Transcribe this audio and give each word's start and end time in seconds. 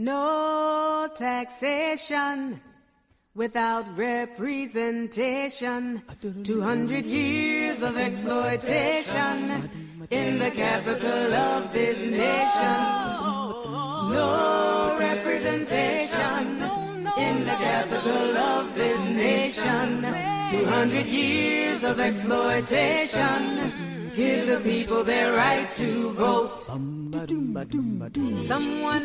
No 0.00 1.08
taxation 1.14 2.58
without 3.34 3.84
representation. 3.98 6.00
200 6.42 7.04
years 7.04 7.82
of 7.82 7.98
exploitation 7.98 9.68
in 10.08 10.38
the 10.38 10.50
capital 10.52 11.34
of 11.34 11.70
this 11.74 11.98
nation. 11.98 12.80
No 14.16 14.96
representation 14.98 16.62
in 17.18 17.44
the 17.44 17.56
capital 17.60 18.38
of 18.38 18.74
this 18.74 19.00
nation. 19.10 20.00
200 20.50 21.04
years 21.04 21.84
of 21.84 22.00
exploitation. 22.00 23.99
Give 24.20 24.48
the 24.48 24.60
people 24.60 25.02
their 25.02 25.34
right 25.34 25.74
to 25.76 26.10
vote. 26.10 26.64
Someone 26.64 27.14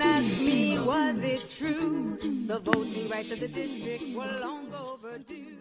asked 0.02 0.38
me, 0.38 0.78
was 0.78 1.23
it 1.23 1.46
true? 1.58 2.18
The 2.48 2.60
voting 2.60 3.08
rights 3.08 3.32
of 3.32 3.40
the 3.40 3.48
district 3.48 4.14
were 4.14 4.40
long 4.42 4.73
overdue. 4.73 5.56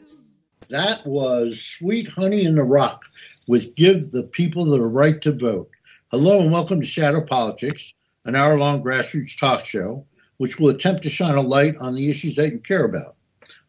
That 0.70 1.06
was 1.06 1.60
Sweet 1.60 2.08
Honey 2.08 2.46
in 2.46 2.56
the 2.56 2.64
Rock 2.64 3.04
with 3.46 3.76
Give 3.76 4.10
the 4.10 4.24
People 4.24 4.64
the 4.64 4.82
Right 4.82 5.22
to 5.22 5.30
Vote. 5.30 5.70
Hello 6.10 6.40
and 6.40 6.50
welcome 6.50 6.80
to 6.80 6.86
Shadow 6.86 7.20
Politics, 7.20 7.94
an 8.24 8.34
hour 8.34 8.58
long 8.58 8.82
grassroots 8.82 9.38
talk 9.38 9.66
show 9.66 10.04
which 10.38 10.58
will 10.58 10.70
attempt 10.70 11.04
to 11.04 11.10
shine 11.10 11.36
a 11.36 11.40
light 11.40 11.76
on 11.76 11.94
the 11.94 12.10
issues 12.10 12.34
that 12.34 12.50
you 12.50 12.58
care 12.58 12.86
about. 12.86 13.14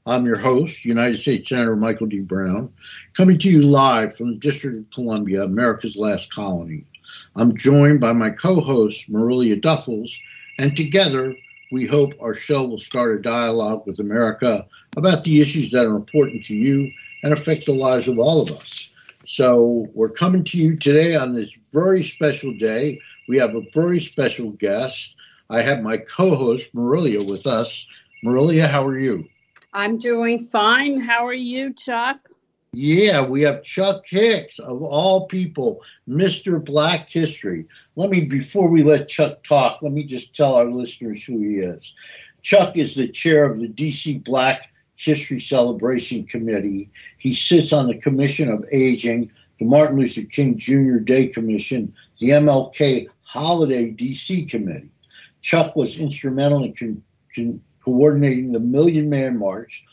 I'm 0.07 0.27
your 0.27 0.37
host, 0.37 0.85
United 0.85 1.17
States 1.17 1.49
Senator 1.49 1.75
Michael 1.75 2.05
D. 2.05 2.21
Brown, 2.21 2.71
coming 3.15 3.39
to 3.39 3.49
you 3.49 3.63
live 3.63 4.15
from 4.15 4.29
the 4.29 4.37
District 4.37 4.77
of 4.77 4.91
Columbia, 4.91 5.41
America's 5.41 5.95
last 5.95 6.31
colony. 6.31 6.85
I'm 7.35 7.57
joined 7.57 8.01
by 8.01 8.13
my 8.13 8.29
co 8.29 8.61
host, 8.61 9.09
Marilia 9.09 9.59
Duffels, 9.59 10.11
and 10.59 10.77
together 10.77 11.35
we 11.71 11.87
hope 11.87 12.13
our 12.21 12.35
show 12.35 12.67
will 12.67 12.77
start 12.77 13.17
a 13.17 13.21
dialogue 13.23 13.87
with 13.87 13.99
America 13.99 14.67
about 14.95 15.23
the 15.23 15.41
issues 15.41 15.71
that 15.71 15.87
are 15.87 15.95
important 15.95 16.45
to 16.45 16.53
you 16.53 16.91
and 17.23 17.33
affect 17.33 17.65
the 17.65 17.73
lives 17.73 18.07
of 18.07 18.19
all 18.19 18.43
of 18.43 18.51
us. 18.51 18.91
So 19.25 19.87
we're 19.95 20.09
coming 20.09 20.43
to 20.43 20.57
you 20.59 20.77
today 20.77 21.15
on 21.15 21.33
this 21.33 21.49
very 21.73 22.03
special 22.03 22.53
day. 22.53 23.01
We 23.27 23.39
have 23.39 23.55
a 23.55 23.65
very 23.73 24.01
special 24.01 24.51
guest. 24.51 25.15
I 25.49 25.63
have 25.63 25.81
my 25.81 25.97
co-host 25.97 26.69
Marilia 26.75 27.23
with 27.23 27.47
us. 27.47 27.87
Marilia, 28.23 28.67
how 28.67 28.85
are 28.85 28.99
you? 28.99 29.27
I'm 29.75 29.97
doing 29.97 30.47
fine. 30.47 31.01
How 31.01 31.27
are 31.27 31.33
you, 31.33 31.73
Chuck? 31.73 32.29
Yeah, 32.71 33.25
we 33.27 33.41
have 33.41 33.61
Chuck 33.61 34.05
Hicks 34.07 34.57
of 34.57 34.81
all 34.81 35.27
people, 35.27 35.81
Mr. 36.07 36.63
Black 36.63 37.09
History. 37.09 37.65
Let 37.97 38.09
me 38.09 38.21
before 38.21 38.69
we 38.69 38.83
let 38.83 39.09
Chuck 39.09 39.43
talk, 39.43 39.81
let 39.81 39.91
me 39.91 40.05
just 40.05 40.33
tell 40.33 40.55
our 40.55 40.63
listeners 40.63 41.25
who 41.25 41.39
he 41.39 41.55
is. 41.55 41.93
Chuck 42.41 42.77
is 42.77 42.95
the 42.95 43.09
chair 43.09 43.43
of 43.43 43.59
the 43.59 43.67
DC 43.67 44.23
Black 44.23 44.71
History 44.95 45.41
Celebration 45.41 46.25
Committee. 46.25 46.89
He 47.17 47.33
sits 47.33 47.73
on 47.73 47.87
the 47.87 47.97
Commission 47.97 48.49
of 48.49 48.63
Aging, 48.71 49.29
the 49.59 49.65
Martin 49.65 49.97
Luther 49.97 50.21
King 50.21 50.57
Jr. 50.57 50.99
Day 50.99 51.27
Commission, 51.27 51.93
the 52.21 52.29
MLK 52.29 53.09
Holiday 53.25 53.91
DC 53.91 54.49
Committee. 54.49 54.91
Chuck 55.41 55.75
was 55.75 55.97
instrumental 55.97 56.63
in 56.63 56.73
con- 56.73 57.03
con- 57.35 57.61
coordinating 57.85 58.51
the 58.51 58.59
Million 58.59 59.09
Man 59.09 59.37
March, 59.37 59.85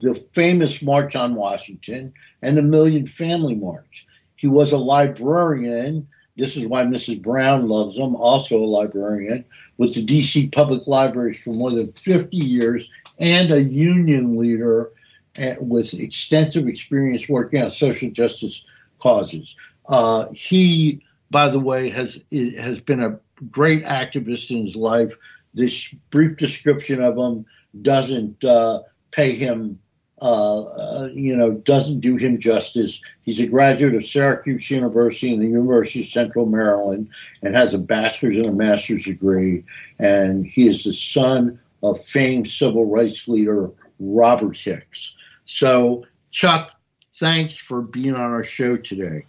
the 0.00 0.14
famous 0.32 0.80
March 0.80 1.14
on 1.14 1.34
Washington, 1.34 2.12
and 2.40 2.56
the 2.56 2.62
Million 2.62 3.06
Family 3.06 3.54
March. 3.54 4.06
He 4.36 4.48
was 4.48 4.72
a 4.72 4.78
librarian. 4.78 6.08
This 6.38 6.56
is 6.56 6.66
why 6.66 6.84
Mrs. 6.84 7.22
Brown 7.22 7.68
loves 7.68 7.98
him, 7.98 8.16
also 8.16 8.56
a 8.56 8.64
librarian, 8.64 9.44
with 9.76 9.94
the 9.94 10.04
DC 10.04 10.50
Public 10.52 10.86
Libraries 10.86 11.40
for 11.42 11.50
more 11.50 11.70
than 11.70 11.92
50 11.92 12.36
years 12.36 12.88
and 13.20 13.52
a 13.52 13.62
union 13.62 14.38
leader 14.38 14.92
eh, 15.36 15.56
with 15.60 15.92
extensive 15.94 16.66
experience 16.68 17.28
working 17.28 17.62
on 17.62 17.70
social 17.70 18.10
justice 18.10 18.64
causes. 18.98 19.54
Uh, 19.88 20.26
he, 20.32 21.02
by 21.30 21.48
the 21.50 21.60
way, 21.60 21.90
has 21.90 22.18
has 22.32 22.80
been 22.80 23.02
a 23.02 23.18
great 23.50 23.84
activist 23.84 24.50
in 24.50 24.64
his 24.64 24.76
life. 24.76 25.12
This 25.56 25.88
brief 26.10 26.36
description 26.36 27.02
of 27.02 27.16
him 27.16 27.46
doesn't 27.80 28.44
uh, 28.44 28.82
pay 29.10 29.32
him, 29.32 29.80
uh, 30.20 30.62
uh, 30.64 31.08
you 31.12 31.34
know, 31.34 31.52
doesn't 31.52 32.00
do 32.00 32.16
him 32.16 32.38
justice. 32.38 33.00
He's 33.22 33.40
a 33.40 33.46
graduate 33.46 33.94
of 33.94 34.06
Syracuse 34.06 34.70
University 34.70 35.32
and 35.32 35.42
the 35.42 35.48
University 35.48 36.02
of 36.02 36.08
Central 36.08 36.44
Maryland 36.44 37.08
and 37.42 37.56
has 37.56 37.72
a 37.72 37.78
bachelor's 37.78 38.36
and 38.36 38.46
a 38.46 38.52
master's 38.52 39.04
degree. 39.04 39.64
And 39.98 40.46
he 40.46 40.68
is 40.68 40.84
the 40.84 40.92
son 40.92 41.58
of 41.82 42.04
famed 42.04 42.48
civil 42.48 42.84
rights 42.84 43.26
leader 43.26 43.70
Robert 43.98 44.58
Hicks. 44.58 45.16
So, 45.46 46.04
Chuck, 46.30 46.72
thanks 47.14 47.56
for 47.56 47.80
being 47.80 48.14
on 48.14 48.20
our 48.20 48.44
show 48.44 48.76
today. 48.76 49.24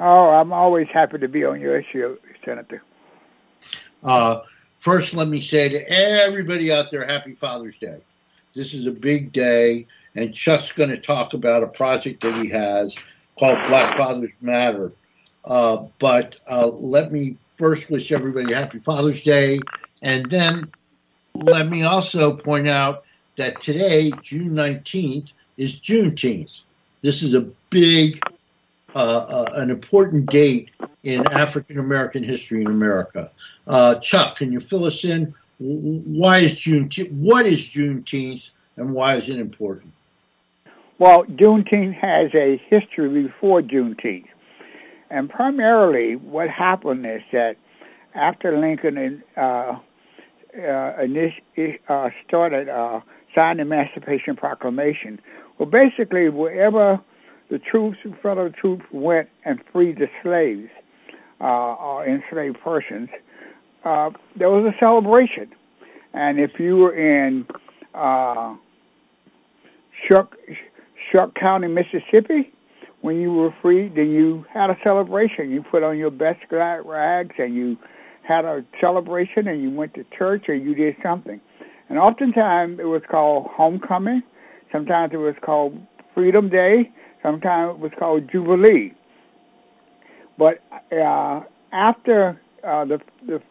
Oh, 0.00 0.30
I'm 0.30 0.52
always 0.52 0.88
happy 0.88 1.18
to 1.18 1.28
be 1.28 1.44
on 1.44 1.60
your 1.60 1.82
show, 1.82 2.16
Senator. 2.44 2.82
Uh, 4.02 4.40
first, 4.86 5.14
let 5.14 5.26
me 5.26 5.40
say 5.40 5.68
to 5.68 5.90
everybody 5.90 6.72
out 6.72 6.92
there, 6.92 7.04
Happy 7.04 7.32
Father's 7.32 7.76
Day. 7.76 7.98
This 8.54 8.72
is 8.72 8.86
a 8.86 8.92
big 8.92 9.32
day, 9.32 9.88
and 10.14 10.32
Chuck's 10.32 10.70
going 10.70 10.90
to 10.90 10.96
talk 10.96 11.34
about 11.34 11.64
a 11.64 11.66
project 11.66 12.22
that 12.22 12.38
he 12.38 12.50
has 12.50 12.96
called 13.36 13.66
Black 13.66 13.96
Fathers 13.96 14.30
Matter. 14.40 14.92
Uh, 15.44 15.86
but 15.98 16.36
uh, 16.48 16.68
let 16.68 17.10
me 17.10 17.36
first 17.58 17.90
wish 17.90 18.12
everybody 18.12 18.54
Happy 18.54 18.78
Father's 18.78 19.24
Day, 19.24 19.58
and 20.02 20.30
then 20.30 20.70
let 21.34 21.66
me 21.66 21.82
also 21.82 22.36
point 22.36 22.68
out 22.68 23.02
that 23.38 23.60
today, 23.60 24.12
June 24.22 24.50
19th, 24.50 25.32
is 25.56 25.80
Juneteenth. 25.80 26.60
This 27.02 27.24
is 27.24 27.34
a 27.34 27.40
big, 27.70 28.22
uh, 28.94 28.98
uh 28.98 29.50
an 29.56 29.70
important 29.70 30.30
date 30.30 30.70
in 31.06 31.24
African 31.28 31.78
American 31.78 32.24
history 32.24 32.62
in 32.62 32.66
America. 32.66 33.30
Uh, 33.68 33.94
Chuck, 34.00 34.36
can 34.36 34.52
you 34.52 34.60
fill 34.60 34.84
us 34.84 35.04
in? 35.04 35.32
Why 35.58 36.38
is 36.38 36.54
Juneteenth? 36.56 37.12
What 37.12 37.46
is 37.46 37.60
Juneteenth, 37.60 38.50
and 38.76 38.92
why 38.92 39.14
is 39.14 39.28
it 39.28 39.38
important? 39.38 39.92
Well, 40.98 41.24
Juneteenth 41.24 41.94
has 41.94 42.34
a 42.34 42.60
history 42.68 43.22
before 43.22 43.62
Juneteenth, 43.62 44.26
and 45.08 45.30
primarily 45.30 46.16
what 46.16 46.50
happened 46.50 47.06
is 47.06 47.22
that 47.32 47.56
after 48.14 48.58
Lincoln 48.58 49.22
uh, 49.36 49.40
uh, 49.40 51.06
uh, 51.88 52.10
started 52.26 52.68
uh, 52.68 53.00
signed 53.32 53.60
the 53.60 53.62
Emancipation 53.62 54.34
Proclamation, 54.34 55.20
well, 55.58 55.68
basically 55.68 56.28
wherever 56.30 57.00
the 57.48 57.60
troops, 57.60 57.98
federal 58.20 58.50
troops 58.50 58.84
went 58.90 59.28
and 59.44 59.60
freed 59.72 59.98
the 59.98 60.08
slaves 60.20 60.68
or 61.44 62.06
enslaved 62.06 62.58
persons, 62.60 63.08
uh, 63.84 64.10
there 64.36 64.50
was 64.50 64.72
a 64.72 64.76
celebration. 64.78 65.50
And 66.12 66.40
if 66.40 66.58
you 66.58 66.76
were 66.76 66.94
in 66.94 67.46
uh, 67.94 68.56
Shuck, 70.08 70.34
Shuck 71.12 71.34
County, 71.34 71.68
Mississippi, 71.68 72.52
when 73.02 73.20
you 73.20 73.32
were 73.32 73.54
free, 73.62 73.88
then 73.88 74.10
you 74.10 74.44
had 74.52 74.70
a 74.70 74.76
celebration. 74.82 75.50
You 75.50 75.62
put 75.62 75.82
on 75.82 75.96
your 75.98 76.10
best 76.10 76.40
rags 76.50 77.34
and 77.38 77.54
you 77.54 77.76
had 78.26 78.44
a 78.44 78.64
celebration 78.80 79.46
and 79.46 79.62
you 79.62 79.70
went 79.70 79.94
to 79.94 80.04
church 80.16 80.48
or 80.48 80.54
you 80.54 80.74
did 80.74 80.96
something. 81.02 81.40
And 81.88 81.98
oftentimes 81.98 82.80
it 82.80 82.86
was 82.86 83.02
called 83.08 83.46
homecoming. 83.52 84.22
Sometimes 84.72 85.12
it 85.14 85.18
was 85.18 85.36
called 85.44 85.78
Freedom 86.14 86.48
Day. 86.48 86.90
Sometimes 87.22 87.76
it 87.76 87.78
was 87.78 87.92
called 87.98 88.28
Jubilee. 88.30 88.92
But 90.38 90.62
uh, 90.92 91.42
after 91.72 92.40
uh, 92.64 92.84
the 92.84 93.00
the 93.26 93.42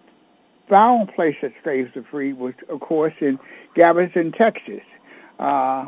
found 0.69 1.13
place 1.13 1.35
that 1.41 1.53
slaves 1.63 1.93
were 1.95 2.03
free 2.09 2.33
was, 2.33 2.53
of 2.69 2.79
course, 2.79 3.13
in 3.19 3.39
Galveston, 3.75 4.31
Texas. 4.31 4.81
Uh, 5.39 5.85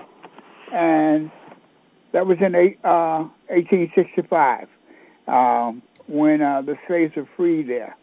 and 0.74 1.32
that 2.12 2.28
was 2.28 2.38
in 2.40 2.56
eight, 2.56 2.80
uh, 2.84 3.26
1865 3.48 4.68
um, 5.28 5.82
when 6.08 6.42
uh, 6.42 6.62
the 6.62 6.78
slaves 6.88 7.16
were 7.16 7.28
free 7.36 7.64
there. 7.64 7.96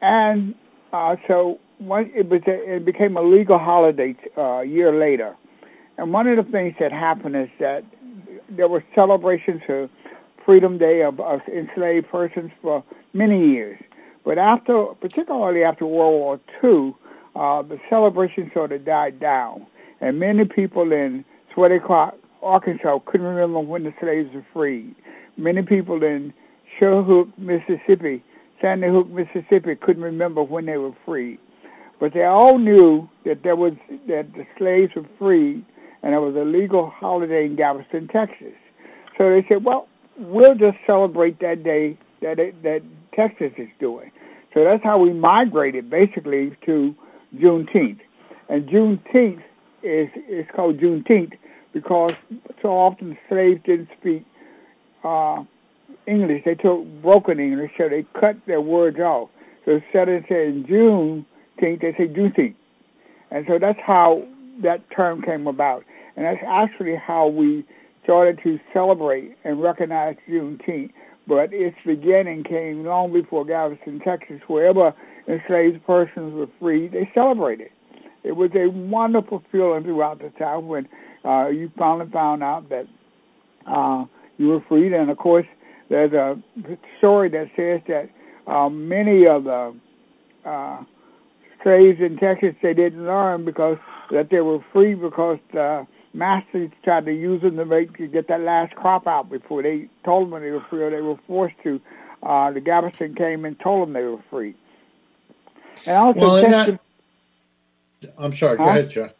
And 0.00 0.54
uh, 0.92 1.16
so 1.26 1.58
one, 1.78 2.10
it, 2.14 2.28
was 2.28 2.42
a, 2.46 2.76
it 2.76 2.84
became 2.84 3.16
a 3.16 3.22
legal 3.22 3.58
holiday 3.58 4.14
uh, 4.36 4.40
a 4.40 4.64
year 4.64 4.98
later. 4.98 5.36
And 5.98 6.12
one 6.12 6.26
of 6.26 6.36
the 6.36 6.50
things 6.50 6.74
that 6.78 6.92
happened 6.92 7.36
is 7.36 7.48
that 7.58 7.84
there 8.50 8.68
were 8.68 8.84
celebrations 8.94 9.62
of 9.68 9.90
Freedom 10.46 10.78
Day 10.78 11.02
of, 11.02 11.20
of 11.20 11.40
enslaved 11.48 12.08
persons 12.08 12.52
for 12.62 12.84
many 13.12 13.50
years. 13.50 13.78
But 14.24 14.38
after, 14.38 14.86
particularly 15.00 15.64
after 15.64 15.84
World 15.86 16.14
War 16.14 16.40
II, 16.64 16.94
uh, 17.34 17.62
the 17.62 17.78
celebration 17.90 18.50
sort 18.54 18.72
of 18.72 18.84
died 18.84 19.20
down, 19.20 19.66
and 20.00 20.18
many 20.18 20.44
people 20.44 20.92
in 20.92 21.24
Sweaty 21.52 21.80
Arkansas 22.42 23.00
couldn't 23.06 23.26
remember 23.26 23.60
when 23.60 23.84
the 23.84 23.92
slaves 24.00 24.32
were 24.32 24.46
freed. 24.52 24.94
Many 25.36 25.62
people 25.62 26.02
in 26.02 26.32
Sherhook, 26.78 27.30
Mississippi, 27.36 28.22
Sandy 28.60 28.88
Hook, 28.88 29.08
Mississippi 29.10 29.74
couldn't 29.74 30.02
remember 30.02 30.42
when 30.42 30.66
they 30.66 30.78
were 30.78 30.94
freed. 31.04 31.38
but 31.98 32.12
they 32.14 32.24
all 32.24 32.58
knew 32.58 33.08
that 33.24 33.42
there 33.42 33.56
was 33.56 33.72
that 34.06 34.32
the 34.34 34.46
slaves 34.58 34.94
were 34.94 35.06
free, 35.18 35.64
and 36.02 36.14
it 36.14 36.18
was 36.18 36.36
a 36.36 36.44
legal 36.44 36.90
holiday 36.90 37.46
in 37.46 37.56
Galveston, 37.56 38.08
Texas. 38.08 38.54
So 39.18 39.30
they 39.30 39.44
said, 39.48 39.64
well, 39.64 39.88
we'll 40.18 40.54
just 40.54 40.78
celebrate 40.86 41.40
that 41.40 41.62
day 41.62 41.98
that 42.22 42.38
it, 42.38 42.62
that 42.62 42.82
Texas 43.14 43.52
is 43.56 43.68
doing. 43.78 44.10
So 44.54 44.64
that's 44.64 44.82
how 44.82 44.98
we 44.98 45.12
migrated 45.12 45.90
basically 45.90 46.56
to 46.66 46.94
Juneteenth. 47.36 48.00
And 48.48 48.68
Juneteenth 48.68 49.42
is 49.82 50.08
is 50.28 50.46
called 50.54 50.78
Juneteenth 50.78 51.34
because 51.72 52.12
so 52.62 52.68
often 52.68 53.18
slaves 53.28 53.60
didn't 53.64 53.88
speak 54.00 54.24
uh, 55.04 55.44
English. 56.06 56.42
They 56.44 56.54
took 56.54 56.84
broken 57.02 57.38
English, 57.38 57.72
so 57.76 57.88
they 57.88 58.04
cut 58.18 58.36
their 58.46 58.60
words 58.60 58.98
off. 58.98 59.28
So 59.64 59.72
instead 59.72 60.08
of 60.08 60.24
saying 60.28 60.64
Juneteenth, 60.64 61.80
they 61.80 61.92
say 61.98 62.08
Juneteenth. 62.08 62.54
And 63.30 63.44
so 63.48 63.58
that's 63.58 63.78
how 63.84 64.26
that 64.62 64.88
term 64.90 65.20
came 65.22 65.46
about. 65.46 65.84
And 66.16 66.24
that's 66.24 66.42
actually 66.46 66.96
how 66.96 67.26
we 67.26 67.64
started 68.06 68.38
to 68.44 68.60
celebrate 68.72 69.36
and 69.42 69.60
recognize 69.60 70.14
Juneteenth. 70.28 70.92
But 71.26 71.52
its 71.52 71.76
beginning 71.84 72.44
came 72.44 72.84
long 72.84 73.12
before 73.12 73.44
Galveston, 73.44 73.98
Texas. 73.98 74.40
Wherever 74.46 74.94
enslaved 75.26 75.84
persons 75.84 76.32
were 76.34 76.46
free, 76.60 76.86
they 76.86 77.10
celebrated. 77.12 77.70
It 78.22 78.36
was 78.36 78.52
a 78.54 78.68
wonderful 78.68 79.42
feeling 79.50 79.82
throughout 79.82 80.20
the 80.20 80.32
South 80.38 80.62
when 80.62 80.88
uh, 81.24 81.48
you 81.48 81.70
finally 81.76 82.08
found 82.12 82.44
out 82.44 82.68
that 82.68 82.86
uh, 83.66 84.04
you 84.38 84.48
were 84.48 84.60
freed. 84.68 84.92
And 84.92 85.10
of 85.10 85.18
course, 85.18 85.46
there's 85.88 86.12
a 86.12 86.40
story 86.98 87.28
that 87.30 87.50
says 87.56 87.80
that 87.88 88.08
uh, 88.46 88.68
many 88.68 89.26
of 89.26 89.44
the 89.44 89.74
uh, 90.44 90.84
slaves 91.64 92.00
in 92.00 92.18
Texas 92.18 92.54
they 92.62 92.72
didn't 92.72 93.04
learn 93.04 93.44
because 93.44 93.78
that 94.12 94.30
they 94.30 94.40
were 94.40 94.60
free 94.72 94.94
because 94.94 95.38
the 95.52 95.86
masters 96.16 96.70
tried 96.82 97.04
to 97.06 97.12
use 97.12 97.42
them 97.42 97.56
to 97.56 97.64
make 97.64 97.96
to 97.98 98.06
get 98.06 98.28
that 98.28 98.40
last 98.40 98.74
crop 98.74 99.06
out 99.06 99.30
before 99.30 99.62
they 99.62 99.88
told 100.04 100.32
them 100.32 100.40
they 100.40 100.50
were 100.50 100.64
free 100.68 100.82
or 100.82 100.90
they 100.90 101.02
were 101.02 101.18
forced 101.26 101.56
to. 101.62 101.80
Uh, 102.22 102.50
the 102.50 102.60
Galveston 102.60 103.14
came 103.14 103.44
and 103.44 103.58
told 103.60 103.86
them 103.86 103.92
they 103.92 104.02
were 104.02 104.22
free. 104.30 104.54
And 105.86 105.96
also, 105.96 106.20
well, 106.20 106.42
Texas, 106.42 106.78
that, 108.00 108.14
I'm 108.18 108.34
sorry. 108.34 108.56
Go 108.56 108.68
ahead, 108.68 108.90
John. 108.90 109.10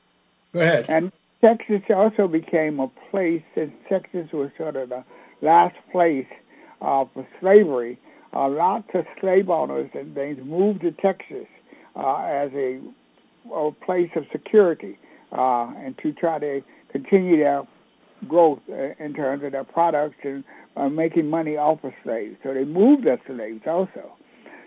Go 0.53 0.61
ahead. 0.61 0.87
And 0.89 1.13
Texas 1.43 1.83
also 1.95 2.27
became 2.27 2.81
a 2.81 2.89
place 3.11 3.43
since 3.55 3.73
Texas 3.89 4.33
was 4.33 4.51
sort 4.57 4.77
of 4.77 4.89
the 4.89 5.05
last 5.43 5.77
place 5.93 6.27
uh, 6.81 7.05
for 7.13 7.27
slavery. 7.41 7.99
Uh, 8.33 8.49
lots 8.49 8.89
of 8.95 9.07
slave 9.21 9.51
owners 9.51 9.91
and 9.95 10.15
things 10.15 10.39
moved 10.45 10.81
to 10.81 10.93
Texas 10.93 11.47
uh, 11.95 12.17
as 12.25 12.51
a, 12.55 12.81
a 13.53 13.71
place 13.85 14.11
of 14.17 14.25
security 14.33 14.99
uh, 15.33 15.73
and 15.79 15.97
to 15.99 16.13
try 16.13 16.39
to 16.39 16.63
continue 16.99 17.39
their 17.39 17.63
growth 18.29 18.61
uh, 18.71 18.95
in 18.99 19.15
terms 19.15 19.45
of 19.45 19.53
their 19.53 19.65
products 19.65 20.17
and 20.23 20.45
uh, 20.77 20.89
making 20.89 21.29
money 21.29 21.57
off 21.57 21.85
of 21.85 21.93
slaves. 22.03 22.37
So 22.43 22.55
they 22.55 22.65
moved 22.65 23.05
their 23.05 23.21
slaves 23.27 23.63
also. 23.67 24.13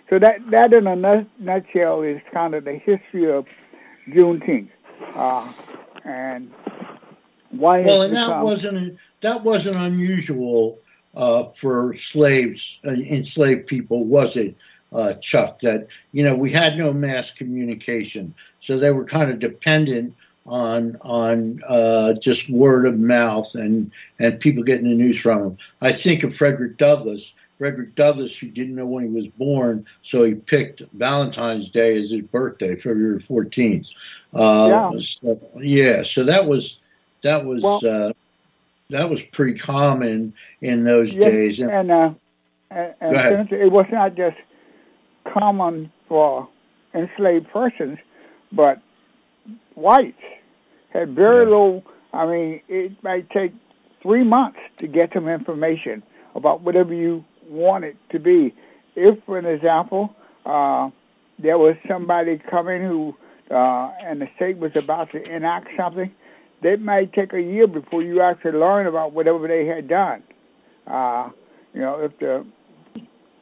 So 0.10 0.20
that 0.20 0.40
that 0.50 0.74
in 0.74 0.88
a 0.88 0.96
nutshell 1.38 2.02
is 2.02 2.20
kind 2.34 2.56
of 2.56 2.66
the 2.66 2.74
history 2.74 3.32
of 3.32 3.46
Juneteenth. 4.10 4.70
Uh, 5.14 5.52
and 6.04 6.52
why 7.52 7.82
well, 7.82 8.02
and 8.02 8.16
that 8.16 8.42
wasn't 8.42 8.98
that 9.22 9.44
wasn't 9.44 9.78
unusual 9.78 10.80
uh, 11.16 11.46
for 11.56 11.96
slaves, 11.98 12.80
uh, 12.88 12.92
enslaved 12.92 13.68
people, 13.68 14.04
was 14.04 14.36
it, 14.36 14.56
uh, 14.94 15.14
Chuck? 15.16 15.60
That 15.62 15.88
you 16.12 16.24
know 16.24 16.36
we 16.36 16.52
had 16.52 16.78
no 16.78 16.92
mass 16.92 17.32
communication, 17.32 18.34
so 18.60 18.78
they 18.80 18.92
were 18.92 19.06
kind 19.06 19.32
of 19.32 19.40
dependent 19.40 20.16
on 20.46 20.98
on 21.02 21.62
uh, 21.68 22.14
just 22.14 22.50
word 22.50 22.86
of 22.86 22.98
mouth 23.00 23.54
and 23.56 23.92
and 24.20 24.40
people 24.40 24.64
getting 24.64 24.90
the 24.90 24.96
news 24.96 25.20
from 25.20 25.42
them. 25.42 25.58
I 25.82 25.92
think 25.92 26.24
of 26.24 26.36
Frederick 26.36 26.78
Douglass. 26.78 27.34
Frederick 27.58 27.94
Douglass, 27.96 28.38
who 28.38 28.48
didn't 28.48 28.76
know 28.76 28.86
when 28.86 29.04
he 29.04 29.10
was 29.10 29.28
born, 29.28 29.86
so 30.02 30.24
he 30.24 30.34
picked 30.34 30.82
Valentine's 30.94 31.68
Day 31.68 32.02
as 32.02 32.10
his 32.10 32.22
birthday, 32.22 32.78
February 32.78 33.22
14th. 33.30 33.86
Uh, 34.34 34.92
yeah. 34.94 35.00
So, 35.02 35.42
yeah. 35.58 36.04
So 36.04 36.24
that 36.24 36.46
was 36.46 36.78
that 37.22 37.44
was 37.44 37.62
well, 37.62 37.86
uh, 37.86 38.14
that 38.90 39.10
was 39.10 39.22
pretty 39.22 39.60
common 39.60 40.34
in 40.62 40.86
those 40.86 41.14
yes, 41.14 41.32
days. 41.32 41.60
And, 41.60 41.72
and, 41.72 41.92
uh, 41.92 42.14
and, 42.72 42.96
and 43.02 43.52
it 43.52 43.72
was 43.72 43.86
not 43.92 44.16
just 44.16 44.38
common 45.26 45.92
for 46.08 46.48
enslaved 46.94 47.50
persons, 47.50 48.00
but 48.52 48.82
whites 49.80 50.22
had 50.92 51.16
very 51.16 51.44
yeah. 51.44 51.56
low. 51.56 51.84
I 52.14 52.26
mean, 52.26 52.62
it 52.68 53.04
might 53.04 53.30
take 53.30 53.54
three 54.02 54.24
months 54.24 54.60
to 54.78 54.88
get 54.88 55.14
some 55.14 55.28
information 55.28 56.04
about 56.36 56.62
whatever 56.62 56.94
you 56.94 57.24
want 57.48 57.84
it 57.84 57.98
to 58.12 58.20
be. 58.20 58.54
If, 58.96 59.24
for 59.26 59.38
an 59.38 59.46
example, 59.46 60.16
uh, 60.46 60.90
there 61.38 61.58
was 61.58 61.76
somebody 61.88 62.38
coming 62.38 62.82
who, 62.82 63.16
uh, 63.52 63.92
and 64.04 64.22
the 64.22 64.30
state 64.36 64.58
was 64.58 64.76
about 64.76 65.12
to 65.12 65.36
enact 65.36 65.76
something, 65.76 66.12
it 66.62 66.82
might 66.82 67.14
take 67.14 67.34
a 67.34 67.42
year 67.42 67.68
before 67.68 68.02
you 68.02 68.22
actually 68.22 68.58
learn 68.60 68.88
about 68.88 69.14
whatever 69.14 69.48
they 69.48 69.66
had 69.66 69.88
done. 69.88 70.24
Uh, 70.86 71.30
you 71.74 71.82
know, 71.82 72.02
if 72.02 72.18
the 72.20 72.46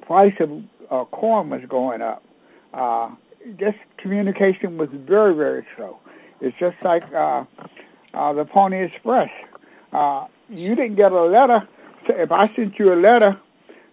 price 0.01 0.35
of 0.39 0.51
uh, 0.91 1.05
corn 1.05 1.49
was 1.49 1.61
going 1.67 2.01
up, 2.01 2.23
uh, 2.73 3.09
just 3.57 3.77
communication 3.97 4.77
was 4.77 4.89
very, 4.91 5.33
very 5.33 5.65
slow. 5.75 5.97
It's 6.41 6.57
just 6.59 6.77
like 6.83 7.03
uh, 7.13 7.45
uh, 8.13 8.33
the 8.33 8.45
Pony 8.45 8.83
Express. 8.83 9.29
Uh, 9.91 10.27
you 10.49 10.75
didn't 10.75 10.95
get 10.95 11.11
a 11.11 11.23
letter. 11.23 11.67
If 12.09 12.31
I 12.31 12.47
sent 12.55 12.79
you 12.79 12.93
a 12.93 12.95
letter 12.95 13.39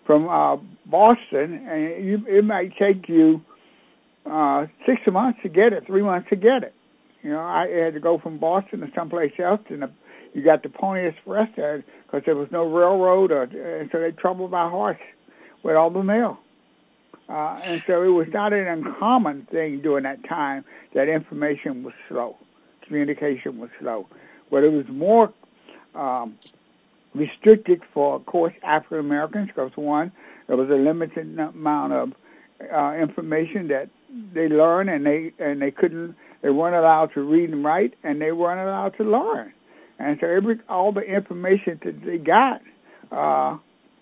from 0.07 0.29
uh, 0.29 0.57
Boston, 0.87 1.67
and 1.69 2.05
you, 2.05 2.25
it 2.29 2.45
might 2.45 2.77
take 2.77 3.09
you 3.09 3.43
uh, 4.27 4.67
six 4.87 5.01
months 5.11 5.41
to 5.43 5.49
get 5.49 5.73
it, 5.73 5.87
three 5.87 6.03
months 6.03 6.29
to 6.31 6.37
get 6.37 6.63
it. 6.63 6.75
You 7.23 7.31
know, 7.31 7.41
I 7.41 7.67
had 7.69 7.95
to 7.95 8.01
go 8.01 8.19
from 8.19 8.39
Boston 8.39 8.81
to 8.81 8.91
someplace 8.95 9.33
else, 9.39 9.61
and 9.69 9.83
the, 9.83 9.91
you 10.35 10.43
got 10.43 10.63
the 10.63 10.69
Pony 10.69 11.07
Express 11.07 11.49
there 11.57 11.83
because 12.07 12.23
there 12.27 12.37
was 12.37 12.49
no 12.51 12.65
railroad, 12.65 13.33
or, 13.33 13.43
and 13.45 13.89
so 13.91 14.01
they 14.01 14.11
traveled 14.13 14.51
by 14.51 14.69
horse 14.69 14.99
with 15.63 15.75
all 15.75 15.91
the 15.91 16.03
mail. 16.03 16.39
Uh, 17.29 17.61
and 17.65 17.83
so 17.87 18.03
it 18.03 18.09
was 18.09 18.27
not 18.33 18.53
an 18.53 18.67
uncommon 18.67 19.47
thing 19.51 19.81
during 19.81 20.05
that 20.05 20.23
time 20.29 20.65
that 20.95 21.09
information 21.09 21.83
was 21.83 21.95
slow, 22.09 22.37
communication 22.87 23.59
was 23.59 23.71
slow. 23.81 24.07
But 24.51 24.65
it 24.65 24.73
was 24.73 24.87
more 24.89 25.33
um, 25.95 26.37
restricted 27.15 27.83
for, 27.93 28.17
of 28.17 28.27
course, 28.27 28.55
African 28.63 28.99
Americans 28.99 29.49
because 29.49 29.73
one, 29.77 30.13
there 30.47 30.57
was 30.57 30.69
a 30.71 30.75
limited 30.75 31.39
amount 31.39 31.93
of 31.93 32.13
uh, 32.73 32.95
information 32.95 33.69
that 33.69 33.89
they 34.33 34.49
learned, 34.49 34.91
and 34.91 35.05
they 35.05 35.33
and 35.39 35.61
they 35.61 35.71
couldn't, 35.71 36.15
they 36.43 36.51
weren't 36.51 36.77
allowed 36.77 37.13
to 37.15 37.23
read 37.23 37.51
and 37.51 37.65
write, 37.65 37.95
and 38.05 38.21
they 38.21 38.33
weren't 38.33 38.61
allowed 38.61 38.97
to 38.99 39.05
learn. 39.05 39.53
And 39.99 40.19
so 40.21 40.27
every 40.27 40.61
all 40.69 40.93
the 40.93 41.01
information 41.01 41.81
that 41.85 42.05
they 42.05 42.19
got, 42.19 42.61
uh, 43.11 43.59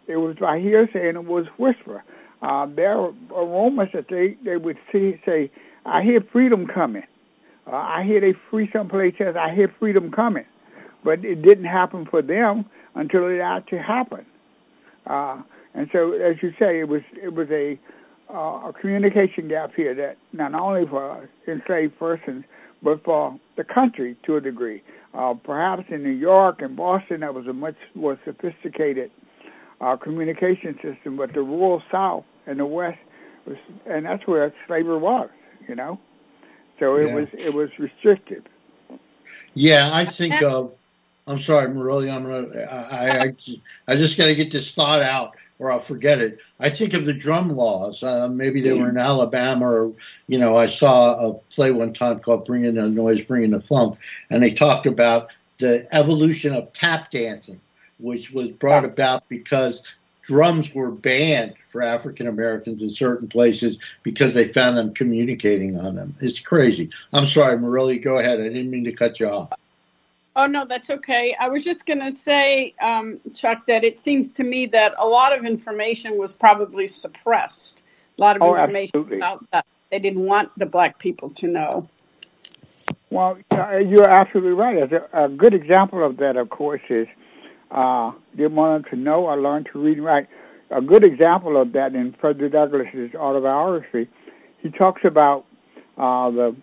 it 0.07 0.17
was 0.17 0.37
by 0.41 0.59
hearsay 0.59 1.09
and 1.09 1.17
it 1.17 1.25
was 1.25 1.47
whisper. 1.59 2.03
Uh, 2.43 2.67
there 2.75 2.99
are 2.99 3.13
rumors 3.33 3.89
that 3.95 4.07
they, 4.11 4.37
they 4.45 4.57
would 4.57 4.77
see, 4.91 5.21
say, 5.25 5.51
I 5.87 6.03
hear 6.03 6.21
freedom 6.33 6.67
coming. 6.67 7.05
Uh, 7.67 7.77
I 7.77 8.03
hear 8.05 8.21
they 8.21 8.35
free 8.51 8.69
someplace 8.73 9.15
else. 9.21 9.37
I 9.39 9.55
hear 9.55 9.73
freedom 9.79 10.11
coming. 10.11 10.45
But 11.05 11.25
it 11.25 11.43
didn't 11.43 11.65
happen 11.65 12.07
for 12.11 12.21
them 12.21 12.65
until 12.95 13.27
it 13.29 13.39
actually 13.39 13.79
happened. 13.79 14.27
Uh, 15.07 15.43
and 15.75 15.89
so, 15.93 16.13
as 16.13 16.37
you 16.43 16.53
say, 16.59 16.81
it 16.81 16.89
was 16.89 17.03
it 17.21 17.35
was 17.35 17.49
a 17.51 17.79
uh, 18.33 18.69
a 18.69 18.73
communication 18.81 19.49
gap 19.49 19.73
here 19.75 19.95
that 19.95 20.17
not 20.33 20.55
only 20.55 20.87
for 20.87 21.29
enslaved 21.49 21.99
persons, 21.99 22.45
but 22.83 23.03
for 23.05 23.39
the 23.57 23.65
country 23.65 24.17
to 24.27 24.37
a 24.37 24.41
degree. 24.41 24.83
Uh, 25.15 25.35
perhaps 25.35 25.85
in 25.91 26.03
New 26.03 26.11
York 26.11 26.63
and 26.63 26.77
Boston, 26.77 27.21
that 27.21 27.35
was 27.35 27.47
a 27.47 27.53
much 27.53 27.77
more 27.95 28.19
sophisticated 28.25 29.11
uh, 29.81 29.97
communication 29.97 30.75
system, 30.83 31.17
but 31.17 31.33
the 31.35 31.43
rural 31.43 31.83
South 31.91 32.25
and 32.47 32.59
the 32.59 32.67
West 32.67 32.99
was, 33.47 33.57
and 33.87 34.07
that's 34.07 34.27
where 34.27 34.53
slavery 34.67 34.99
was, 34.99 35.31
you 35.69 35.75
know. 35.75 35.99
So 36.79 36.97
it 36.97 37.09
yeah. 37.09 37.15
was 37.15 37.29
it 37.33 37.55
was 37.55 37.71
restricted. 37.79 38.49
Yeah, 39.55 39.91
I 39.93 40.05
think 40.05 40.43
of. 40.43 40.73
I'm 41.27 41.39
sorry, 41.39 41.69
Marily. 41.69 42.13
I'm 42.13 42.25
gonna. 42.25 42.61
I 42.63 43.19
I, 43.19 43.37
I 43.89 43.97
just 43.97 44.17
got 44.17 44.27
to 44.27 44.35
get 44.35 44.51
this 44.51 44.73
thought 44.73 45.03
out, 45.03 45.37
or 45.59 45.71
I'll 45.71 45.79
forget 45.79 46.21
it. 46.21 46.39
I 46.59 46.71
think 46.71 46.95
of 46.95 47.05
the 47.05 47.13
drum 47.13 47.51
laws. 47.51 48.03
Uh, 48.03 48.29
maybe 48.29 48.61
they 48.61 48.73
were 48.73 48.89
in 48.89 48.99
Alabama, 48.99 49.67
or 49.67 49.93
you 50.27 50.39
know, 50.39 50.57
I 50.57 50.67
saw 50.67 51.31
a 51.31 51.35
play 51.55 51.71
one 51.71 51.93
time 51.93 52.19
called 52.19 52.47
"Bringing 52.47 52.75
the 52.75 52.89
Noise, 52.89 53.21
Bringing 53.21 53.51
the 53.51 53.61
Funk," 53.61 53.99
and 54.31 54.43
they 54.43 54.53
talked 54.53 54.87
about 54.87 55.29
the 55.61 55.87
evolution 55.95 56.55
of 56.55 56.73
tap 56.73 57.13
dancing, 57.13 57.61
which 58.01 58.33
was 58.33 58.49
brought 58.49 58.85
about 58.85 59.29
because 59.29 59.85
drums 60.23 60.73
were 60.75 60.91
banned 60.91 61.55
for 61.71 61.83
African 61.83 62.26
Americans 62.26 62.83
in 62.83 62.93
certain 62.93 63.29
places 63.29 63.79
because 64.02 64.35
they 64.35 64.52
found 64.52 64.76
them 64.76 64.95
communicating 64.95 65.79
on 65.79 65.95
them. 65.95 66.14
It's 66.21 66.41
crazy. 66.41 66.91
I'm 67.12 67.26
sorry, 67.26 67.59
Morelli, 67.59 67.99
go 67.99 68.19
ahead. 68.19 68.41
I 68.41 68.45
didn't 68.45 68.71
mean 68.71 68.85
to 68.85 68.93
cut 68.93 69.21
you 69.21 69.29
off. 69.29 69.52
Oh, 70.35 70.47
no, 70.47 70.64
that's 70.64 70.88
okay. 70.88 71.37
I 71.38 71.49
was 71.49 71.62
just 71.62 71.85
going 71.85 72.00
to 72.00 72.11
say, 72.11 72.75
um, 72.81 73.14
Chuck, 73.35 73.67
that 73.67 73.85
it 73.85 73.99
seems 73.99 74.33
to 74.35 74.45
me 74.45 74.67
that 74.67 74.95
a 74.97 75.07
lot 75.07 75.37
of 75.37 75.45
information 75.45 76.17
was 76.17 76.33
probably 76.33 76.87
suppressed. 76.87 77.83
A 78.19 78.21
lot 78.21 78.37
of 78.37 78.43
Oh, 78.43 78.55
information 78.55 78.91
absolutely. 78.95 79.17
about 79.19 79.45
that. 79.50 79.67
They 79.91 79.99
didn't 79.99 80.25
want 80.25 80.50
the 80.59 80.64
black 80.64 80.99
people 80.99 81.29
to 81.31 81.49
know. 81.49 81.88
Well, 83.11 83.38
you're 83.50 84.09
absolutely 84.09 84.52
right. 84.52 84.91
A, 84.91 85.25
a 85.25 85.29
good 85.29 85.52
example 85.52 86.02
of 86.02 86.17
that, 86.17 86.37
of 86.37 86.49
course, 86.49 86.81
is 86.88 87.07
uh, 87.73 88.12
didn't 88.37 88.55
want 88.55 88.85
them 88.85 88.91
to 88.91 88.97
know 88.97 89.26
I 89.26 89.35
learned 89.35 89.69
to 89.73 89.79
read 89.83 89.99
and 89.99 90.07
write. 90.07 90.29
A 90.71 90.81
good 90.81 91.05
example 91.05 91.61
of 91.61 91.73
that 91.73 91.95
in 91.95 92.14
Frederick 92.21 92.52
Douglass's 92.52 93.14
autobiography, 93.14 94.09
he 94.59 94.71
talks 94.71 95.02
about 95.05 95.45
uh, 95.99 96.31
the 96.31 96.57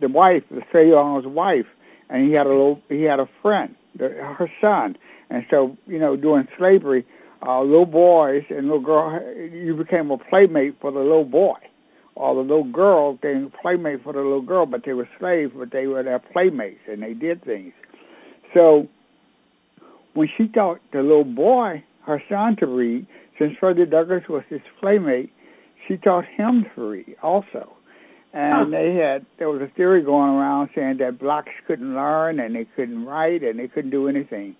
the 0.00 0.08
wife, 0.08 0.44
the 0.50 0.62
slave 0.70 0.92
owner's 0.94 1.26
wife, 1.26 1.66
and 2.08 2.26
he 2.26 2.32
had 2.32 2.46
a 2.46 2.50
little, 2.50 2.80
he 2.88 3.02
had 3.02 3.18
a 3.18 3.28
friend, 3.42 3.74
the, 3.96 4.08
her 4.08 4.50
son, 4.60 4.96
and 5.28 5.44
so 5.50 5.76
you 5.86 5.98
know 5.98 6.16
during 6.16 6.46
slavery, 6.56 7.04
uh, 7.46 7.60
little 7.62 7.84
boys 7.84 8.44
and 8.48 8.62
little 8.68 8.80
girl, 8.80 9.20
you 9.36 9.74
became 9.76 10.10
a 10.10 10.18
playmate 10.18 10.76
for 10.80 10.92
the 10.92 11.00
little 11.00 11.24
boy 11.24 11.58
or 12.14 12.34
the 12.34 12.40
little 12.40 12.70
girl 12.70 13.14
became 13.14 13.46
a 13.52 13.62
playmate 13.62 14.02
for 14.02 14.12
the 14.12 14.20
little 14.20 14.42
girl, 14.42 14.66
but 14.66 14.84
they 14.84 14.92
were 14.92 15.08
slaves, 15.18 15.52
but 15.56 15.70
they 15.70 15.86
were 15.86 16.02
their 16.02 16.18
playmates 16.18 16.80
and 16.86 17.02
they 17.02 17.14
did 17.14 17.42
things. 17.44 17.72
So 18.54 18.86
when 20.14 20.28
she 20.36 20.48
taught 20.48 20.80
the 20.92 21.02
little 21.02 21.24
boy, 21.24 21.82
her 22.06 22.22
son, 22.28 22.56
to 22.56 22.66
read, 22.66 23.06
since 23.38 23.56
Frederick 23.58 23.90
Douglass 23.90 24.24
was 24.28 24.42
his 24.48 24.60
playmate, 24.80 25.32
she 25.88 25.96
taught 25.96 26.24
him 26.24 26.66
to 26.74 26.88
read 26.88 27.16
also. 27.22 27.72
And 28.32 28.54
Huh. 28.54 28.64
they 28.70 28.94
had 28.94 29.26
there 29.38 29.50
was 29.50 29.60
a 29.60 29.66
theory 29.68 30.02
going 30.02 30.30
around 30.30 30.70
saying 30.74 30.98
that 30.98 31.18
blacks 31.18 31.52
couldn't 31.66 31.94
learn 31.94 32.40
and 32.40 32.54
they 32.54 32.64
couldn't 32.76 33.04
write 33.04 33.42
and 33.42 33.58
they 33.58 33.68
couldn't 33.68 33.90
do 33.90 34.08
anything. 34.08 34.56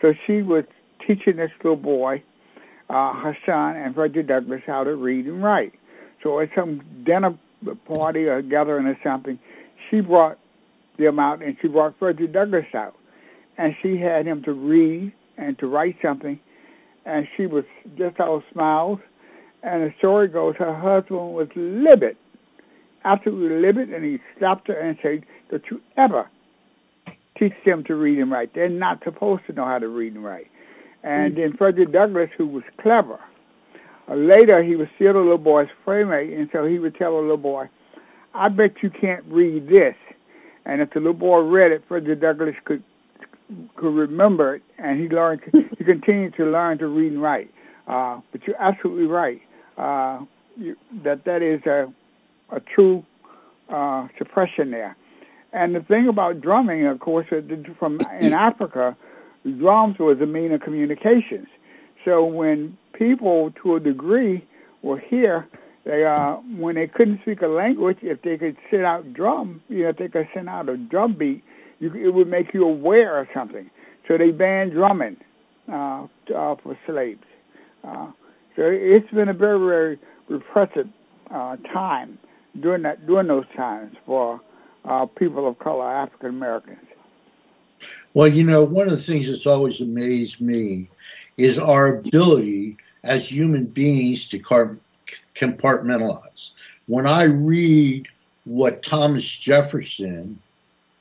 So 0.00 0.14
she 0.26 0.42
was 0.42 0.64
teaching 1.06 1.36
this 1.36 1.50
little 1.62 1.76
boy, 1.76 2.22
uh, 2.88 3.12
her 3.14 3.36
son, 3.44 3.76
and 3.76 3.94
Frederick 3.94 4.28
Douglass 4.28 4.62
how 4.66 4.84
to 4.84 4.94
read 4.94 5.26
and 5.26 5.42
write. 5.42 5.74
So 6.22 6.38
at 6.40 6.50
some 6.54 6.82
dinner 7.04 7.36
party 7.86 8.26
or 8.26 8.42
gathering 8.42 8.86
or 8.86 8.98
something, 9.02 9.38
she 9.90 10.00
brought 10.00 10.38
them 10.98 11.18
out 11.18 11.42
and 11.42 11.56
she 11.60 11.68
brought 11.68 11.98
Frederick 11.98 12.32
Douglass 12.32 12.66
out. 12.74 12.94
And 13.58 13.74
she 13.82 13.96
had 13.96 14.26
him 14.26 14.42
to 14.42 14.52
read 14.52 15.12
and 15.38 15.58
to 15.58 15.66
write 15.66 15.96
something. 16.02 16.38
And 17.04 17.26
she 17.36 17.46
was 17.46 17.64
just 17.96 18.20
all 18.20 18.42
smiles. 18.52 18.98
And 19.62 19.82
the 19.82 19.94
story 19.98 20.28
goes 20.28 20.54
her 20.56 20.74
husband 20.74 21.34
was 21.34 21.48
livid, 21.56 22.16
absolutely 23.04 23.60
livid, 23.60 23.92
and 23.92 24.04
he 24.04 24.20
slapped 24.38 24.68
her 24.68 24.74
and 24.74 24.96
said, 25.02 25.24
Don't 25.50 25.64
you 25.70 25.80
ever 25.96 26.28
teach 27.38 27.52
them 27.64 27.84
to 27.84 27.94
read 27.94 28.18
and 28.18 28.30
write. 28.30 28.54
They're 28.54 28.68
not 28.68 29.02
supposed 29.04 29.46
to 29.46 29.52
know 29.52 29.64
how 29.64 29.78
to 29.78 29.88
read 29.88 30.14
and 30.14 30.24
write. 30.24 30.48
And 31.02 31.36
then 31.36 31.56
Frederick 31.56 31.92
Douglass, 31.92 32.30
who 32.36 32.46
was 32.46 32.64
clever, 32.80 33.20
uh, 34.08 34.14
later, 34.14 34.62
he 34.62 34.76
was 34.76 34.88
still 34.96 35.16
a 35.16 35.18
little 35.18 35.38
boy's 35.38 35.68
playmate, 35.84 36.36
and 36.36 36.48
so 36.52 36.64
he 36.64 36.78
would 36.78 36.96
tell 36.96 37.18
a 37.18 37.20
little 37.20 37.36
boy, 37.36 37.68
I 38.34 38.48
bet 38.48 38.82
you 38.82 38.90
can't 38.90 39.24
read 39.26 39.68
this. 39.68 39.94
And 40.64 40.80
if 40.80 40.90
the 40.90 41.00
little 41.00 41.14
boy 41.14 41.40
read 41.40 41.72
it, 41.72 41.84
Frederick 41.86 42.20
Douglass 42.20 42.56
could 42.64 42.82
could 43.76 43.94
remember 43.94 44.56
it, 44.56 44.62
and 44.78 45.00
he 45.00 45.08
learned. 45.08 45.40
he 45.52 45.84
continued 45.84 46.34
to 46.36 46.44
learn 46.44 46.78
to 46.78 46.86
read 46.86 47.12
and 47.12 47.22
write. 47.22 47.50
Uh, 47.86 48.20
but 48.32 48.46
you're 48.46 48.60
absolutely 48.60 49.06
right 49.06 49.40
uh, 49.78 50.20
you, 50.56 50.76
that 51.04 51.24
that 51.24 51.42
is 51.42 51.64
a 51.66 51.92
a 52.50 52.60
true 52.60 53.04
uh, 53.68 54.06
suppression 54.18 54.70
there. 54.70 54.96
And 55.52 55.74
the 55.74 55.80
thing 55.80 56.08
about 56.08 56.40
drumming, 56.40 56.86
of 56.86 57.00
course, 57.00 57.26
that 57.30 57.74
from 57.78 57.98
in 58.20 58.32
Africa, 58.32 58.96
drums 59.58 59.98
was 59.98 60.20
a 60.20 60.26
mean 60.26 60.52
of 60.52 60.60
communications. 60.60 61.48
So 62.04 62.24
when 62.24 62.76
people, 62.92 63.52
to 63.62 63.76
a 63.76 63.80
degree, 63.80 64.44
were 64.82 64.98
here, 64.98 65.48
they 65.84 66.04
uh, 66.04 66.34
when 66.56 66.76
they 66.76 66.86
couldn't 66.86 67.20
speak 67.22 67.42
a 67.42 67.48
language, 67.48 67.98
if 68.02 68.22
they 68.22 68.36
could 68.36 68.56
send 68.70 68.84
out 68.84 69.12
drum, 69.12 69.62
you 69.68 69.84
know, 69.84 69.90
if 69.90 69.96
they 69.96 70.08
could 70.08 70.28
send 70.34 70.48
out 70.48 70.68
a 70.68 70.76
drum 70.76 71.14
beat, 71.14 71.42
you, 71.80 71.92
it 71.94 72.12
would 72.12 72.28
make 72.28 72.54
you 72.54 72.64
aware 72.64 73.18
of 73.18 73.28
something. 73.34 73.70
So 74.08 74.16
they 74.18 74.30
banned 74.30 74.72
drumming 74.72 75.16
uh, 75.70 76.06
uh, 76.34 76.56
for 76.56 76.78
slaves. 76.86 77.24
Uh, 77.84 78.10
so 78.54 78.62
it's 78.62 79.10
been 79.10 79.28
a 79.28 79.34
very, 79.34 79.58
very 79.58 79.98
repressive 80.28 80.88
uh, 81.30 81.56
time 81.72 82.18
during 82.60 82.82
that 82.82 83.06
during 83.06 83.26
those 83.26 83.44
times 83.54 83.96
for 84.06 84.40
uh, 84.84 85.06
people 85.06 85.46
of 85.48 85.58
color, 85.58 85.90
African 85.90 86.30
Americans. 86.30 86.78
Well, 88.14 88.28
you 88.28 88.44
know, 88.44 88.64
one 88.64 88.88
of 88.88 88.96
the 88.96 89.02
things 89.02 89.28
that's 89.28 89.46
always 89.46 89.80
amazed 89.80 90.40
me 90.40 90.88
is 91.36 91.58
our 91.58 91.98
ability 91.98 92.78
as 93.04 93.30
human 93.30 93.66
beings 93.66 94.28
to 94.28 94.38
compartmentalize. 95.34 96.52
When 96.86 97.06
I 97.06 97.24
read 97.24 98.08
what 98.44 98.82
Thomas 98.82 99.24
Jefferson 99.26 100.40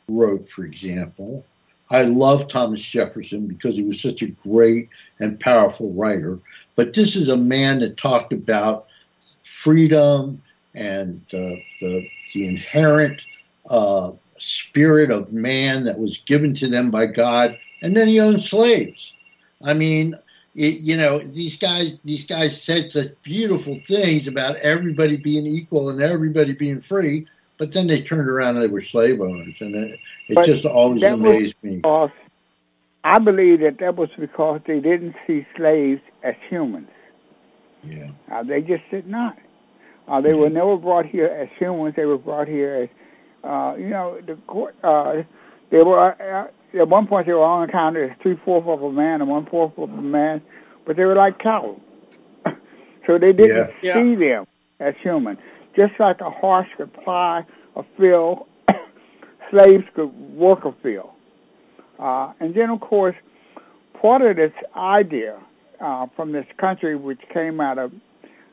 wrote, 0.07 0.49
for 0.49 0.63
example, 0.65 1.45
I 1.91 2.03
love 2.03 2.47
Thomas 2.47 2.81
Jefferson 2.81 3.47
because 3.47 3.75
he 3.75 3.83
was 3.83 4.01
such 4.01 4.21
a 4.21 4.27
great 4.27 4.89
and 5.19 5.39
powerful 5.39 5.91
writer. 5.93 6.39
But 6.75 6.93
this 6.93 7.15
is 7.15 7.29
a 7.29 7.37
man 7.37 7.79
that 7.79 7.97
talked 7.97 8.33
about 8.33 8.87
freedom 9.43 10.41
and 10.73 11.23
the, 11.31 11.61
the, 11.81 12.07
the 12.33 12.47
inherent 12.47 13.21
uh, 13.69 14.11
spirit 14.37 15.11
of 15.11 15.31
man 15.31 15.85
that 15.85 15.99
was 15.99 16.17
given 16.19 16.53
to 16.55 16.67
them 16.67 16.91
by 16.91 17.05
God, 17.05 17.57
and 17.81 17.95
then 17.95 18.07
he 18.07 18.19
owned 18.19 18.41
slaves. 18.41 19.13
I 19.63 19.73
mean, 19.73 20.15
it, 20.55 20.81
you 20.81 20.97
know, 20.97 21.19
these 21.19 21.57
guys 21.57 21.97
these 22.03 22.25
guys 22.25 22.61
said 22.61 22.91
such 22.91 23.09
beautiful 23.23 23.75
things 23.75 24.27
about 24.27 24.55
everybody 24.57 25.17
being 25.17 25.45
equal 25.45 25.89
and 25.89 26.01
everybody 26.01 26.53
being 26.53 26.81
free, 26.81 27.27
but 27.57 27.73
then 27.73 27.87
they 27.87 28.01
turned 28.01 28.29
around 28.29 28.55
and 28.55 28.63
they 28.63 28.67
were 28.67 28.81
slave 28.81 29.21
owners, 29.21 29.55
and 29.59 29.75
it, 29.75 29.99
it 30.27 30.43
just 30.45 30.65
always 30.65 31.01
that 31.01 31.13
amazed 31.13 31.55
me. 31.63 31.77
Because 31.77 32.11
I 33.03 33.19
believe 33.19 33.61
that 33.61 33.77
that 33.79 33.95
was 33.95 34.09
because 34.19 34.61
they 34.67 34.79
didn't 34.79 35.15
see 35.27 35.45
slaves 35.55 36.01
as 36.23 36.35
humans. 36.49 36.89
Yeah, 37.83 38.09
Uh, 38.31 38.43
they 38.43 38.61
just 38.61 38.83
did 38.91 39.07
not. 39.07 39.37
Uh, 40.07 40.21
they 40.21 40.33
were 40.33 40.49
never 40.49 40.77
brought 40.77 41.05
here 41.05 41.27
as 41.27 41.49
humans. 41.59 41.95
They 41.95 42.05
were 42.05 42.17
brought 42.17 42.47
here 42.47 42.83
as, 42.83 42.89
uh, 43.43 43.75
you 43.77 43.89
know, 43.89 44.19
the 44.25 44.35
court. 44.47 44.75
Uh, 44.83 45.23
they 45.71 45.83
were 45.83 45.99
uh, 45.99 46.47
at 46.79 46.87
one 46.87 47.07
point 47.07 47.27
they 47.27 47.33
were 47.33 47.43
only 47.43 47.71
counted 47.71 48.11
as 48.11 48.17
three 48.21 48.39
fourths 48.43 48.67
of 48.67 48.83
a 48.83 48.91
man 48.91 49.21
and 49.21 49.29
one 49.29 49.45
fourth 49.45 49.77
of 49.77 49.89
a 49.91 50.01
man, 50.01 50.41
but 50.85 50.95
they 50.95 51.05
were 51.05 51.15
like 51.15 51.39
cattle. 51.39 51.79
so 53.07 53.17
they 53.17 53.33
didn't 53.33 53.69
Yeah. 53.81 53.93
see 53.93 54.15
them 54.15 54.45
as 54.79 54.93
human. 55.01 55.37
Just 55.75 55.93
like 55.99 56.21
a 56.21 56.29
horse 56.29 56.67
could 56.77 56.93
ply 56.93 57.45
a 57.75 57.83
field, 57.97 58.47
slaves 59.51 59.83
could 59.93 60.13
work 60.35 60.65
a 60.65 60.71
field. 60.83 61.09
Uh, 61.99 62.33
and 62.39 62.53
then, 62.53 62.69
of 62.69 62.79
course, 62.79 63.15
part 64.01 64.21
of 64.21 64.35
this 64.37 64.53
idea 64.75 65.37
uh, 65.79 66.07
from 66.15 66.31
this 66.31 66.45
country, 66.57 66.95
which 66.95 67.19
came 67.33 67.59
out 67.59 67.77
of 67.77 67.91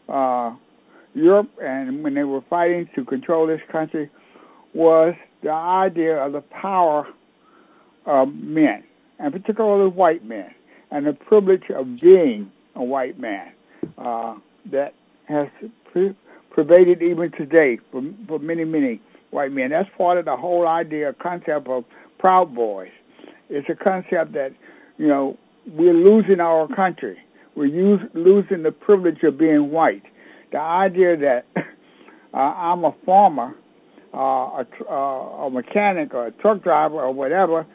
uh, 0.08 0.54
Europe, 1.14 1.50
and 1.62 2.02
when 2.02 2.14
they 2.14 2.24
were 2.24 2.42
fighting 2.48 2.88
to 2.94 3.04
control 3.04 3.46
this 3.46 3.60
country, 3.70 4.10
was 4.74 5.14
the 5.42 5.50
idea 5.50 6.16
of 6.24 6.32
the 6.32 6.40
power 6.40 7.06
of 8.06 8.34
men, 8.34 8.82
and 9.18 9.32
particularly 9.32 9.90
white 9.90 10.24
men, 10.24 10.52
and 10.90 11.06
the 11.06 11.12
privilege 11.12 11.70
of 11.70 12.00
being 12.00 12.50
a 12.74 12.82
white 12.82 13.18
man 13.18 13.52
uh, 13.98 14.34
that 14.66 14.94
has 15.26 15.48
pervaded 16.52 17.02
even 17.02 17.32
today 17.32 17.78
for, 17.90 18.02
for 18.28 18.38
many, 18.38 18.64
many 18.64 19.00
white 19.30 19.52
men. 19.52 19.70
That's 19.70 19.88
part 19.96 20.18
of 20.18 20.26
the 20.26 20.36
whole 20.36 20.68
idea, 20.68 21.14
concept 21.14 21.66
of 21.66 21.84
Proud 22.18 22.54
Boys. 22.54 22.90
It's 23.48 23.68
a 23.68 23.74
concept 23.74 24.32
that, 24.34 24.52
you 24.98 25.08
know, 25.08 25.36
we're 25.66 25.94
losing 25.94 26.40
our 26.40 26.68
country. 26.68 27.18
We're 27.54 27.66
use, 27.66 28.00
losing 28.14 28.62
the 28.62 28.72
privilege 28.72 29.22
of 29.22 29.38
being 29.38 29.70
white. 29.70 30.02
The 30.52 30.58
idea 30.58 31.16
that 31.16 31.46
uh, 32.34 32.36
I'm 32.36 32.84
a 32.84 32.94
farmer, 33.04 33.54
uh, 34.14 34.18
a, 34.18 34.66
uh, 34.88 35.46
a 35.46 35.50
mechanic, 35.50 36.14
or 36.14 36.26
a 36.26 36.30
truck 36.32 36.62
driver, 36.62 37.00
or 37.00 37.12
whatever, 37.12 37.66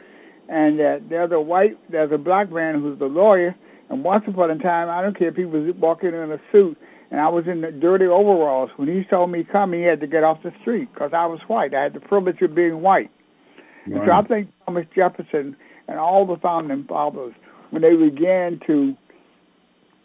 and 0.49 0.79
that 0.79 1.09
there's 1.09 1.31
a 1.31 1.39
white, 1.39 1.77
there's 1.91 2.11
a 2.11 2.17
black 2.17 2.51
man 2.51 2.79
who's 2.79 2.97
the 2.99 3.05
lawyer, 3.05 3.55
and 3.89 4.03
once 4.03 4.23
upon 4.27 4.51
a 4.51 4.57
time, 4.57 4.89
I 4.89 5.01
don't 5.01 5.17
care 5.17 5.29
if 5.29 5.35
he 5.35 5.45
was 5.45 5.73
walking 5.77 6.09
in 6.09 6.31
a 6.31 6.39
suit, 6.51 6.77
and 7.11 7.19
I 7.19 7.29
was 7.29 7.47
in 7.47 7.61
the 7.61 7.71
dirty 7.71 8.05
overalls. 8.05 8.69
When 8.75 8.87
he 8.87 9.05
saw 9.09 9.25
me 9.25 9.43
coming, 9.43 9.81
he 9.81 9.85
had 9.85 10.01
to 10.01 10.07
get 10.07 10.23
off 10.23 10.43
the 10.43 10.53
street 10.61 10.89
because 10.93 11.11
I 11.13 11.25
was 11.25 11.39
white. 11.47 11.73
I 11.73 11.83
had 11.83 11.93
the 11.93 11.99
privilege 11.99 12.41
of 12.41 12.53
being 12.53 12.81
white. 12.81 13.11
And 13.85 14.01
so 14.05 14.11
I 14.11 14.21
think 14.23 14.49
Thomas 14.65 14.85
Jefferson 14.93 15.55
and 15.87 15.97
all 15.97 16.25
the 16.25 16.35
founding 16.37 16.83
fathers, 16.83 17.33
when 17.69 17.81
they 17.81 17.95
began 17.95 18.59
to 18.67 18.97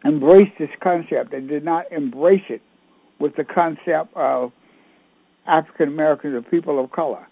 embrace 0.05 0.51
this 0.59 0.71
concept. 0.81 1.31
They 1.31 1.41
did 1.41 1.65
not 1.65 1.91
embrace 1.93 2.45
it 2.49 2.63
with 3.19 3.37
the 3.37 3.45
concept 3.45 4.15
of 4.15 4.53
African 5.47 5.89
Americans 5.89 6.35
or 6.35 6.43
people 6.43 6.83
of 6.83 6.91
color. 6.91 7.27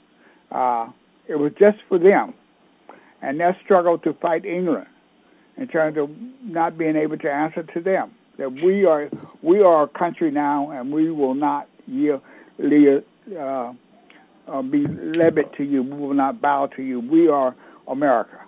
Uh, 0.51 0.89
it 1.29 1.37
was 1.37 1.53
just 1.59 1.79
for 1.89 1.99
them. 1.99 2.35
And 3.23 3.39
their 3.39 3.57
struggle 3.65 3.99
to 3.99 4.15
fight 4.15 4.45
England 4.45 4.87
in 5.57 5.69
terms 5.69 5.99
of 5.99 6.11
not 6.43 6.79
being 6.79 6.97
able 6.97 7.19
to 7.19 7.31
answer 7.31 7.63
to 7.63 7.81
them. 7.81 8.13
That 8.41 8.63
we 8.63 8.87
are 8.87 9.11
we 9.43 9.61
are 9.61 9.83
a 9.83 9.89
country 9.89 10.31
now, 10.31 10.71
and 10.71 10.91
we 10.91 11.11
will 11.11 11.35
not 11.35 11.69
yield, 11.87 12.23
uh, 12.59 13.73
uh, 14.49 14.63
be 14.63 14.87
levied 14.87 15.53
to 15.59 15.63
you. 15.63 15.83
We 15.83 15.99
will 15.99 16.15
not 16.15 16.41
bow 16.41 16.69
to 16.75 16.83
you. 16.83 17.01
We 17.01 17.29
are 17.29 17.55
America. 17.87 18.41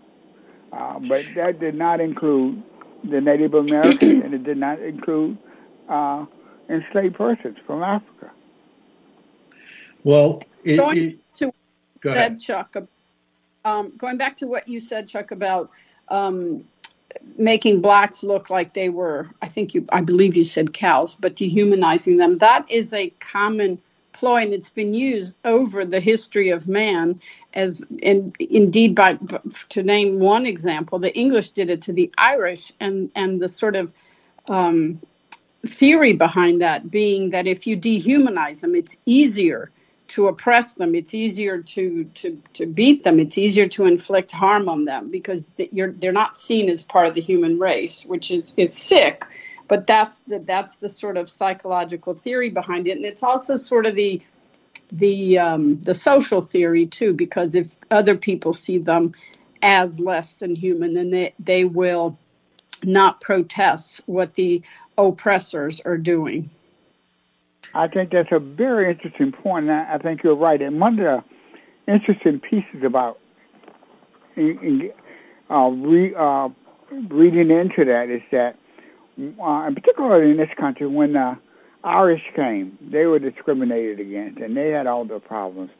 Uh, 0.72 0.98
but 0.98 1.26
that 1.36 1.60
did 1.60 1.74
not 1.74 2.00
include 2.00 2.62
the 3.04 3.20
Native 3.20 3.52
Americans, 3.52 4.24
and 4.24 4.32
it 4.32 4.44
did 4.44 4.56
not 4.56 4.80
include 4.80 5.36
uh, 5.90 6.24
enslaved 6.70 7.14
persons 7.14 7.58
from 7.66 7.82
Africa. 7.82 8.30
Well, 10.04 10.42
it, 10.64 10.78
going 10.78 10.96
it, 10.96 11.34
to 11.34 11.52
go 12.00 12.14
said 12.14 12.40
Chuck, 12.40 12.74
um, 13.66 13.92
going 13.98 14.16
back 14.16 14.38
to 14.38 14.46
what 14.46 14.66
you 14.68 14.80
said, 14.80 15.06
Chuck, 15.06 15.32
about 15.32 15.68
um, 16.08 16.64
making 17.36 17.80
blacks 17.80 18.22
look 18.22 18.50
like 18.50 18.74
they 18.74 18.88
were, 18.88 19.28
I 19.40 19.48
think 19.48 19.74
you, 19.74 19.86
I 19.90 20.00
believe 20.00 20.36
you 20.36 20.44
said 20.44 20.72
cows, 20.72 21.14
but 21.14 21.36
dehumanizing 21.36 22.16
them. 22.16 22.38
That 22.38 22.70
is 22.70 22.92
a 22.92 23.10
common 23.10 23.78
ploy, 24.12 24.42
and 24.42 24.52
it's 24.52 24.68
been 24.68 24.94
used 24.94 25.34
over 25.44 25.84
the 25.84 26.00
history 26.00 26.50
of 26.50 26.68
man. 26.68 27.20
As 27.54 27.82
and 28.02 28.34
indeed, 28.38 28.94
by 28.94 29.18
to 29.70 29.82
name 29.82 30.20
one 30.20 30.46
example, 30.46 30.98
the 30.98 31.14
English 31.14 31.50
did 31.50 31.70
it 31.70 31.82
to 31.82 31.92
the 31.92 32.12
Irish, 32.16 32.72
and 32.80 33.10
and 33.14 33.40
the 33.40 33.48
sort 33.48 33.76
of 33.76 33.92
um, 34.48 35.00
theory 35.66 36.14
behind 36.14 36.62
that 36.62 36.90
being 36.90 37.30
that 37.30 37.46
if 37.46 37.66
you 37.66 37.76
dehumanize 37.76 38.60
them, 38.60 38.74
it's 38.74 38.96
easier 39.06 39.70
to 40.12 40.26
oppress 40.28 40.74
them. 40.74 40.94
It's 40.94 41.14
easier 41.14 41.62
to 41.62 42.04
to 42.04 42.42
to 42.52 42.66
beat 42.66 43.02
them. 43.02 43.18
It's 43.18 43.38
easier 43.38 43.66
to 43.68 43.86
inflict 43.86 44.30
harm 44.30 44.68
on 44.68 44.84
them 44.84 45.10
because 45.10 45.46
they're 45.56 46.12
not 46.12 46.38
seen 46.38 46.68
as 46.68 46.82
part 46.82 47.06
of 47.08 47.14
the 47.14 47.22
human 47.22 47.58
race, 47.58 48.04
which 48.04 48.30
is 48.30 48.54
is 48.58 48.76
sick. 48.76 49.24
But 49.68 49.86
that's 49.86 50.18
the 50.20 50.38
that's 50.40 50.76
the 50.76 50.90
sort 50.90 51.16
of 51.16 51.30
psychological 51.30 52.14
theory 52.14 52.50
behind 52.50 52.86
it, 52.86 52.98
and 52.98 53.06
it's 53.06 53.22
also 53.22 53.56
sort 53.56 53.86
of 53.86 53.94
the 53.94 54.20
the 54.90 55.38
um, 55.38 55.80
the 55.82 55.94
social 55.94 56.42
theory 56.42 56.86
too. 56.86 57.14
Because 57.14 57.54
if 57.54 57.74
other 57.90 58.16
people 58.16 58.52
see 58.52 58.76
them 58.76 59.14
as 59.62 59.98
less 59.98 60.34
than 60.34 60.54
human, 60.54 60.92
then 60.92 61.10
they 61.10 61.32
they 61.38 61.64
will 61.64 62.18
not 62.84 63.22
protest 63.22 64.02
what 64.04 64.34
the 64.34 64.60
oppressors 64.98 65.80
are 65.80 65.96
doing. 65.96 66.50
I 67.74 67.88
think 67.88 68.10
that's 68.10 68.28
a 68.32 68.38
very 68.38 68.90
interesting 68.90 69.32
point, 69.32 69.68
and 69.68 69.72
I, 69.72 69.98
think 69.98 70.22
you're 70.22 70.36
right. 70.36 70.60
And 70.60 70.78
one 70.78 70.98
of 70.98 71.22
the 71.86 71.92
interesting 71.92 72.40
pieces 72.40 72.84
about 72.84 73.18
in, 74.36 74.58
in, 74.62 74.92
uh, 75.50 75.68
re, 75.68 76.14
uh, 76.14 76.48
reading 77.08 77.50
into 77.50 77.84
that 77.86 78.10
is 78.10 78.22
that, 78.30 78.56
uh, 79.18 79.66
and 79.66 79.74
particularly 79.74 80.30
in 80.30 80.36
this 80.36 80.50
country, 80.58 80.86
when 80.86 81.14
the 81.14 81.38
Irish 81.84 82.22
came, 82.36 82.76
they 82.80 83.06
were 83.06 83.18
discriminated 83.18 84.00
against, 84.00 84.40
and 84.40 84.56
they 84.56 84.70
had 84.70 84.86
all 84.86 85.04
the 85.04 85.18
problems. 85.18 85.70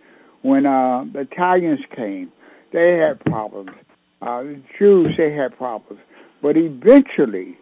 When 0.40 0.66
uh, 0.66 1.04
the 1.12 1.20
Italians 1.20 1.80
came, 1.94 2.32
they 2.72 2.98
had 2.98 3.20
problems. 3.24 3.70
Uh, 4.20 4.42
the 4.42 4.62
Jews, 4.78 5.08
they 5.16 5.32
had 5.32 5.56
problems. 5.56 6.00
But 6.40 6.56
eventually, 6.56 7.56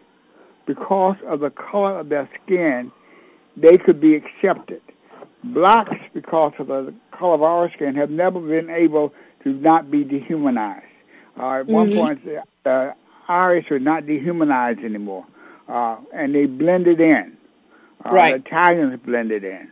because 0.65 1.17
of 1.27 1.41
the 1.41 1.51
color 1.51 1.99
of 1.99 2.09
their 2.09 2.29
skin, 2.43 2.91
they 3.57 3.77
could 3.77 3.99
be 3.99 4.15
accepted. 4.15 4.81
Blacks, 5.43 5.95
because 6.13 6.53
of 6.59 6.67
the 6.67 6.93
color 7.17 7.33
of 7.33 7.43
our 7.43 7.71
skin, 7.73 7.95
have 7.95 8.09
never 8.09 8.39
been 8.39 8.69
able 8.69 9.13
to 9.43 9.49
not 9.53 9.89
be 9.89 10.03
dehumanized. 10.03 10.85
Uh, 11.39 11.61
at 11.61 11.65
mm-hmm. 11.65 11.73
one 11.73 11.93
point, 11.93 12.19
the 12.25 12.69
uh, 12.69 12.93
Irish 13.27 13.65
were 13.69 13.79
not 13.79 14.05
dehumanized 14.05 14.79
anymore, 14.79 15.25
uh, 15.67 15.97
and 16.13 16.35
they 16.35 16.45
blended 16.45 16.99
in. 16.99 17.37
Uh, 18.05 18.09
right. 18.09 18.35
Italians 18.35 18.99
blended 19.05 19.43
in. 19.43 19.71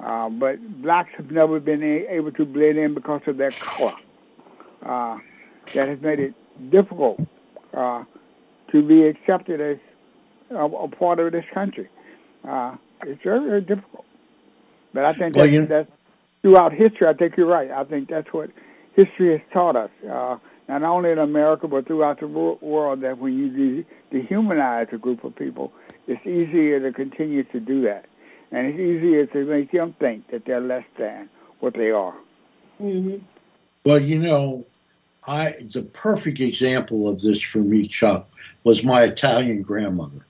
Uh, 0.00 0.28
but 0.28 0.82
blacks 0.82 1.10
have 1.16 1.30
never 1.30 1.58
been 1.58 1.82
a- 1.82 2.06
able 2.12 2.32
to 2.32 2.44
blend 2.44 2.78
in 2.78 2.94
because 2.94 3.22
of 3.26 3.38
their 3.38 3.50
color. 3.52 3.94
Uh, 4.84 5.18
that 5.74 5.88
has 5.88 6.00
made 6.00 6.20
it 6.20 6.34
difficult 6.70 7.20
uh, 7.74 8.04
to 8.70 8.82
be 8.86 9.06
accepted 9.06 9.60
as 9.60 9.78
a, 10.50 10.64
a 10.64 10.88
part 10.88 11.18
of 11.18 11.32
this 11.32 11.44
country. 11.52 11.88
Uh, 12.46 12.76
it's 13.02 13.22
very, 13.22 13.40
very 13.40 13.60
difficult. 13.60 14.04
But 14.92 15.04
I 15.04 15.12
think 15.12 15.36
well, 15.36 15.46
you... 15.46 15.66
that's 15.66 15.90
throughout 16.42 16.72
history. 16.72 17.06
I 17.08 17.12
think 17.12 17.36
you're 17.36 17.46
right. 17.46 17.70
I 17.70 17.84
think 17.84 18.08
that's 18.08 18.32
what 18.32 18.50
history 18.94 19.32
has 19.32 19.40
taught 19.52 19.76
us, 19.76 19.90
uh, 20.10 20.38
not 20.68 20.82
only 20.82 21.10
in 21.10 21.18
America 21.18 21.68
but 21.68 21.86
throughout 21.86 22.20
the 22.20 22.28
world. 22.28 23.00
That 23.02 23.18
when 23.18 23.36
you 23.36 23.84
de- 24.12 24.18
dehumanize 24.18 24.92
a 24.92 24.98
group 24.98 25.24
of 25.24 25.36
people, 25.36 25.72
it's 26.06 26.24
easier 26.26 26.80
to 26.80 26.92
continue 26.92 27.44
to 27.44 27.60
do 27.60 27.82
that, 27.82 28.06
and 28.52 28.66
it's 28.66 28.78
easier 28.78 29.26
to 29.26 29.44
make 29.44 29.72
them 29.72 29.94
think 29.98 30.30
that 30.30 30.44
they're 30.44 30.60
less 30.60 30.84
than 30.98 31.28
what 31.60 31.74
they 31.74 31.90
are. 31.90 32.14
Mm-hmm. 32.80 33.24
Well, 33.84 34.00
you 34.00 34.18
know, 34.18 34.66
I 35.26 35.54
the 35.72 35.82
perfect 35.82 36.40
example 36.40 37.08
of 37.08 37.20
this 37.20 37.42
for 37.42 37.58
me, 37.58 37.88
Chuck, 37.88 38.28
was 38.64 38.84
my 38.84 39.02
Italian 39.02 39.62
grandmother. 39.62 40.26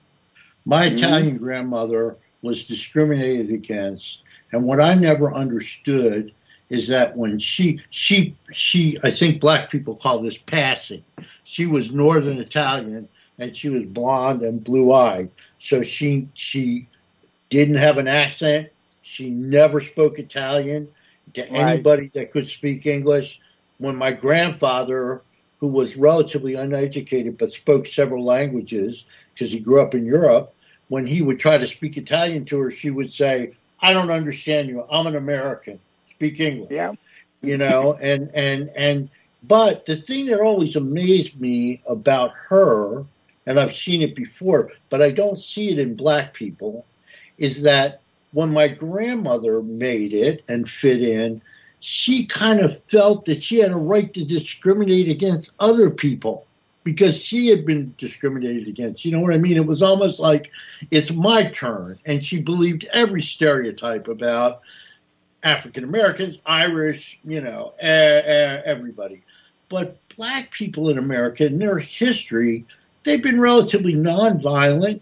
My 0.65 0.87
mm-hmm. 0.87 0.97
Italian 0.97 1.37
grandmother 1.37 2.17
was 2.47 2.63
discriminated 2.63 3.51
against. 3.51 4.23
And 4.51 4.63
what 4.63 4.81
I 4.81 4.95
never 4.95 5.33
understood 5.33 6.31
is 6.69 6.87
that 6.87 7.15
when 7.15 7.39
she 7.39 7.81
she 7.89 8.35
she 8.51 8.97
I 9.03 9.11
think 9.11 9.41
black 9.41 9.69
people 9.69 9.95
call 9.95 10.21
this 10.21 10.37
passing. 10.37 11.03
She 11.43 11.65
was 11.65 11.91
northern 11.91 12.39
Italian 12.39 13.07
and 13.37 13.55
she 13.55 13.69
was 13.69 13.83
blonde 13.83 14.41
and 14.41 14.63
blue 14.63 14.93
eyed. 14.93 15.29
So 15.59 15.83
she 15.83 16.27
she 16.33 16.87
didn't 17.49 17.75
have 17.75 17.97
an 17.97 18.07
accent. 18.07 18.69
She 19.03 19.29
never 19.29 19.79
spoke 19.79 20.17
Italian 20.17 20.87
to 21.33 21.41
right. 21.41 21.51
anybody 21.51 22.09
that 22.15 22.31
could 22.31 22.47
speak 22.47 22.85
English. 22.85 23.39
When 23.77 23.95
my 23.95 24.11
grandfather, 24.11 25.21
who 25.59 25.67
was 25.67 25.97
relatively 25.97 26.55
uneducated 26.55 27.37
but 27.37 27.53
spoke 27.53 27.87
several 27.87 28.23
languages 28.23 29.05
because 29.33 29.51
he 29.51 29.59
grew 29.59 29.81
up 29.81 29.93
in 29.93 30.05
Europe, 30.05 30.53
when 30.89 31.05
he 31.05 31.21
would 31.21 31.39
try 31.39 31.57
to 31.57 31.67
speak 31.67 31.97
Italian 31.97 32.45
to 32.45 32.59
her, 32.59 32.71
she 32.71 32.89
would 32.89 33.11
say, 33.11 33.53
"I 33.81 33.93
don't 33.93 34.11
understand 34.11 34.69
you. 34.69 34.85
I'm 34.89 35.07
an 35.07 35.15
American. 35.15 35.79
Speak 36.15 36.39
English." 36.39 36.71
Yeah. 36.71 36.93
You 37.41 37.57
know, 37.57 37.97
and 38.01 38.31
and 38.33 38.69
and 38.75 39.09
but 39.43 39.85
the 39.85 39.95
thing 39.95 40.25
that 40.27 40.39
always 40.39 40.75
amazed 40.75 41.39
me 41.39 41.81
about 41.87 42.33
her, 42.49 43.05
and 43.45 43.59
I've 43.59 43.77
seen 43.77 44.01
it 44.01 44.15
before, 44.15 44.71
but 44.89 45.01
I 45.01 45.11
don't 45.11 45.39
see 45.39 45.71
it 45.71 45.79
in 45.79 45.95
black 45.95 46.33
people, 46.33 46.85
is 47.37 47.61
that 47.61 48.01
when 48.31 48.51
my 48.51 48.67
grandmother 48.67 49.61
made 49.61 50.13
it 50.13 50.43
and 50.47 50.69
fit 50.69 51.01
in, 51.01 51.41
she 51.79 52.25
kind 52.25 52.59
of 52.59 52.81
felt 52.85 53.25
that 53.25 53.43
she 53.43 53.59
had 53.59 53.71
a 53.71 53.75
right 53.75 54.11
to 54.13 54.25
discriminate 54.25 55.09
against 55.09 55.53
other 55.59 55.89
people 55.89 56.46
because 56.87 57.21
she 57.21 57.49
had 57.49 57.65
been 57.65 57.93
discriminated 57.97 58.69
against. 58.69 59.03
You 59.03 59.11
know 59.11 59.19
what 59.19 59.33
I 59.33 59.37
mean? 59.37 59.57
It 59.57 59.65
was 59.65 59.81
almost 59.83 60.21
like 60.21 60.51
it's 60.89 61.11
my 61.11 61.51
turn. 61.51 61.99
And 62.05 62.25
she 62.25 62.39
believed 62.41 62.87
every 62.93 63.21
stereotype 63.21 64.07
about 64.07 64.61
African 65.43 65.83
Americans, 65.83 66.39
Irish, 66.45 67.19
you 67.25 67.41
know, 67.41 67.73
everybody. 67.81 69.21
But 69.67 69.97
black 70.15 70.51
people 70.51 70.89
in 70.89 70.97
America, 70.97 71.45
in 71.45 71.59
their 71.59 71.77
history, 71.77 72.65
they've 73.03 73.21
been 73.21 73.41
relatively 73.41 73.93
nonviolent. 73.93 75.01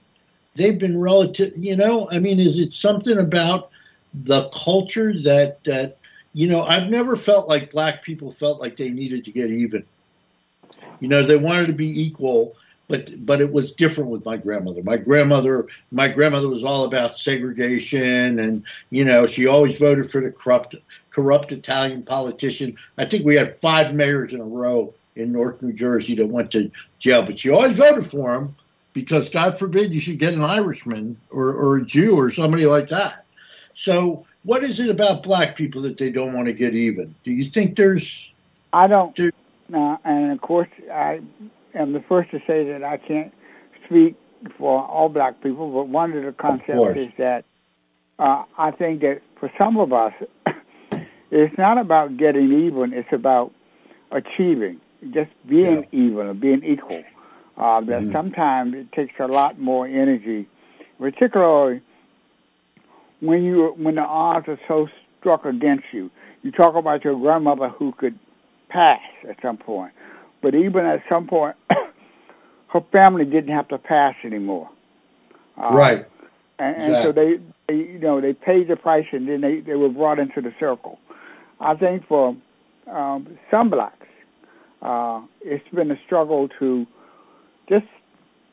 They've 0.55 0.79
been 0.79 0.99
relative, 0.99 1.53
you 1.55 1.75
know, 1.75 2.09
I 2.09 2.17
mean, 2.17 2.39
is 2.39 2.59
it 2.59 2.73
something 2.73 3.19
about 3.19 3.69
the 4.11 4.49
culture 4.49 5.13
that, 5.21 5.63
that, 5.65 5.99
you 6.33 6.47
know, 6.47 6.63
I've 6.63 6.89
never 6.89 7.15
felt 7.15 7.47
like 7.47 7.69
black 7.69 8.01
people 8.01 8.31
felt 8.31 8.59
like 8.59 8.75
they 8.75 8.89
needed 8.89 9.25
to 9.25 9.31
get 9.31 9.51
even. 9.51 9.85
You 10.99 11.07
know, 11.07 11.25
they 11.25 11.37
wanted 11.37 11.67
to 11.67 11.73
be 11.73 12.01
equal, 12.01 12.55
but 12.87 13.25
but 13.25 13.41
it 13.41 13.51
was 13.51 13.71
different 13.71 14.09
with 14.09 14.25
my 14.25 14.37
grandmother. 14.37 14.83
My 14.83 14.97
grandmother, 14.97 15.67
my 15.91 16.07
grandmother 16.07 16.49
was 16.49 16.63
all 16.63 16.85
about 16.85 17.17
segregation, 17.17 18.39
and 18.39 18.63
you 18.89 19.05
know, 19.05 19.25
she 19.25 19.47
always 19.47 19.77
voted 19.77 20.09
for 20.09 20.21
the 20.21 20.31
corrupt 20.31 20.75
corrupt 21.09 21.51
Italian 21.51 22.03
politician. 22.03 22.77
I 22.97 23.05
think 23.05 23.25
we 23.25 23.35
had 23.35 23.57
five 23.57 23.93
mayors 23.93 24.33
in 24.33 24.41
a 24.41 24.45
row 24.45 24.93
in 25.15 25.31
North 25.31 25.61
New 25.61 25.73
Jersey 25.73 26.15
that 26.15 26.27
went 26.27 26.51
to 26.51 26.69
jail, 26.99 27.23
but 27.23 27.39
she 27.39 27.49
always 27.49 27.77
voted 27.77 28.05
for 28.05 28.33
him 28.33 28.55
because 28.93 29.29
God 29.29 29.59
forbid 29.59 29.93
you 29.93 29.99
should 29.99 30.19
get 30.19 30.33
an 30.33 30.43
Irishman 30.43 31.19
or, 31.29 31.53
or 31.53 31.77
a 31.77 31.85
Jew 31.85 32.17
or 32.17 32.31
somebody 32.31 32.65
like 32.65 32.89
that. 32.89 33.25
So, 33.75 34.25
what 34.43 34.63
is 34.63 34.79
it 34.79 34.89
about 34.89 35.23
black 35.23 35.55
people 35.55 35.81
that 35.83 35.97
they 35.97 36.09
don't 36.09 36.33
want 36.33 36.47
to 36.47 36.53
get 36.53 36.75
even? 36.75 37.13
Do 37.23 37.31
you 37.31 37.49
think 37.51 37.75
there's? 37.75 38.31
I 38.71 38.87
don't. 38.87 39.15
There, 39.15 39.31
now, 39.67 39.99
and 40.03 40.31
of 40.31 40.41
course, 40.41 40.69
I 40.91 41.21
am 41.73 41.93
the 41.93 42.03
first 42.07 42.31
to 42.31 42.39
say 42.45 42.63
that 42.71 42.83
I 42.83 42.97
can't 42.97 43.33
speak 43.85 44.15
for 44.57 44.83
all 44.83 45.09
black 45.09 45.41
people, 45.41 45.71
but 45.71 45.87
one 45.87 46.13
of 46.13 46.23
the 46.23 46.31
concepts 46.31 46.97
is 46.97 47.11
that 47.17 47.45
uh, 48.19 48.43
I 48.57 48.71
think 48.71 49.01
that 49.01 49.21
for 49.39 49.51
some 49.57 49.77
of 49.77 49.91
us, 49.91 50.13
it's 51.31 51.57
not 51.57 51.77
about 51.77 52.17
getting 52.17 52.65
even; 52.65 52.93
it's 52.93 53.11
about 53.11 53.51
achieving, 54.11 54.79
just 55.11 55.31
being 55.47 55.83
yeah. 55.91 55.99
even 55.99 56.27
or 56.27 56.33
being 56.33 56.63
equal. 56.63 57.03
Uh, 57.57 57.79
that 57.81 58.01
mm-hmm. 58.01 58.11
sometimes 58.11 58.75
it 58.75 58.91
takes 58.91 59.13
a 59.19 59.27
lot 59.27 59.57
more 59.57 59.87
energy, 59.87 60.47
particularly 60.99 61.81
when 63.21 63.43
you 63.43 63.73
when 63.77 63.95
the 63.95 64.01
odds 64.01 64.47
are 64.47 64.59
so 64.67 64.87
struck 65.19 65.45
against 65.45 65.85
you. 65.91 66.11
You 66.43 66.51
talk 66.51 66.75
about 66.75 67.03
your 67.03 67.17
grandmother 67.17 67.69
who 67.69 67.93
could 67.93 68.19
pass 68.75 68.99
at 69.29 69.37
some 69.41 69.57
point, 69.57 69.93
but 70.41 70.53
even 70.53 70.85
at 70.85 71.01
some 71.07 71.27
point, 71.27 71.55
her 72.67 72.81
family 72.91 73.23
didn't 73.23 73.55
have 73.55 73.69
to 73.69 73.77
pass 73.77 74.15
anymore. 74.25 74.69
Uh, 75.57 75.69
right. 75.71 76.05
And, 76.59 76.75
and 76.75 77.03
so 77.03 77.11
they, 77.13 77.39
they, 77.67 77.75
you 77.75 77.99
know, 77.99 78.19
they 78.19 78.33
paid 78.33 78.67
the 78.67 78.75
price, 78.75 79.05
and 79.11 79.27
then 79.27 79.41
they 79.41 79.61
they 79.61 79.75
were 79.75 79.89
brought 79.89 80.19
into 80.19 80.41
the 80.41 80.53
circle. 80.59 80.99
I 81.59 81.75
think 81.75 82.05
for 82.07 82.35
um, 82.91 83.37
some 83.49 83.69
blacks, 83.69 84.07
uh, 84.81 85.21
it's 85.41 85.67
been 85.73 85.91
a 85.91 85.99
struggle 86.05 86.49
to 86.59 86.85
just 87.69 87.85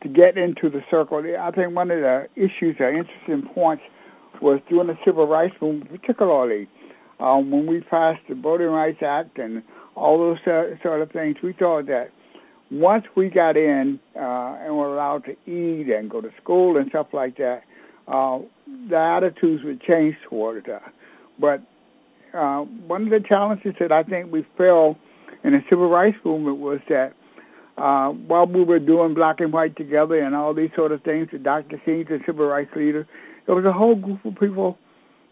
to 0.02 0.08
get 0.08 0.38
into 0.38 0.70
the 0.70 0.82
circle. 0.90 1.18
I 1.18 1.50
think 1.50 1.74
one 1.74 1.90
of 1.90 2.00
the 2.00 2.28
issues 2.36 2.76
or 2.80 2.90
interesting 2.90 3.42
points 3.54 3.82
was 4.40 4.60
during 4.68 4.88
the 4.88 4.98
Civil 5.04 5.26
Rights 5.26 5.54
Movement, 5.60 5.90
particularly 5.90 6.68
um, 7.20 7.50
when 7.50 7.66
we 7.66 7.80
passed 7.80 8.20
the 8.28 8.34
Voting 8.34 8.68
Rights 8.68 9.02
Act 9.02 9.38
and 9.38 9.62
all 9.94 10.18
those 10.18 10.38
sort 10.82 11.02
of 11.02 11.10
things. 11.10 11.36
We 11.42 11.52
thought 11.52 11.86
that 11.86 12.10
once 12.70 13.04
we 13.16 13.28
got 13.28 13.56
in 13.56 14.00
uh, 14.16 14.56
and 14.60 14.76
were 14.76 14.94
allowed 14.94 15.24
to 15.26 15.32
eat 15.50 15.90
and 15.90 16.10
go 16.10 16.20
to 16.20 16.30
school 16.42 16.78
and 16.78 16.88
stuff 16.88 17.08
like 17.12 17.36
that, 17.36 17.62
uh, 18.08 18.38
the 18.88 18.96
attitudes 18.96 19.62
would 19.64 19.80
change 19.82 20.16
toward 20.28 20.68
us. 20.68 20.82
But 21.38 21.62
uh, 22.34 22.60
one 22.60 23.02
of 23.02 23.10
the 23.10 23.20
challenges 23.26 23.74
that 23.78 23.92
I 23.92 24.02
think 24.02 24.32
we 24.32 24.46
felt 24.56 24.96
in 25.44 25.52
the 25.52 25.60
civil 25.68 25.88
rights 25.88 26.16
movement 26.24 26.58
was 26.58 26.80
that 26.88 27.12
uh, 27.76 28.08
while 28.10 28.46
we 28.46 28.64
were 28.64 28.78
doing 28.78 29.14
black 29.14 29.40
and 29.40 29.52
white 29.52 29.76
together 29.76 30.18
and 30.18 30.34
all 30.34 30.54
these 30.54 30.70
sort 30.74 30.92
of 30.92 31.02
things, 31.02 31.28
the 31.32 31.38
Dr. 31.38 31.80
King's 31.84 32.08
a 32.10 32.18
civil 32.26 32.46
rights 32.46 32.70
leader, 32.76 33.06
there 33.46 33.54
was 33.54 33.64
a 33.64 33.72
whole 33.72 33.94
group 33.94 34.24
of 34.24 34.34
people 34.38 34.78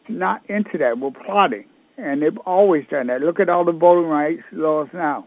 not 0.08 0.42
into 0.48 0.78
that, 0.78 0.98
were 0.98 1.10
plotting. 1.10 1.64
And 1.98 2.22
they've 2.22 2.38
always 2.46 2.84
done 2.90 3.08
that. 3.08 3.20
Look 3.20 3.40
at 3.40 3.48
all 3.48 3.64
the 3.64 3.72
voting 3.72 4.08
rights 4.08 4.42
laws 4.52 4.88
now. 4.92 5.26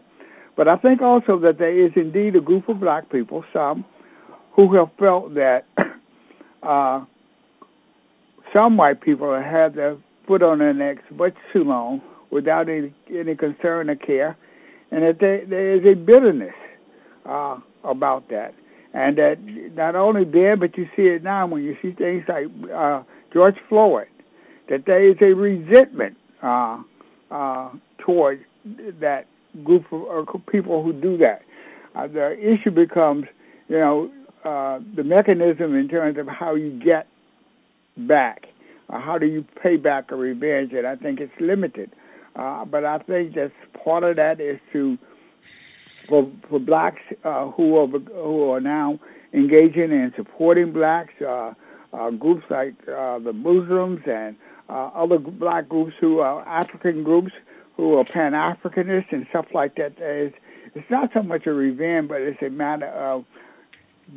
But 0.56 0.68
I 0.68 0.76
think 0.76 1.02
also 1.02 1.38
that 1.40 1.58
there 1.58 1.86
is 1.86 1.92
indeed 1.96 2.36
a 2.36 2.40
group 2.40 2.68
of 2.68 2.80
black 2.80 3.10
people, 3.10 3.44
some, 3.52 3.84
who 4.52 4.74
have 4.76 4.88
felt 4.98 5.34
that 5.34 5.66
uh, 6.62 7.04
some 8.52 8.76
white 8.76 9.00
people 9.00 9.32
have 9.34 9.44
had 9.44 9.74
their 9.74 9.96
foot 10.26 10.42
on 10.42 10.58
their 10.58 10.72
necks 10.72 11.02
much 11.10 11.34
too 11.52 11.64
long 11.64 12.00
without 12.30 12.68
any, 12.68 12.92
any 13.10 13.34
concern 13.34 13.90
or 13.90 13.96
care, 13.96 14.36
and 14.90 15.02
that 15.02 15.18
there, 15.20 15.44
there 15.46 15.74
is 15.74 15.84
a 15.84 15.94
bitterness 15.94 16.54
uh, 17.26 17.58
about 17.82 18.28
that. 18.28 18.54
And 18.92 19.18
that 19.18 19.38
not 19.74 19.96
only 19.96 20.24
there, 20.24 20.56
but 20.56 20.78
you 20.78 20.86
see 20.96 21.02
it 21.02 21.24
now 21.24 21.46
when 21.48 21.64
you 21.64 21.76
see 21.82 21.90
things 21.92 22.24
like 22.28 22.46
uh, 22.72 23.02
George 23.32 23.56
Floyd, 23.68 24.06
that 24.68 24.86
there 24.86 25.04
is 25.08 25.16
a 25.20 25.34
resentment 25.34 26.16
uh, 26.44 26.82
uh, 27.30 27.70
that 29.00 29.26
group 29.64 29.92
of 29.92 30.28
uh, 30.28 30.38
people 30.50 30.82
who 30.82 30.92
do 30.92 31.16
that. 31.16 31.42
Uh, 31.94 32.06
the 32.06 32.36
issue 32.38 32.70
becomes, 32.70 33.26
you 33.68 33.78
know, 33.78 34.10
uh, 34.44 34.80
the 34.94 35.04
mechanism 35.04 35.74
in 35.74 35.88
terms 35.88 36.18
of 36.18 36.28
how 36.28 36.54
you 36.54 36.70
get 36.70 37.06
back, 37.96 38.46
uh, 38.90 38.98
how 38.98 39.16
do 39.16 39.26
you 39.26 39.44
pay 39.62 39.76
back 39.76 40.10
a 40.10 40.16
revenge, 40.16 40.72
and 40.72 40.86
I 40.86 40.96
think 40.96 41.20
it's 41.20 41.32
limited. 41.40 41.90
Uh, 42.36 42.64
but 42.64 42.84
I 42.84 42.98
think 42.98 43.34
that 43.34 43.52
part 43.84 44.04
of 44.04 44.16
that 44.16 44.40
is 44.40 44.58
to 44.72 44.98
for 46.08 46.30
for 46.48 46.58
blacks 46.58 47.00
uh, 47.24 47.50
who 47.50 47.78
are 47.78 47.86
who 47.86 48.50
are 48.50 48.60
now 48.60 48.98
engaging 49.32 49.92
and 49.92 50.12
supporting 50.16 50.72
blacks, 50.72 51.14
uh, 51.22 51.54
uh, 51.92 52.10
groups 52.10 52.44
like 52.50 52.74
uh, 52.88 53.18
the 53.20 53.32
Muslims 53.32 54.00
and 54.06 54.36
uh, 54.68 54.90
other 54.94 55.18
black 55.18 55.68
groups 55.68 55.94
who 56.00 56.20
are 56.20 56.40
African 56.46 57.02
groups 57.02 57.32
who 57.76 57.98
are 57.98 58.04
Pan 58.04 58.32
Africanists 58.32 59.12
and 59.12 59.26
stuff 59.30 59.46
like 59.52 59.76
that. 59.76 59.94
It's, 59.98 60.36
it's 60.74 60.90
not 60.90 61.10
so 61.12 61.22
much 61.22 61.46
a 61.46 61.52
revenge, 61.52 62.08
but 62.08 62.20
it's 62.20 62.40
a 62.42 62.50
matter 62.50 62.86
of 62.86 63.24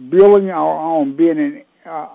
building 0.10 0.49
our 0.49 0.77
own, 0.77 1.15
being 1.15 1.39
an, 1.39 1.63
uh, 1.86 2.07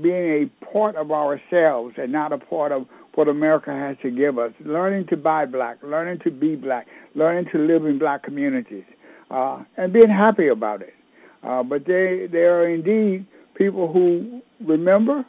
being 0.00 0.44
a 0.44 0.64
part 0.64 0.96
of 0.96 1.10
ourselves 1.10 1.94
and 1.98 2.12
not 2.12 2.32
a 2.32 2.38
part 2.38 2.72
of 2.72 2.86
what 3.14 3.28
America 3.28 3.70
has 3.70 3.96
to 4.02 4.10
give 4.10 4.38
us. 4.38 4.52
Learning 4.60 5.06
to 5.06 5.16
buy 5.16 5.46
black, 5.46 5.82
learning 5.82 6.20
to 6.20 6.30
be 6.30 6.56
black, 6.56 6.86
learning 7.14 7.46
to 7.52 7.58
live 7.58 7.84
in 7.86 7.98
black 7.98 8.22
communities 8.22 8.84
uh, 9.30 9.62
and 9.76 9.92
being 9.92 10.08
happy 10.08 10.48
about 10.48 10.82
it. 10.82 10.94
Uh, 11.42 11.62
but 11.62 11.84
they, 11.84 12.26
there 12.30 12.60
are 12.60 12.68
indeed 12.68 13.26
people 13.54 13.92
who 13.92 14.42
remember 14.60 15.24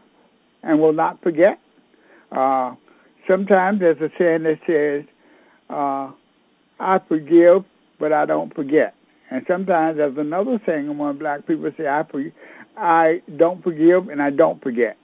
and 0.63 0.79
will 0.79 0.93
not 0.93 1.21
forget. 1.21 1.59
Uh, 2.35 2.75
sometimes 3.29 3.79
there's 3.79 4.01
a 4.01 4.11
saying 4.19 4.43
that 4.43 4.59
says, 4.67 5.05
uh, 5.69 6.11
I 6.79 6.99
forgive, 7.07 7.65
but 7.99 8.13
I 8.13 8.25
don't 8.25 8.53
forget. 8.55 8.95
And 9.31 9.43
sometimes 9.47 9.97
there's 9.97 10.17
another 10.17 10.61
saying 10.65 10.97
when 10.97 11.17
black 11.17 11.47
people 11.47 11.71
say, 11.77 11.87
I, 11.87 12.03
for, 12.09 12.23
I 12.77 13.21
don't 13.37 13.63
forgive 13.63 14.09
and 14.09 14.21
I 14.21 14.31
don't 14.31 14.61
forget. 14.63 14.97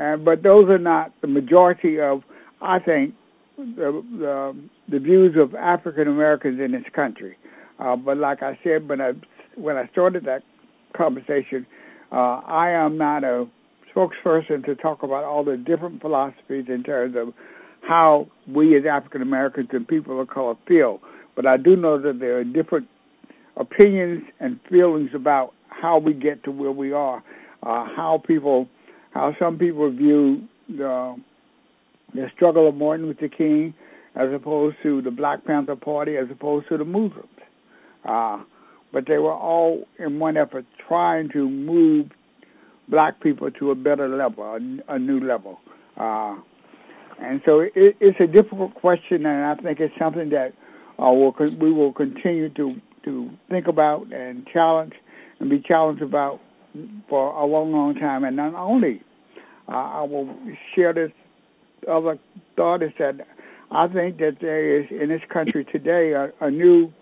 Uh, 0.00 0.16
but 0.16 0.42
those 0.42 0.68
are 0.68 0.78
not 0.78 1.12
the 1.22 1.26
majority 1.26 2.00
of, 2.00 2.22
I 2.60 2.78
think, 2.78 3.14
the, 3.56 4.04
the, 4.18 4.56
the 4.88 4.98
views 4.98 5.36
of 5.38 5.54
African 5.54 6.08
Americans 6.08 6.60
in 6.60 6.72
this 6.72 6.84
country. 6.94 7.38
Uh, 7.78 7.96
but 7.96 8.18
like 8.18 8.42
I 8.42 8.58
said, 8.62 8.88
when 8.88 9.00
I 9.00 9.12
when 9.56 9.76
I 9.76 9.86
started 9.88 10.24
that 10.26 10.42
conversation, 10.96 11.66
uh, 12.12 12.40
I 12.46 12.70
am 12.70 12.98
not 12.98 13.24
a 13.24 13.46
spokesperson 13.96 14.64
to 14.64 14.74
talk 14.74 15.02
about 15.02 15.24
all 15.24 15.44
the 15.44 15.56
different 15.56 16.00
philosophies 16.00 16.66
in 16.68 16.82
terms 16.82 17.16
of 17.16 17.32
how 17.80 18.28
we 18.46 18.76
as 18.76 18.84
African 18.84 19.22
Americans 19.22 19.68
and 19.72 19.86
people 19.86 20.20
of 20.20 20.28
color 20.28 20.54
feel. 20.66 21.00
But 21.34 21.46
I 21.46 21.56
do 21.56 21.76
know 21.76 22.00
that 22.00 22.18
there 22.18 22.38
are 22.38 22.44
different 22.44 22.88
opinions 23.56 24.24
and 24.40 24.60
feelings 24.68 25.10
about 25.14 25.52
how 25.68 25.98
we 25.98 26.12
get 26.12 26.42
to 26.44 26.50
where 26.50 26.72
we 26.72 26.92
are, 26.92 27.22
uh, 27.62 27.86
how 27.96 28.22
people, 28.26 28.68
how 29.12 29.34
some 29.38 29.58
people 29.58 29.90
view 29.90 30.42
the 30.68 31.16
the 32.14 32.30
struggle 32.34 32.68
of 32.68 32.74
Martin 32.74 33.06
Luther 33.06 33.28
King 33.28 33.74
as 34.14 34.32
opposed 34.32 34.76
to 34.82 35.02
the 35.02 35.10
Black 35.10 35.44
Panther 35.44 35.76
Party, 35.76 36.16
as 36.16 36.26
opposed 36.30 36.66
to 36.68 36.78
the 36.78 36.84
Muslims. 36.84 37.28
Uh, 38.04 38.42
but 38.92 39.06
they 39.06 39.18
were 39.18 39.34
all 39.34 39.86
in 39.98 40.18
one 40.18 40.36
effort 40.36 40.64
trying 40.88 41.28
to 41.30 41.48
move 41.50 42.10
black 42.88 43.20
people 43.20 43.50
to 43.50 43.70
a 43.70 43.74
better 43.74 44.08
level, 44.08 44.44
a, 44.44 44.94
a 44.94 44.98
new 44.98 45.20
level. 45.20 45.60
Uh, 45.96 46.36
and 47.18 47.40
so 47.44 47.60
it, 47.60 47.72
it's 47.74 48.20
a 48.20 48.26
difficult 48.26 48.74
question, 48.74 49.26
and 49.26 49.44
I 49.44 49.54
think 49.54 49.80
it's 49.80 49.94
something 49.98 50.30
that 50.30 50.52
uh, 50.98 51.10
we'll, 51.10 51.34
we 51.58 51.72
will 51.72 51.92
continue 51.92 52.48
to, 52.50 52.80
to 53.04 53.30
think 53.48 53.66
about 53.66 54.12
and 54.12 54.46
challenge 54.46 54.94
and 55.40 55.50
be 55.50 55.60
challenged 55.60 56.02
about 56.02 56.40
for 57.08 57.32
a 57.32 57.46
long, 57.46 57.72
long 57.72 57.94
time. 57.94 58.24
And 58.24 58.36
not 58.36 58.54
only, 58.54 59.02
uh, 59.68 59.72
I 59.72 60.02
will 60.02 60.34
share 60.74 60.92
this 60.92 61.10
other 61.88 62.18
thought 62.56 62.82
is 62.82 62.92
that 62.98 63.26
I 63.70 63.88
think 63.88 64.18
that 64.18 64.38
there 64.40 64.80
is 64.80 64.86
in 64.90 65.08
this 65.08 65.22
country 65.28 65.64
today 65.64 66.12
a, 66.12 66.32
a 66.40 66.50
new 66.50 66.92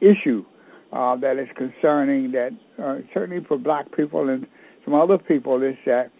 issue 0.00 0.44
uh, 0.92 1.16
that 1.16 1.38
is 1.38 1.48
concerning 1.56 2.32
that 2.32 2.52
uh, 2.82 2.98
certainly 3.12 3.44
for 3.44 3.58
black 3.58 3.94
people 3.94 4.28
and 4.28 4.46
some 4.90 5.00
other 5.00 5.18
people 5.18 5.62
is 5.62 5.76
that 5.86 6.10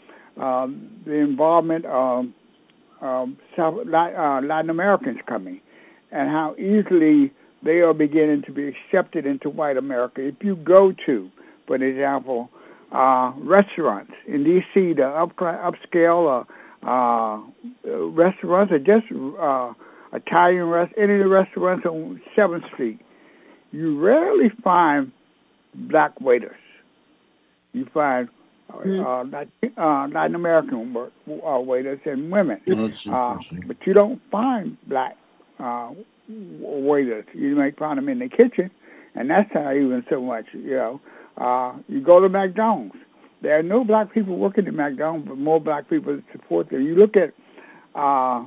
um, 0.40 0.90
the 1.04 1.14
involvement 1.14 1.84
of 1.86 2.26
um, 3.00 3.36
South, 3.56 3.78
uh, 3.86 4.40
Latin 4.42 4.70
Americans 4.70 5.18
coming 5.28 5.60
and 6.12 6.28
how 6.28 6.54
easily 6.56 7.32
they 7.62 7.80
are 7.80 7.94
beginning 7.94 8.42
to 8.46 8.52
be 8.52 8.68
accepted 8.68 9.26
into 9.26 9.50
white 9.50 9.76
America. 9.76 10.26
If 10.26 10.36
you 10.42 10.56
go 10.56 10.92
to, 11.06 11.30
for 11.66 11.76
example, 11.76 12.50
uh, 12.92 13.32
restaurants 13.38 14.12
in 14.26 14.44
D.C., 14.44 14.94
the 14.94 15.06
up, 15.06 15.36
upscale 15.36 16.44
uh, 16.82 16.88
uh, 16.88 17.40
restaurants 18.08 18.72
are 18.72 18.78
just 18.78 19.06
uh, 19.40 19.72
Italian 20.12 20.64
rest, 20.64 20.92
any 20.96 21.14
of 21.14 21.20
the 21.20 21.28
restaurants 21.28 21.86
on 21.86 22.20
Seventh 22.36 22.64
Street 22.72 23.00
you 23.72 24.00
rarely 24.00 24.50
find 24.64 25.12
black 25.74 26.20
waiters. 26.20 26.56
You 27.72 27.86
find 27.94 28.28
uh, 28.72 28.82
mm. 28.84 29.34
uh, 29.76 29.80
uh, 29.80 30.08
Latin 30.08 30.34
American 30.34 30.96
uh, 30.96 31.58
waiters 31.60 32.00
and 32.04 32.30
women, 32.30 32.60
uh, 33.10 33.36
but 33.66 33.76
you 33.84 33.92
don't 33.92 34.20
find 34.30 34.76
black 34.86 35.16
uh, 35.58 35.90
waiters. 36.28 37.24
You 37.34 37.56
may 37.56 37.70
find 37.72 37.98
them 37.98 38.08
in 38.08 38.18
the 38.20 38.28
kitchen, 38.28 38.70
and 39.14 39.30
that's 39.30 39.52
not 39.54 39.76
even 39.76 40.04
so 40.08 40.20
much, 40.20 40.46
you 40.52 40.76
know. 40.76 41.00
Uh, 41.36 41.74
you 41.88 42.00
go 42.00 42.20
to 42.20 42.28
McDonald's. 42.28 42.96
There 43.42 43.58
are 43.58 43.62
no 43.62 43.84
black 43.84 44.12
people 44.12 44.36
working 44.36 44.66
at 44.66 44.74
McDonald's, 44.74 45.28
but 45.28 45.38
more 45.38 45.60
black 45.60 45.88
people 45.88 46.20
support 46.32 46.68
them. 46.68 46.82
You 46.82 46.94
look 46.94 47.16
at 47.16 47.32
uh, 47.94 48.44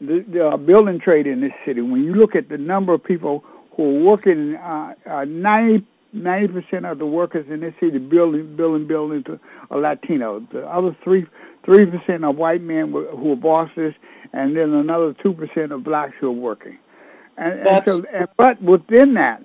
the, 0.00 0.24
the 0.28 0.48
uh, 0.48 0.56
building 0.56 0.98
trade 0.98 1.26
in 1.26 1.40
this 1.40 1.52
city. 1.64 1.80
When 1.80 2.02
you 2.02 2.14
look 2.14 2.34
at 2.34 2.48
the 2.48 2.58
number 2.58 2.92
of 2.92 3.04
people 3.04 3.44
who 3.76 3.84
are 3.84 4.02
working, 4.02 4.56
uh, 4.56 4.94
uh, 5.08 5.24
90 5.24 5.86
percent 6.22 6.86
of 6.86 6.98
the 6.98 7.06
workers 7.06 7.46
in 7.50 7.60
this 7.60 7.74
city 7.80 7.98
building 7.98 8.56
building 8.56 8.86
buildings 8.86 9.24
are 9.70 9.80
Latino. 9.80 10.46
The 10.52 10.66
other 10.66 10.96
three 11.04 11.26
three 11.64 11.86
percent 11.86 12.24
are 12.24 12.32
white 12.32 12.62
men 12.62 12.90
who 12.92 13.32
are 13.32 13.36
bosses, 13.36 13.94
and 14.32 14.56
then 14.56 14.72
another 14.72 15.14
two 15.22 15.32
percent 15.32 15.72
of 15.72 15.84
blacks 15.84 16.14
who 16.20 16.28
are 16.28 16.32
working. 16.32 16.78
And, 17.36 17.66
and 17.66 17.82
so, 17.86 18.04
and, 18.12 18.28
but 18.36 18.62
within 18.62 19.14
that, 19.14 19.44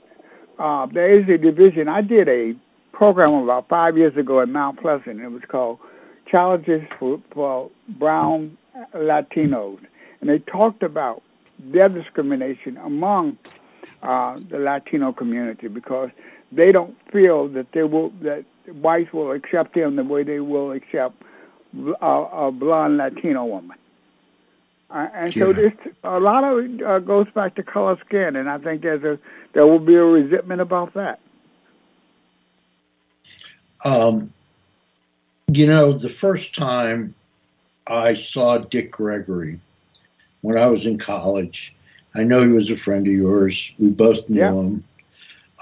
uh, 0.60 0.86
there 0.93 1.12
is 1.12 1.27
a 1.27 1.38
division. 1.38 1.88
I 1.88 2.01
did 2.01 2.29
a 2.29 2.55
program 2.93 3.34
about 3.34 3.67
five 3.67 3.97
years 3.97 4.15
ago 4.15 4.41
at 4.41 4.49
Mount 4.49 4.79
Pleasant. 4.79 5.19
It 5.19 5.27
was 5.27 5.41
called 5.49 5.79
Challenges 6.29 6.81
for, 6.97 7.21
for 7.34 7.69
Brown 7.99 8.57
Latinos, 8.95 9.79
and 10.21 10.29
they 10.29 10.39
talked 10.39 10.84
about 10.84 11.21
their 11.60 11.89
discrimination 11.89 12.77
among 12.77 13.38
uh, 14.01 14.39
the 14.49 14.57
Latino 14.57 15.12
community 15.12 15.67
because 15.67 16.10
they 16.52 16.72
don't 16.72 16.96
feel 17.12 17.48
that 17.50 17.72
they 17.74 17.84
will 17.84 18.10
that 18.22 18.46
whites 18.68 19.12
will 19.14 19.32
accept 19.32 19.76
them 19.76 19.96
the 19.96 20.04
way 20.04 20.24
they 20.24 20.40
will 20.40 20.72
accept 20.72 21.16
a, 22.02 22.06
a 22.06 22.52
blonde 22.52 22.98
Latino 22.98 23.46
woman. 23.46 23.78
Uh, 24.90 25.08
and 25.14 25.36
yeah. 25.36 25.44
so 25.44 25.54
this 25.54 25.74
a 26.04 26.20
lot 26.20 26.44
of 26.44 26.66
it 26.66 26.84
uh, 26.84 27.00
goes 27.00 27.28
back 27.34 27.56
to 27.56 27.64
color 27.64 27.98
skin, 28.06 28.36
and 28.36 28.50
I 28.50 28.58
think 28.58 28.82
there's 28.82 29.04
a 29.04 29.18
there 29.54 29.66
will 29.66 29.80
be 29.80 29.96
a 29.96 30.04
resentment 30.04 30.62
about 30.62 30.94
that. 30.96 31.20
Um, 33.84 34.32
you 35.48 35.66
know, 35.66 35.94
the 35.94 36.10
first 36.10 36.54
time 36.54 37.16
I 37.88 38.14
saw 38.14 38.58
Dick 38.58 38.92
Gregory 38.92 39.60
when 40.42 40.58
I 40.58 40.68
was 40.68 40.86
in 40.86 40.98
college, 40.98 41.74
I 42.16 42.24
know 42.24 42.44
he 42.44 42.52
was 42.52 42.70
a 42.70 42.78
friend 42.78 43.08
of 43.08 43.14
yours. 43.14 43.74
We 43.80 43.90
both 43.90 44.30
knew 44.30 44.40
yeah. 44.40 44.54
him. 44.54 44.84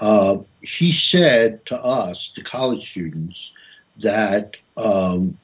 Uh, 0.00 0.38
he 0.62 0.92
said 0.92 1.64
to 1.66 1.82
us, 1.82 2.30
to 2.30 2.42
college 2.42 2.90
students, 2.90 3.52
that 3.98 4.56
um, 4.76 5.36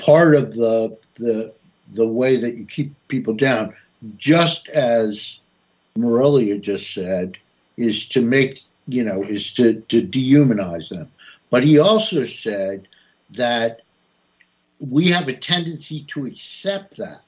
part 0.00 0.34
of 0.34 0.52
the 0.52 0.96
the 1.16 1.52
the 1.92 2.06
way 2.06 2.36
that 2.36 2.56
you 2.56 2.66
keep 2.66 2.92
people 3.08 3.34
down, 3.34 3.74
just 4.18 4.68
as 4.68 5.38
Marilia 5.96 6.58
just 6.58 6.92
said, 6.92 7.38
is 7.78 8.06
to 8.10 8.20
make 8.20 8.60
you 8.86 9.02
know 9.02 9.22
is 9.22 9.52
to 9.54 9.80
to 9.80 10.02
dehumanize 10.02 10.90
them. 10.90 11.10
But 11.50 11.64
he 11.64 11.78
also 11.78 12.26
said 12.26 12.86
that 13.30 13.80
we 14.80 15.08
have 15.10 15.28
a 15.28 15.32
tendency 15.32 16.02
to 16.08 16.26
accept 16.26 16.96
that. 16.98 17.22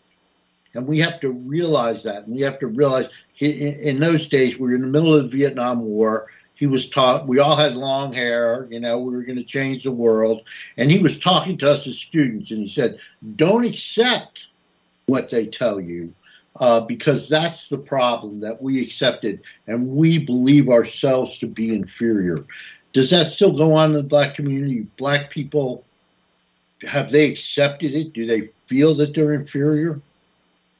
And 0.74 0.86
we 0.86 1.00
have 1.00 1.20
to 1.20 1.30
realize 1.30 2.04
that. 2.04 2.26
And 2.26 2.34
we 2.34 2.42
have 2.42 2.58
to 2.60 2.68
realize 2.68 3.08
in, 3.38 3.98
those 3.98 4.28
days, 4.28 4.58
we 4.58 4.68
were 4.68 4.74
in 4.76 4.82
the 4.82 4.86
middle 4.86 5.14
of 5.14 5.30
the 5.30 5.36
Vietnam 5.36 5.80
War. 5.80 6.28
He 6.60 6.66
was 6.66 6.90
taught, 6.90 7.26
we 7.26 7.38
all 7.38 7.56
had 7.56 7.74
long 7.74 8.12
hair, 8.12 8.68
you 8.70 8.80
know, 8.80 8.98
we 8.98 9.16
were 9.16 9.22
going 9.22 9.38
to 9.38 9.44
change 9.44 9.82
the 9.82 9.90
world. 9.90 10.42
And 10.76 10.90
he 10.90 10.98
was 10.98 11.18
talking 11.18 11.56
to 11.56 11.72
us 11.72 11.86
as 11.86 11.96
students, 11.96 12.50
and 12.50 12.62
he 12.62 12.68
said, 12.68 12.98
don't 13.34 13.64
accept 13.64 14.48
what 15.06 15.30
they 15.30 15.46
tell 15.46 15.80
you. 15.80 16.12
Uh, 16.56 16.80
because 16.80 17.28
that's 17.30 17.68
the 17.68 17.78
problem 17.78 18.40
that 18.40 18.60
we 18.60 18.82
accepted 18.82 19.40
and 19.68 19.88
we 19.88 20.18
believe 20.18 20.68
ourselves 20.68 21.38
to 21.38 21.46
be 21.46 21.74
inferior. 21.74 22.44
Does 22.92 23.08
that 23.10 23.32
still 23.32 23.52
go 23.52 23.72
on 23.72 23.90
in 23.90 23.96
the 23.96 24.02
black 24.02 24.34
community? 24.34 24.80
Black 24.98 25.30
people, 25.30 25.84
have 26.82 27.10
they 27.10 27.30
accepted 27.30 27.94
it? 27.94 28.12
Do 28.12 28.26
they 28.26 28.50
feel 28.66 28.94
that 28.96 29.14
they're 29.14 29.32
inferior? 29.32 30.00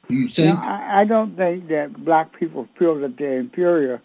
Do 0.09 0.14
you 0.14 0.29
think? 0.29 0.59
No, 0.59 0.61
I, 0.61 1.01
I 1.01 1.05
don't 1.05 1.37
think 1.37 1.69
that 1.69 2.05
black 2.05 2.38
people 2.38 2.69
feel 2.77 2.97
that 2.97 3.16
they're 3.16 3.38
inferior. 3.38 4.03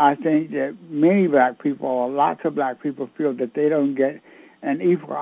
I 0.00 0.14
think 0.14 0.52
that 0.52 0.76
many 0.88 1.26
black 1.26 1.62
people, 1.62 1.86
or 1.86 2.08
lots 2.08 2.40
of 2.46 2.54
black 2.54 2.82
people, 2.82 3.10
feel 3.18 3.34
that 3.34 3.52
they 3.52 3.68
don't 3.68 3.94
get 3.94 4.22
an 4.62 4.80
equal 4.80 5.14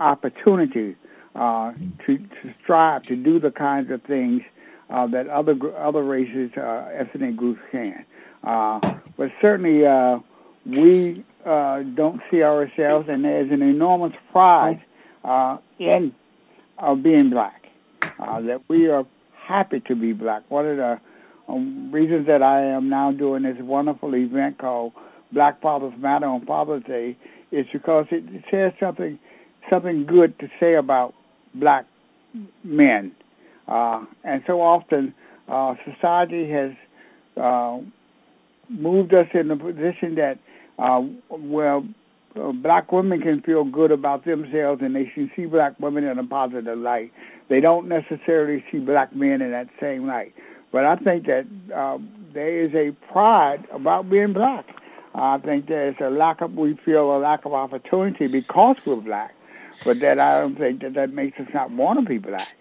opportunity 0.00 0.96
uh, 1.36 1.72
to, 2.04 2.18
to 2.18 2.54
strive 2.60 3.02
to 3.02 3.14
do 3.14 3.38
the 3.38 3.52
kinds 3.52 3.92
of 3.92 4.02
things 4.02 4.42
uh, 4.90 5.06
that 5.06 5.28
other 5.28 5.54
other 5.78 6.02
races, 6.02 6.50
uh, 6.56 6.90
ethnic 6.92 7.36
groups 7.36 7.60
can. 7.70 8.04
Uh, 8.42 8.80
but 9.16 9.30
certainly, 9.40 9.86
uh, 9.86 10.18
we 10.66 11.14
uh, 11.46 11.82
don't 11.94 12.20
see 12.28 12.42
ourselves, 12.42 13.08
and 13.08 13.24
there's 13.24 13.52
an 13.52 13.62
enormous 13.62 14.14
pride 14.32 14.82
uh, 15.22 15.58
in 15.78 16.12
uh, 16.78 16.92
being 16.96 17.30
black. 17.30 17.68
Uh, 18.18 18.40
that 18.40 18.62
we 18.66 18.88
are 18.88 19.06
happy 19.32 19.78
to 19.78 19.94
be 19.94 20.12
black. 20.12 20.42
One 20.50 20.66
of 20.66 20.76
the 20.76 21.00
um, 21.48 21.90
reasons 21.92 22.26
that 22.26 22.42
I 22.42 22.64
am 22.64 22.88
now 22.88 23.12
doing 23.12 23.42
this 23.42 23.56
wonderful 23.60 24.14
event 24.14 24.58
called 24.58 24.92
Black 25.32 25.60
Fathers 25.60 25.92
Matter 25.98 26.26
on 26.26 26.46
Father's 26.46 26.84
Day 26.84 27.16
is 27.50 27.66
because 27.72 28.06
it 28.10 28.24
says 28.50 28.72
something 28.80 29.18
something 29.70 30.04
good 30.04 30.38
to 30.38 30.48
say 30.60 30.74
about 30.74 31.14
black 31.54 31.86
men. 32.62 33.12
Uh, 33.66 34.04
and 34.24 34.42
so 34.46 34.60
often, 34.60 35.14
uh, 35.48 35.74
society 35.90 36.50
has 36.50 36.72
uh, 37.40 37.78
moved 38.68 39.14
us 39.14 39.26
in 39.32 39.50
a 39.50 39.56
position 39.56 40.14
that 40.16 40.38
uh, 40.78 41.00
where 41.30 41.80
uh, 42.36 42.52
black 42.52 42.90
women 42.92 43.20
can 43.20 43.40
feel 43.42 43.64
good 43.64 43.90
about 43.90 44.24
themselves 44.24 44.82
and 44.82 44.96
they 44.96 45.04
can 45.06 45.30
see 45.36 45.46
black 45.46 45.78
women 45.78 46.04
in 46.04 46.18
a 46.18 46.24
positive 46.24 46.78
light. 46.78 47.12
They 47.48 47.60
don't 47.60 47.88
necessarily 47.88 48.64
see 48.70 48.78
black 48.78 49.14
men 49.14 49.40
in 49.40 49.50
that 49.52 49.68
same 49.80 50.06
light. 50.06 50.34
But 50.74 50.86
I 50.86 50.96
think 50.96 51.26
that 51.26 51.46
uh, 51.72 51.98
there 52.32 52.64
is 52.64 52.74
a 52.74 52.90
pride 53.12 53.64
about 53.72 54.10
being 54.10 54.32
black. 54.32 54.66
I 55.14 55.38
think 55.38 55.68
there's 55.68 55.94
a 56.00 56.10
lack 56.10 56.40
of, 56.40 56.54
we 56.54 56.76
feel 56.84 57.16
a 57.16 57.18
lack 57.18 57.44
of 57.44 57.54
opportunity 57.54 58.26
because 58.26 58.74
we're 58.84 58.96
black, 58.96 59.36
but 59.84 60.00
that 60.00 60.18
I 60.18 60.40
don't 60.40 60.58
think 60.58 60.82
that 60.82 60.94
that 60.94 61.12
makes 61.12 61.38
us 61.38 61.46
not 61.54 61.70
want 61.70 62.00
to 62.00 62.04
be 62.04 62.18
black, 62.18 62.56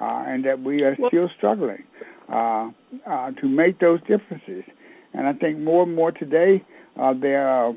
uh, 0.00 0.24
and 0.26 0.44
that 0.44 0.60
we 0.60 0.82
are 0.82 0.96
still 1.06 1.30
struggling 1.36 1.84
uh, 2.28 2.70
uh, 3.06 3.30
to 3.30 3.46
make 3.46 3.78
those 3.78 4.00
differences. 4.08 4.64
And 5.14 5.28
I 5.28 5.32
think 5.32 5.60
more 5.60 5.84
and 5.84 5.94
more 5.94 6.10
today, 6.10 6.64
uh, 6.98 7.14
there 7.14 7.46
are 7.46 7.72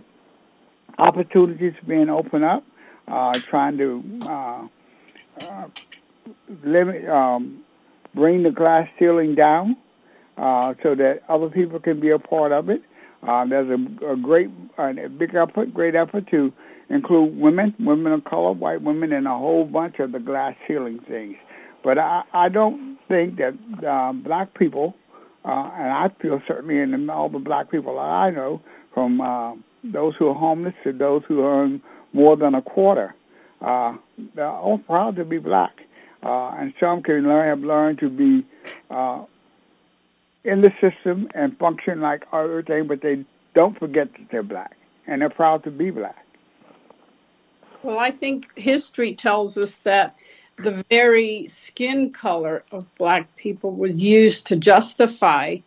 opportunities 0.97 1.73
being 1.88 2.10
opened 2.10 2.43
up, 2.43 2.63
uh, 3.08 3.34
trying 3.47 3.77
to 3.77 4.03
uh, 4.23 4.67
uh, 5.41 5.67
limit, 6.63 7.08
um, 7.08 7.63
bring 8.19 8.43
the 8.43 8.51
glass 8.51 8.86
ceiling 8.99 9.34
down 9.34 9.77
uh, 10.38 10.73
so 10.84 10.93
that 10.93 11.21
other 11.29 11.49
people 11.49 11.79
can 11.79 12.01
be 12.01 12.10
a 12.10 12.19
part 12.19 12.51
of 12.51 12.69
it. 12.69 12.82
Uh, 13.25 13.45
there's 13.45 13.69
a, 13.69 14.12
a 14.12 14.17
great, 14.17 14.49
a 14.77 15.08
big 15.08 15.34
effort, 15.36 15.73
great 15.73 15.95
effort 15.95 16.27
to 16.29 16.51
include 16.89 17.38
women, 17.38 17.73
women 17.79 18.12
of 18.12 18.23
color, 18.25 18.51
white 18.51 18.82
women, 18.82 19.13
and 19.13 19.25
a 19.25 19.38
whole 19.38 19.63
bunch 19.65 19.99
of 19.99 20.12
the 20.12 20.19
glass 20.19 20.53
ceiling 20.67 20.99
things. 21.08 21.36
But 21.82 21.97
I, 21.97 22.23
I 22.34 22.49
don't 22.49 22.97
think 23.08 23.38
that 23.38 23.53
uh, 23.88 24.12
black 24.12 24.53
people, 24.53 24.95
uh, 25.45 25.71
and 25.77 25.91
I 25.93 26.10
feel 26.21 26.41
certainly 26.45 26.79
in 26.79 27.10
all 27.10 27.29
the 27.29 27.39
black 27.39 27.71
people 27.71 27.95
that 27.95 28.01
I 28.01 28.32
know, 28.32 28.62
from 28.93 29.21
uh, 29.21 29.53
those 29.84 30.13
who 30.19 30.27
are 30.27 30.36
homeless 30.36 30.73
to 30.84 30.91
those 30.91 31.21
who 31.27 31.45
earn 31.45 31.82
more 32.12 32.36
than 32.36 32.53
a 32.53 32.62
quarter, 32.62 33.15
uh, 33.62 33.93
they're 34.36 34.47
all 34.47 34.79
proud 34.79 35.15
to 35.15 35.25
be 35.25 35.38
black. 35.38 35.71
Uh, 36.21 36.49
and 36.49 36.73
some 36.79 37.01
can 37.01 37.23
learn, 37.23 37.47
have 37.47 37.65
learned 37.65 37.99
to 37.99 38.10
be 38.10 38.45
uh, 38.89 39.23
in 40.43 40.62
the 40.62 40.71
system 40.82 41.29
and 41.34 41.58
function 41.58 42.01
like 42.01 42.23
everything, 42.34 42.88
but 42.88 43.01
they 43.01 43.25
don't 43.53 43.77
forget 43.79 44.12
that 44.13 44.29
they're 44.32 44.43
black, 44.43 44.75
and 45.08 45.21
they're 45.21 45.29
proud 45.29 45.63
to 45.63 45.71
be 45.71 45.91
black. 45.91 46.25
Well, 47.84 47.99
I 47.99 48.12
think 48.12 48.49
history 48.58 49.15
tells 49.15 49.58
us 49.58 49.75
that 49.84 50.15
the 50.58 50.84
very 50.89 51.47
skin 51.47 52.12
color 52.12 52.63
of 52.71 52.86
black 52.97 53.36
people 53.38 53.71
was 53.71 54.03
used 54.03 54.47
to 54.47 54.58
justify 54.58 55.58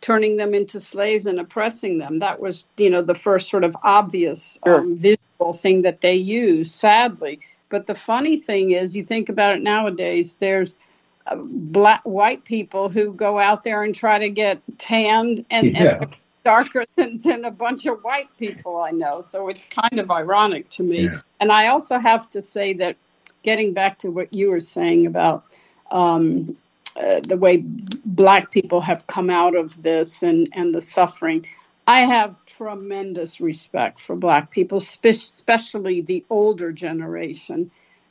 turning 0.00 0.36
them 0.36 0.52
into 0.52 0.80
slaves 0.80 1.24
and 1.24 1.40
oppressing 1.40 1.98
them. 1.98 2.18
That 2.18 2.40
was, 2.40 2.64
you 2.76 2.90
know, 2.90 3.00
the 3.00 3.14
first 3.14 3.48
sort 3.48 3.64
of 3.64 3.76
obvious 3.82 4.58
sure. 4.64 4.80
um, 4.80 4.96
visual 4.96 5.54
thing 5.54 5.82
that 5.82 6.02
they 6.02 6.16
used, 6.16 6.72
sadly. 6.72 7.40
But 7.74 7.88
the 7.88 7.94
funny 7.96 8.36
thing 8.36 8.70
is, 8.70 8.94
you 8.94 9.02
think 9.02 9.28
about 9.28 9.56
it 9.56 9.60
nowadays, 9.60 10.34
there's 10.34 10.78
uh, 11.26 11.34
black 11.34 12.02
white 12.04 12.44
people 12.44 12.88
who 12.88 13.12
go 13.12 13.36
out 13.36 13.64
there 13.64 13.82
and 13.82 13.92
try 13.92 14.16
to 14.16 14.28
get 14.28 14.60
tanned 14.78 15.44
and, 15.50 15.76
yeah. 15.76 15.98
and 16.02 16.16
darker 16.44 16.84
than, 16.94 17.20
than 17.20 17.44
a 17.44 17.50
bunch 17.50 17.86
of 17.86 18.00
white 18.04 18.28
people 18.38 18.76
I 18.76 18.92
know. 18.92 19.22
So 19.22 19.48
it's 19.48 19.64
kind 19.64 19.98
of 19.98 20.08
ironic 20.12 20.70
to 20.70 20.84
me. 20.84 21.06
Yeah. 21.06 21.22
And 21.40 21.50
I 21.50 21.66
also 21.66 21.98
have 21.98 22.30
to 22.30 22.40
say 22.40 22.74
that 22.74 22.94
getting 23.42 23.72
back 23.72 23.98
to 23.98 24.10
what 24.12 24.32
you 24.32 24.50
were 24.50 24.60
saying 24.60 25.06
about 25.06 25.42
um, 25.90 26.56
uh, 26.94 27.22
the 27.26 27.36
way 27.36 27.64
black 28.04 28.52
people 28.52 28.80
have 28.82 29.04
come 29.08 29.30
out 29.30 29.56
of 29.56 29.82
this 29.82 30.22
and, 30.22 30.48
and 30.52 30.72
the 30.72 30.80
suffering, 30.80 31.44
I 31.86 32.02
have 32.02 32.44
tremendous 32.46 33.40
respect 33.40 34.00
for 34.00 34.16
black 34.16 34.50
people, 34.50 34.78
especially 34.78 36.00
the 36.00 36.24
older 36.30 36.72
generation, 36.72 37.70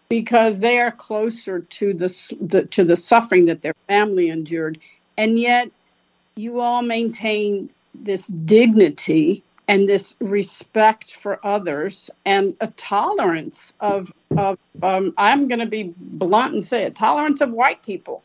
because 0.10 0.60
they 0.60 0.80
are 0.80 0.92
closer 0.92 1.62
to 1.62 1.94
the, 1.94 2.68
to 2.70 2.84
the 2.84 2.96
suffering 2.96 3.46
that 3.46 3.62
their 3.62 3.74
family 3.88 4.30
endured, 4.30 4.80
and 5.18 5.40
yet 5.40 5.72
you 6.36 6.60
all 6.60 6.82
maintain 6.82 7.70
this 7.94 8.28
dignity 8.28 9.44
and 9.68 9.88
this 9.88 10.16
respect 10.20 11.16
for 11.16 11.40
others 11.46 12.10
and 12.26 12.56
a 12.60 12.68
tolerance 12.68 13.74
of 13.80 14.12
of 14.36 14.58
um, 14.82 15.14
I'm 15.18 15.48
going 15.48 15.60
to 15.60 15.66
be 15.66 15.94
blunt 15.98 16.54
and 16.54 16.64
say 16.64 16.84
it 16.84 16.96
tolerance 16.96 17.40
of 17.40 17.52
white 17.52 17.84
people 17.84 18.24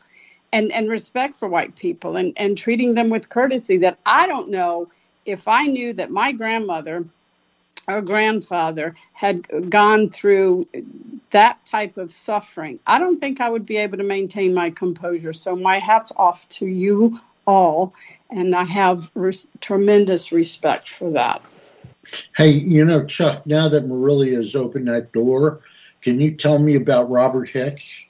and 0.51 0.71
and 0.71 0.89
respect 0.89 1.35
for 1.35 1.47
white 1.47 1.75
people 1.75 2.17
and 2.17 2.33
and 2.35 2.57
treating 2.57 2.93
them 2.95 3.09
with 3.09 3.29
courtesy 3.29 3.77
that 3.77 3.99
I 4.05 4.27
don't 4.27 4.49
know 4.49 4.89
if 5.25 5.47
I 5.47 5.65
knew 5.65 5.93
that 5.93 6.11
my 6.11 6.31
grandmother 6.31 7.05
or 7.87 8.01
grandfather 8.01 8.95
had 9.13 9.69
gone 9.69 10.09
through 10.09 10.67
that 11.31 11.63
type 11.65 11.97
of 11.97 12.13
suffering 12.13 12.79
I 12.85 12.99
don't 12.99 13.19
think 13.19 13.41
I 13.41 13.49
would 13.49 13.65
be 13.65 13.77
able 13.77 13.97
to 13.97 14.03
maintain 14.03 14.53
my 14.53 14.69
composure 14.69 15.33
so 15.33 15.55
my 15.55 15.79
hats 15.79 16.11
off 16.15 16.47
to 16.49 16.65
you 16.65 17.19
all 17.47 17.93
and 18.29 18.55
I 18.55 18.65
have 18.65 19.09
res- 19.15 19.47
tremendous 19.59 20.31
respect 20.31 20.89
for 20.89 21.11
that 21.11 21.41
Hey, 22.35 22.49
you 22.49 22.85
know, 22.85 23.05
Chuck, 23.05 23.45
now 23.45 23.69
that 23.69 23.85
Marilia 23.85 24.37
has 24.37 24.55
opened 24.55 24.87
that 24.87 25.11
door, 25.11 25.61
can 26.01 26.19
you 26.19 26.35
tell 26.35 26.57
me 26.57 26.75
about 26.75 27.09
Robert 27.09 27.49
Hicks? 27.49 28.03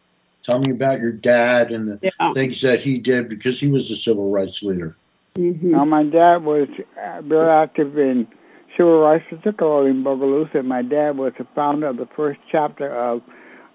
Tell 0.44 0.60
me 0.60 0.72
about 0.72 1.00
your 1.00 1.12
dad 1.12 1.72
and 1.72 1.88
the 1.88 2.00
yeah. 2.02 2.34
things 2.34 2.62
that 2.62 2.80
he 2.80 3.00
did 3.00 3.30
because 3.30 3.60
he 3.60 3.68
was 3.68 3.92
a 3.92 3.96
civil 3.96 4.32
rights 4.32 4.64
leader. 4.64 4.96
Mm-hmm. 5.36 5.72
Now, 5.72 5.86
my 5.86 6.04
dad 6.04 6.44
was 6.44 6.68
uh, 7.02 7.22
very 7.22 7.50
active 7.50 7.98
in 7.98 8.28
civil 8.76 9.00
rights, 9.00 9.26
particularly 9.30 9.92
in 9.92 10.04
Bogalusa. 10.04 10.64
My 10.66 10.82
dad 10.82 11.18
was 11.18 11.34
the 11.38 11.48
founder 11.56 11.88
of 11.88 11.98
the 11.98 12.08
first 12.16 12.40
chapter 12.52 12.94
of 12.96 13.22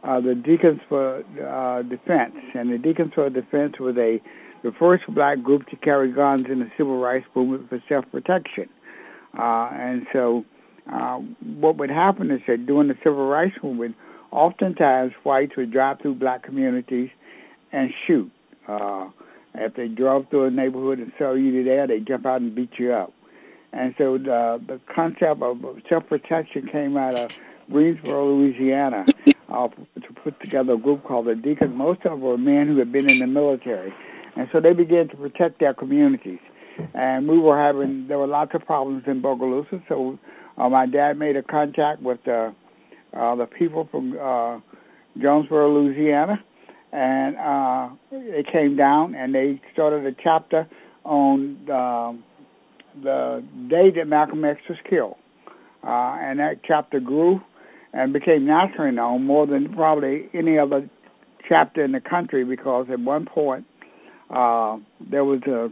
uh, 0.03 0.21
the 0.21 0.35
Deacons 0.35 0.81
for 0.89 1.25
uh, 1.43 1.83
Defense, 1.83 2.35
and 2.55 2.73
the 2.73 2.79
Deacons 2.79 3.13
for 3.15 3.31
Defense 3.31 3.79
was 3.79 3.97
a 3.97 4.21
the 4.63 4.73
first 4.79 5.05
black 5.09 5.43
group 5.43 5.67
to 5.69 5.77
carry 5.77 6.11
guns 6.11 6.47
in 6.49 6.59
the 6.59 6.71
civil 6.79 6.99
rights 6.99 7.27
movement 7.35 7.69
for 7.69 7.83
self-protection. 7.87 8.67
Uh, 9.39 9.69
and 9.73 10.07
so, 10.11 10.43
uh, 10.91 11.19
what 11.59 11.77
would 11.77 11.91
happen 11.91 12.31
is 12.31 12.41
that 12.49 12.65
during 12.65 12.89
the 12.89 12.97
civil 13.05 13.29
rights 13.29 13.55
movement, 13.63 13.95
oftentimes 14.31 15.13
whites 15.23 15.53
would 15.59 15.71
drive 15.71 16.01
through 16.01 16.15
black 16.15 16.43
communities 16.43 17.11
and 17.73 17.91
shoot. 18.07 18.31
Uh, 18.67 19.09
if 19.55 19.75
they 19.75 19.89
drove 19.89 20.29
through 20.31 20.45
a 20.47 20.51
neighborhood 20.51 20.99
and 20.99 21.13
saw 21.19 21.33
you 21.35 21.63
there, 21.65 21.87
they 21.87 22.01
jump 22.01 22.27
out 22.27 22.41
and 22.41 22.55
beat 22.55 22.71
you 22.79 22.93
up. 22.93 23.13
And 23.73 23.95
so 23.99 24.19
the, 24.19 24.61
the 24.67 24.81
concept 24.95 25.43
of 25.43 25.59
self-protection 25.89 26.69
came 26.71 26.97
out 26.97 27.15
of 27.15 27.31
Greensboro, 27.71 28.35
Louisiana, 28.35 29.05
uh, 29.49 29.69
to 29.69 30.13
put 30.23 30.39
together 30.41 30.75
a 30.75 30.79
group 30.79 31.05
called 31.05 31.27
the 31.27 31.35
Deacons. 31.35 31.75
Most 31.75 32.01
of 32.05 32.13
them 32.13 32.21
were 32.21 32.39
men 32.39 32.69
who 32.69 32.79
had 32.79 32.93
been 32.93 33.09
in 33.11 33.19
the 33.19 33.27
military. 33.27 33.93
And 34.37 34.49
so 34.53 34.61
they 34.61 34.73
began 34.73 35.09
to 35.09 35.17
protect 35.17 35.61
their 35.61 35.75
communities. 35.75 36.41
And 36.95 37.29
we 37.29 37.39
were 37.39 37.57
having, 37.57 38.07
there 38.09 38.19
were 38.19 38.27
lots 38.27 38.53
of 38.55 38.65
problems 38.65 39.05
in 39.07 39.23
Bogalusa. 39.23 39.83
So 39.89 40.19
uh, 40.59 40.69
my 40.69 40.87
dad 40.87 41.19
made 41.19 41.37
a 41.37 41.43
contact 41.43 42.03
with 42.03 42.19
the 42.25 42.55
uh, 43.17 43.37
the 43.37 43.47
people 43.47 43.89
from 43.91 44.19
uh, 44.21 44.59
Jonesboro, 45.21 45.73
Louisiana, 45.73 46.43
and 46.95 47.37
uh, 47.37 47.89
they 48.13 48.45
came 48.51 48.77
down 48.77 49.17
and 49.17 49.35
they 49.35 49.61
started 49.73 50.07
a 50.07 50.13
chapter 50.23 50.67
on 51.05 51.59
uh, 51.69 52.13
the 53.03 53.43
day 53.69 53.91
that 53.91 54.07
Malcolm 54.07 54.45
X 54.45 54.61
was 54.69 54.79
killed, 54.89 55.17
uh, 55.83 56.17
and 56.21 56.39
that 56.39 56.61
chapter 56.65 57.01
grew 57.01 57.43
and 57.93 58.13
became 58.13 58.47
nationally 58.47 58.93
known 58.93 59.25
more 59.25 59.45
than 59.47 59.75
probably 59.75 60.29
any 60.33 60.57
other 60.57 60.89
chapter 61.49 61.85
in 61.85 61.93
the 61.93 62.01
country 62.01 62.45
because 62.45 62.87
at 62.91 63.01
one 63.01 63.27
point 63.27 63.67
uh, 64.31 64.79
there 65.01 65.25
was 65.25 65.43
a 65.43 65.71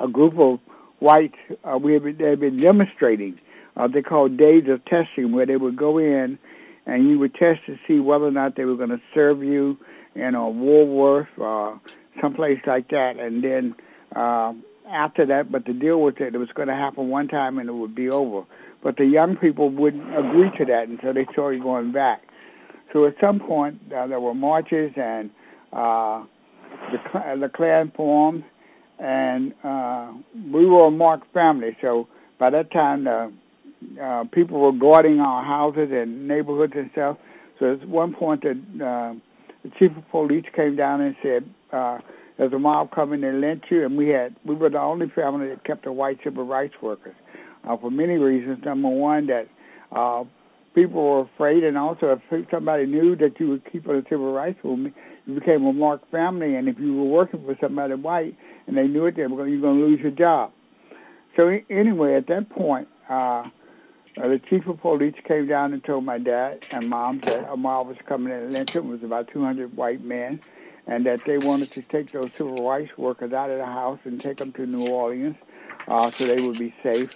a 0.00 0.06
group 0.06 0.38
of 0.38 0.60
whites 1.00 1.34
uh, 1.64 1.76
we 1.76 1.94
had 1.94 2.04
been, 2.04 2.16
they 2.18 2.30
had 2.30 2.40
been 2.40 2.60
demonstrating. 2.60 3.38
Uh, 3.76 3.88
they 3.88 4.00
called 4.00 4.36
days 4.36 4.64
of 4.68 4.84
testing, 4.84 5.32
where 5.32 5.44
they 5.46 5.56
would 5.56 5.76
go 5.76 5.98
in 5.98 6.38
and 6.86 7.08
you 7.08 7.18
would 7.18 7.34
test 7.34 7.60
to 7.66 7.76
see 7.86 7.98
whether 7.98 8.26
or 8.26 8.30
not 8.30 8.54
they 8.56 8.64
were 8.64 8.76
going 8.76 8.90
to 8.90 9.00
serve 9.12 9.42
you 9.42 9.76
in 10.16 10.34
a 10.34 10.48
Woolworth, 10.48 11.28
uh, 11.40 11.76
someplace 12.20 12.60
like 12.66 12.88
that, 12.88 13.18
and 13.18 13.42
then 13.42 13.74
uh, 14.14 14.52
after 14.88 15.26
that. 15.26 15.50
But 15.50 15.64
the 15.66 15.72
deal 15.72 16.00
was 16.00 16.14
that 16.18 16.34
it 16.34 16.38
was 16.38 16.48
going 16.54 16.68
to 16.68 16.74
happen 16.74 17.08
one 17.08 17.28
time 17.28 17.58
and 17.58 17.68
it 17.68 17.72
would 17.72 17.94
be 17.94 18.08
over. 18.08 18.44
But 18.82 18.96
the 18.96 19.06
young 19.06 19.36
people 19.36 19.70
wouldn't 19.70 20.16
agree 20.16 20.50
to 20.58 20.64
that, 20.66 20.88
and 20.88 20.98
so 21.02 21.12
they 21.12 21.26
started 21.32 21.62
going 21.62 21.92
back. 21.92 22.22
So 22.92 23.04
at 23.06 23.14
some 23.20 23.40
point, 23.40 23.80
uh, 23.94 24.06
there 24.06 24.20
were 24.20 24.34
marches 24.34 24.92
and 24.96 25.30
uh, 25.72 26.24
the 26.92 27.36
the 27.40 27.48
Klan 27.48 27.92
formed, 27.96 28.44
and 28.98 29.52
uh, 29.64 30.12
we 30.52 30.66
were 30.66 30.86
a 30.86 30.90
marked 30.90 31.32
family. 31.32 31.76
So 31.80 32.08
by 32.38 32.50
that 32.50 32.70
time, 32.70 33.04
the 33.04 33.32
uh, 34.02 34.24
people 34.32 34.60
were 34.60 34.72
guarding 34.72 35.20
our 35.20 35.44
houses 35.44 35.90
and 35.92 36.26
neighborhoods 36.28 36.72
and 36.76 36.90
stuff. 36.92 37.18
So 37.58 37.72
at 37.72 37.88
one 37.88 38.14
point, 38.14 38.42
the, 38.42 38.84
uh, 38.84 39.14
the 39.66 39.78
chief 39.78 39.96
of 39.96 40.08
police 40.10 40.44
came 40.54 40.76
down 40.76 41.00
and 41.00 41.16
said, 41.22 41.48
uh, 41.72 41.98
"There's 42.38 42.52
a 42.52 42.58
mob 42.58 42.90
coming 42.92 43.20
to 43.22 43.32
lynch 43.32 43.64
you." 43.70 43.84
And 43.84 43.96
we 43.96 44.08
had 44.08 44.36
we 44.44 44.54
were 44.54 44.70
the 44.70 44.80
only 44.80 45.08
family 45.14 45.48
that 45.48 45.64
kept 45.64 45.84
the 45.84 45.92
white 45.92 46.18
civil 46.22 46.44
rights 46.44 46.74
workers 46.80 47.14
uh, 47.68 47.76
for 47.76 47.90
many 47.90 48.14
reasons. 48.14 48.64
Number 48.64 48.88
one, 48.88 49.26
that 49.26 49.48
uh, 49.92 50.24
people 50.74 51.02
were 51.02 51.20
afraid, 51.22 51.64
and 51.64 51.76
also 51.76 52.20
if 52.30 52.50
somebody 52.50 52.86
knew 52.86 53.16
that 53.16 53.40
you 53.40 53.48
were 53.48 53.58
keeping 53.58 53.92
the 53.92 54.04
civil 54.08 54.32
rights 54.32 54.58
movement, 54.62 54.94
you 55.26 55.34
became 55.34 55.64
a 55.64 55.72
marked 55.72 56.10
family, 56.10 56.54
and 56.54 56.68
if 56.68 56.78
you 56.78 56.94
were 56.94 57.04
working 57.04 57.44
for 57.44 57.56
somebody 57.60 57.94
white 57.94 58.36
and 58.66 58.76
they 58.76 58.86
knew 58.86 59.06
it, 59.06 59.16
they 59.16 59.22
were 59.22 59.36
going, 59.36 59.52
you're 59.52 59.60
going 59.60 59.78
to 59.78 59.84
lose 59.84 60.00
your 60.00 60.10
job. 60.10 60.52
So 61.36 61.50
anyway, 61.70 62.14
at 62.14 62.26
that 62.28 62.50
point, 62.50 62.88
uh, 63.08 63.48
uh, 64.16 64.28
the 64.28 64.40
chief 64.48 64.66
of 64.66 64.80
police 64.80 65.14
came 65.26 65.46
down 65.46 65.72
and 65.72 65.84
told 65.84 66.04
my 66.04 66.18
dad 66.18 66.60
and 66.70 66.88
mom 66.88 67.20
that 67.26 67.48
a 67.50 67.56
mob 67.56 67.88
was 67.88 67.96
coming 68.08 68.32
in 68.32 68.52
Lincoln. 68.52 68.86
It 68.86 68.88
was 68.88 69.02
about 69.02 69.28
200 69.32 69.76
white 69.76 70.02
men, 70.02 70.40
and 70.86 71.04
that 71.06 71.22
they 71.26 71.38
wanted 71.38 71.72
to 71.74 71.82
take 71.82 72.12
those 72.12 72.30
civil 72.38 72.66
rights 72.68 72.90
workers 72.96 73.32
out 73.32 73.50
of 73.50 73.58
the 73.58 73.66
house 73.66 73.98
and 74.04 74.22
take 74.22 74.38
them 74.38 74.52
to 74.54 74.66
New 74.66 74.82
Orleans 74.82 75.36
uh, 75.88 76.10
so 76.18 76.26
they 76.26 76.40
would 76.40 76.58
be 76.58 76.74
safe. 76.82 77.10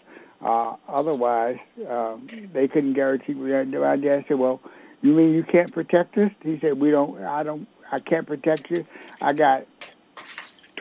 Uh, 0.44 0.74
otherwise, 0.88 1.56
uh, 1.88 2.16
they 2.52 2.66
couldn't 2.66 2.94
guarantee. 2.94 3.34
My 3.34 3.96
dad 3.96 4.24
said, 4.28 4.38
"Well, 4.38 4.60
you 5.02 5.12
mean 5.12 5.34
you 5.34 5.44
can't 5.44 5.72
protect 5.72 6.16
us?" 6.18 6.30
He 6.42 6.58
said, 6.60 6.78
"We 6.80 6.90
don't. 6.90 7.22
I 7.22 7.42
don't. 7.42 7.68
I 7.92 7.98
can't 7.98 8.26
protect 8.26 8.70
you. 8.70 8.86
I 9.20 9.32
got 9.32 9.66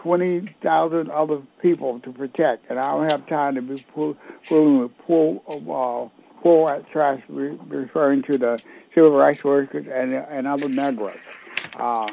20,000 0.03 1.11
other 1.11 1.41
people 1.61 1.99
to 2.01 2.11
protect, 2.11 2.69
and 2.69 2.79
I 2.79 2.91
don't 2.91 3.09
have 3.09 3.27
time 3.27 3.55
to 3.55 3.61
be 3.61 3.83
fooling 3.93 4.81
with 4.81 4.91
poor, 5.05 5.41
uh, 5.47 6.41
poor 6.41 6.63
white 6.63 6.89
trash, 6.91 7.21
re- 7.27 7.57
referring 7.67 8.23
to 8.23 8.37
the 8.37 8.61
civil 8.95 9.11
rights 9.11 9.43
workers 9.43 9.85
and, 9.91 10.13
and 10.13 10.47
other 10.47 10.69
Negroes. 10.69 11.17
Uh, 11.79 12.07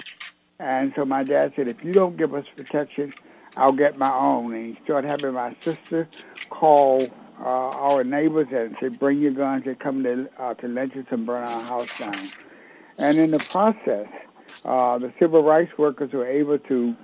and 0.58 0.92
so 0.96 1.04
my 1.04 1.22
dad 1.22 1.52
said, 1.54 1.68
if 1.68 1.76
you 1.82 1.92
don't 1.92 2.16
give 2.16 2.34
us 2.34 2.44
protection, 2.56 3.12
I'll 3.56 3.72
get 3.72 3.96
my 3.98 4.12
own. 4.12 4.54
And 4.54 4.76
he 4.76 4.82
started 4.84 5.08
having 5.08 5.34
my 5.34 5.56
sister 5.64 6.08
call 6.50 7.10
uh, 7.38 7.44
our 7.44 8.02
neighbors 8.02 8.48
and 8.50 8.74
say, 8.80 8.88
bring 8.88 9.20
your 9.20 9.32
guns 9.32 9.64
and 9.66 9.78
come 9.78 10.02
to, 10.02 10.28
uh, 10.38 10.54
to 10.54 10.66
lynch 10.68 10.94
and 11.10 11.26
burn 11.26 11.44
our 11.44 11.62
house 11.62 11.88
down. 11.98 12.32
And 12.98 13.18
in 13.18 13.30
the 13.30 13.40
process, 13.40 14.06
uh, 14.64 14.98
the 14.98 15.12
civil 15.20 15.42
rights 15.44 15.70
workers 15.78 16.12
were 16.12 16.26
able 16.26 16.58
to 16.58 16.94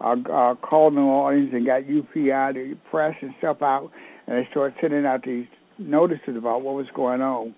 uh, 0.00 0.16
uh, 0.32 0.54
called 0.56 0.94
New 0.94 1.06
Orleans 1.06 1.50
and 1.52 1.66
got 1.66 1.82
UPI 1.82 2.54
to 2.54 2.76
press 2.90 3.14
and 3.20 3.34
stuff 3.38 3.62
out, 3.62 3.90
and 4.26 4.36
they 4.36 4.48
started 4.50 4.76
sending 4.80 5.06
out 5.06 5.24
these 5.24 5.46
notices 5.78 6.36
about 6.36 6.62
what 6.62 6.74
was 6.74 6.86
going 6.94 7.20
on. 7.20 7.54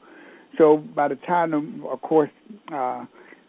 So 0.58 0.78
by 0.78 1.08
the 1.08 1.16
time, 1.16 1.54
of 1.84 2.00
course, 2.02 2.30
uh, 2.72 3.04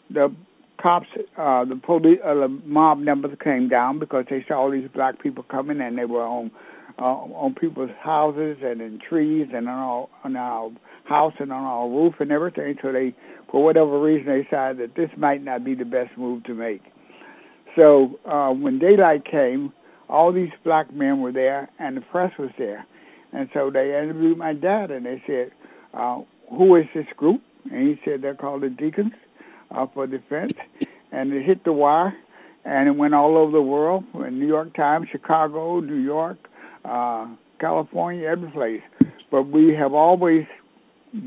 the 0.09 0.33
cops, 0.81 1.07
uh, 1.37 1.65
the 1.65 1.79
police, 1.83 2.19
uh, 2.23 2.33
the 2.35 2.47
mob 2.65 2.99
numbers 2.99 3.37
came 3.43 3.69
down 3.69 3.99
because 3.99 4.25
they 4.29 4.43
saw 4.47 4.61
all 4.61 4.71
these 4.71 4.89
black 4.93 5.21
people 5.21 5.43
coming, 5.43 5.81
and 5.81 5.97
they 5.97 6.05
were 6.05 6.23
on 6.23 6.51
uh, 6.99 7.03
on 7.03 7.55
people's 7.55 7.91
houses 7.99 8.57
and 8.63 8.81
in 8.81 8.99
trees 8.99 9.47
and 9.53 9.67
on 9.67 9.77
our, 9.77 10.07
on 10.23 10.35
our 10.35 10.71
house 11.05 11.33
and 11.39 11.51
on 11.51 11.63
our 11.63 11.89
roof 11.89 12.15
and 12.19 12.31
everything. 12.31 12.75
So 12.81 12.91
they, 12.91 13.15
for 13.49 13.63
whatever 13.63 13.99
reason, 13.99 14.27
they 14.27 14.43
decided 14.43 14.77
that 14.79 14.95
this 14.95 15.09
might 15.17 15.43
not 15.43 15.63
be 15.63 15.75
the 15.75 15.85
best 15.85 16.17
move 16.17 16.43
to 16.45 16.53
make. 16.53 16.81
So 17.75 18.19
uh, 18.25 18.51
when 18.51 18.79
daylight 18.79 19.25
came, 19.25 19.73
all 20.09 20.31
these 20.31 20.51
black 20.63 20.93
men 20.93 21.21
were 21.21 21.31
there, 21.31 21.69
and 21.79 21.95
the 21.95 22.01
press 22.01 22.37
was 22.37 22.49
there. 22.57 22.85
And 23.31 23.49
so 23.53 23.69
they 23.69 23.97
interviewed 23.97 24.37
my 24.37 24.53
dad, 24.53 24.91
and 24.91 25.05
they 25.05 25.23
said, 25.25 25.51
uh, 25.93 26.21
"Who 26.49 26.75
is 26.75 26.85
this 26.93 27.07
group?" 27.15 27.41
And 27.71 27.87
he 27.87 27.99
said 28.03 28.21
they're 28.21 28.35
called 28.35 28.61
the 28.63 28.69
Deacons 28.69 29.13
uh, 29.71 29.87
for 29.93 30.05
Defense. 30.07 30.53
And 31.11 31.33
it 31.33 31.45
hit 31.45 31.63
the 31.63 31.71
wire, 31.71 32.13
and 32.65 32.87
it 32.89 32.91
went 32.91 33.13
all 33.13 33.37
over 33.37 33.51
the 33.51 33.61
world. 33.61 34.03
In 34.15 34.39
New 34.39 34.47
York 34.47 34.73
Times, 34.75 35.07
Chicago, 35.11 35.79
New 35.79 35.95
York, 35.95 36.37
uh, 36.83 37.27
California, 37.59 38.27
every 38.27 38.49
place. 38.51 38.81
But 39.29 39.43
we 39.43 39.73
have 39.75 39.93
always 39.93 40.45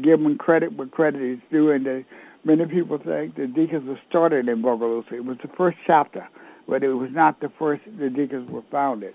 given 0.03 0.37
credit 0.37 0.73
where 0.75 0.87
credit 0.89 1.23
is 1.23 1.39
due, 1.51 1.71
and 1.71 1.87
the, 1.87 2.05
many 2.45 2.67
people 2.67 2.99
think 2.99 3.37
the 3.37 3.47
deacons 3.47 3.89
were 3.89 3.99
started 4.09 4.49
in 4.49 4.63
Bogalusa. 4.63 5.13
It 5.13 5.25
was 5.25 5.39
the 5.43 5.51
first 5.57 5.79
chapter, 5.87 6.29
but 6.69 6.83
it 6.83 6.93
was 6.93 7.11
not 7.13 7.41
the 7.41 7.51
first 7.59 7.83
the 7.99 8.11
deacons 8.11 8.51
were 8.51 8.63
founded. 8.71 9.15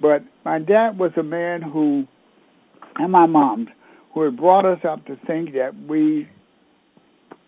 But 0.00 0.22
my 0.44 0.58
dad 0.58 0.98
was 0.98 1.12
a 1.16 1.22
man 1.22 1.62
who, 1.62 2.06
and 2.96 3.12
my 3.12 3.26
mom, 3.26 3.68
who 4.12 4.22
had 4.22 4.36
brought 4.36 4.64
us 4.64 4.80
up 4.84 5.04
to 5.06 5.16
think 5.26 5.52
that 5.54 5.72
we 5.88 6.28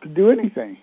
could 0.01 0.15
do 0.15 0.31
anything, 0.31 0.79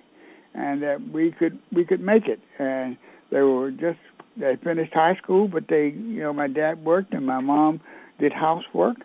and 0.53 0.81
that 0.83 1.01
we 1.11 1.31
could 1.31 1.57
we 1.71 1.85
could 1.85 2.01
make 2.01 2.27
it. 2.27 2.39
And 2.59 2.97
they 3.31 3.41
were 3.41 3.71
just 3.71 3.99
they 4.37 4.55
finished 4.63 4.93
high 4.93 5.15
school, 5.15 5.47
but 5.47 5.67
they 5.67 5.87
you 5.87 6.21
know 6.21 6.33
my 6.33 6.47
dad 6.47 6.83
worked 6.83 7.13
and 7.13 7.25
my 7.25 7.39
mom 7.39 7.81
did 8.19 8.31
housework, 8.31 8.97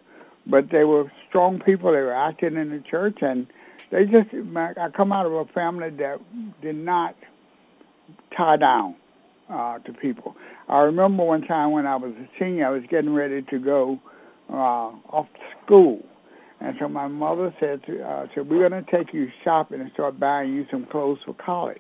but 0.47 0.71
they 0.71 0.85
were 0.85 1.11
strong 1.29 1.61
people. 1.61 1.93
They 1.93 2.01
were 2.01 2.15
active 2.15 2.57
in 2.57 2.71
the 2.71 2.83
church, 2.89 3.19
and 3.21 3.47
they 3.91 4.05
just 4.05 4.29
I 4.57 4.89
come 4.97 5.13
out 5.13 5.27
of 5.27 5.33
a 5.33 5.45
family 5.53 5.91
that 5.91 6.19
did 6.63 6.77
not 6.77 7.15
tie 8.37 8.57
down 8.57 8.97
uh, 9.51 9.79
to 9.81 9.93
people. 9.93 10.35
I 10.69 10.81
remember 10.81 11.25
one 11.25 11.43
time 11.43 11.73
when 11.73 11.87
I 11.87 11.97
was 11.97 12.13
a 12.13 12.29
senior, 12.39 12.67
I 12.67 12.71
was 12.71 12.83
getting 12.91 13.15
ready 13.15 13.43
to 13.43 13.59
go 13.59 13.99
uh, 14.51 14.93
off 15.11 15.27
to 15.35 15.41
school. 15.65 16.01
And 16.61 16.75
so 16.81 16.89
my 16.89 17.07
mother 17.07 17.55
said, 17.61 17.83
to, 17.87 18.03
uh, 18.03 18.27
so 18.35 18.43
we're 18.43 18.69
going 18.69 18.85
to 18.85 18.91
take 18.91 19.15
you 19.15 19.29
shopping 19.45 19.81
and 19.81 19.91
start 19.95 20.19
buying 20.19 20.53
you 20.53 20.67
some 20.71 20.87
clothes 20.91 21.19
for 21.25 21.35
college. 21.35 21.79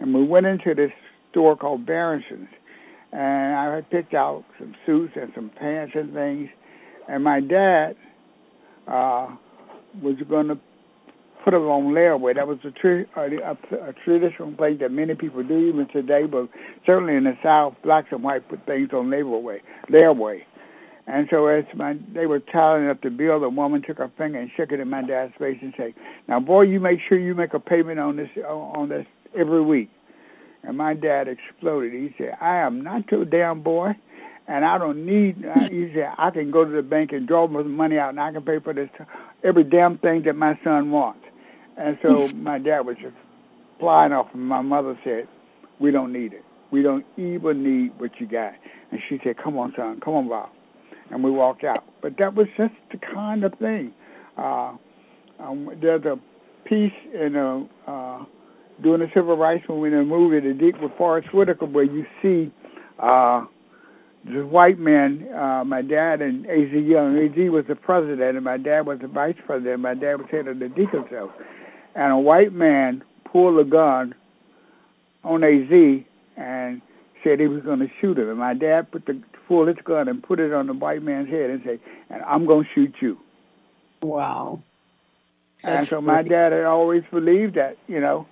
And 0.00 0.12
we 0.12 0.24
went 0.24 0.46
into 0.46 0.74
this 0.74 0.90
store 1.30 1.56
called 1.56 1.86
Baronson's. 1.86 2.48
And 3.12 3.54
I 3.54 3.76
had 3.76 3.88
picked 3.90 4.12
out 4.12 4.44
some 4.58 4.74
suits 4.84 5.12
and 5.14 5.30
some 5.34 5.50
pants 5.58 5.92
and 5.94 6.12
things. 6.12 6.48
And 7.08 7.22
my 7.22 7.40
dad 7.40 7.94
uh, 8.88 9.28
was 10.02 10.16
going 10.28 10.48
to 10.48 10.58
put 11.44 11.50
them 11.50 11.62
on 11.64 11.92
layaway. 11.92 12.34
That 12.34 12.48
was 12.48 12.58
a, 12.64 12.70
tri- 12.70 13.04
a, 13.16 13.52
a, 13.52 13.90
a 13.90 13.92
traditional 14.04 14.56
thing 14.56 14.78
that 14.78 14.90
many 14.90 15.14
people 15.14 15.42
do 15.42 15.68
even 15.68 15.86
today, 15.88 16.24
but 16.24 16.48
certainly 16.86 17.14
in 17.14 17.24
the 17.24 17.36
South, 17.42 17.74
blacks 17.84 18.08
and 18.10 18.22
whites 18.22 18.46
put 18.48 18.64
things 18.64 18.88
on 18.92 19.08
layaway. 19.10 19.60
layaway. 19.90 20.42
And 21.06 21.28
so 21.30 21.46
as 21.48 21.64
my 21.74 21.98
they 22.14 22.24
were 22.24 22.40
tallying 22.40 22.88
up 22.88 23.02
the 23.02 23.10
bill, 23.10 23.38
the 23.38 23.50
woman 23.50 23.82
took 23.82 23.98
her 23.98 24.10
finger 24.16 24.40
and 24.40 24.50
shook 24.56 24.72
it 24.72 24.80
in 24.80 24.88
my 24.88 25.02
dad's 25.02 25.34
face 25.38 25.58
and 25.60 25.74
said, 25.76 25.92
"Now, 26.28 26.40
boy, 26.40 26.62
you 26.62 26.80
make 26.80 26.98
sure 27.06 27.18
you 27.18 27.34
make 27.34 27.52
a 27.52 27.60
payment 27.60 28.00
on 28.00 28.16
this 28.16 28.30
on 28.48 28.88
this 28.88 29.06
every 29.36 29.60
week." 29.60 29.90
And 30.62 30.78
my 30.78 30.94
dad 30.94 31.28
exploded. 31.28 31.92
He 31.92 32.14
said, 32.16 32.38
"I 32.40 32.56
am 32.56 32.82
not 32.82 33.10
your 33.12 33.26
damn 33.26 33.60
boy." 33.60 33.96
and 34.46 34.64
I 34.64 34.78
don't 34.78 35.06
need. 35.06 35.44
Uh, 35.44 35.68
he 35.70 35.90
said 35.94 36.12
I 36.18 36.30
can 36.30 36.50
go 36.50 36.64
to 36.64 36.70
the 36.70 36.82
bank 36.82 37.12
and 37.12 37.26
draw 37.26 37.46
money 37.46 37.98
out, 37.98 38.10
and 38.10 38.20
I 38.20 38.32
can 38.32 38.42
pay 38.42 38.58
for 38.58 38.72
this 38.74 38.90
every 39.42 39.64
damn 39.64 39.98
thing 39.98 40.22
that 40.24 40.36
my 40.36 40.58
son 40.62 40.90
wants. 40.90 41.23
And 41.78 41.98
so 42.02 42.28
my 42.28 42.58
dad 42.58 42.80
was 42.80 42.96
just 43.00 43.14
flying 43.80 44.12
off, 44.12 44.28
and 44.34 44.42
my 44.42 44.62
mother 44.62 44.98
said, 45.04 45.28
"We 45.80 45.90
don't 45.90 46.12
need 46.12 46.32
it. 46.32 46.44
We 46.70 46.82
don't 46.82 47.04
even 47.16 47.62
need 47.62 47.98
what 47.98 48.12
you 48.20 48.26
got." 48.26 48.54
And 48.90 49.00
she 49.08 49.18
said, 49.24 49.36
"Come 49.38 49.58
on, 49.58 49.72
son. 49.76 50.00
Come 50.00 50.14
on, 50.14 50.28
Bob." 50.28 50.50
And 51.10 51.22
we 51.22 51.30
walked 51.30 51.64
out. 51.64 51.84
But 52.02 52.16
that 52.18 52.34
was 52.34 52.46
just 52.56 52.74
the 52.92 52.98
kind 52.98 53.44
of 53.44 53.54
thing. 53.58 53.92
Uh, 54.38 54.74
um, 55.40 55.70
there's 55.80 56.04
a 56.04 56.18
piece 56.64 56.92
in 57.12 57.36
a 57.36 57.66
uh, 57.90 58.24
during 58.82 59.00
the 59.00 59.10
civil 59.14 59.36
rights 59.36 59.64
movement 59.68 59.94
in 59.94 60.00
a 60.00 60.04
movie, 60.04 60.40
The 60.40 60.54
Deep 60.54 60.80
with 60.80 60.92
Forest 60.96 61.32
Whitaker, 61.34 61.66
where 61.66 61.84
you 61.84 62.06
see 62.22 62.52
uh, 62.98 63.44
the 64.24 64.46
white 64.46 64.78
man, 64.78 65.28
uh, 65.34 65.64
my 65.64 65.82
dad 65.82 66.22
and 66.22 66.46
A.Z. 66.46 66.78
Young. 66.78 67.16
A.Z. 67.18 67.48
was 67.50 67.64
the 67.68 67.76
president, 67.76 68.36
and 68.36 68.44
my 68.44 68.56
dad 68.56 68.86
was 68.86 68.98
the 69.00 69.08
vice 69.08 69.36
president. 69.46 69.80
My 69.80 69.94
dad 69.94 70.16
was 70.16 70.26
head 70.30 70.48
of 70.48 70.58
the 70.58 70.68
deacon 70.68 71.04
cell 71.10 71.32
and 71.94 72.12
a 72.12 72.18
white 72.18 72.52
man 72.52 73.02
pulled 73.24 73.58
a 73.58 73.64
gun 73.64 74.14
on 75.22 75.42
AZ 75.44 76.04
and 76.36 76.82
said 77.22 77.40
he 77.40 77.46
was 77.46 77.62
going 77.62 77.80
to 77.80 77.90
shoot 78.00 78.18
him. 78.18 78.28
And 78.28 78.38
my 78.38 78.54
dad 78.54 78.90
put 78.90 79.06
the 79.06 79.20
pulled 79.48 79.68
his 79.68 79.76
gun 79.84 80.08
and 80.08 80.22
put 80.22 80.40
it 80.40 80.52
on 80.52 80.66
the 80.66 80.72
white 80.72 81.02
man's 81.02 81.28
head 81.28 81.50
and 81.50 81.62
said, 81.64 81.80
"And 82.10 82.22
I'm 82.22 82.46
going 82.46 82.64
to 82.64 82.70
shoot 82.74 82.94
you." 83.00 83.18
Wow. 84.02 84.62
That's 85.62 85.78
and 85.78 85.88
so 85.88 86.00
my 86.00 86.22
dad 86.22 86.52
had 86.52 86.64
always 86.64 87.04
believed 87.10 87.54
that, 87.54 87.78
you 87.88 88.00
know, 88.00 88.26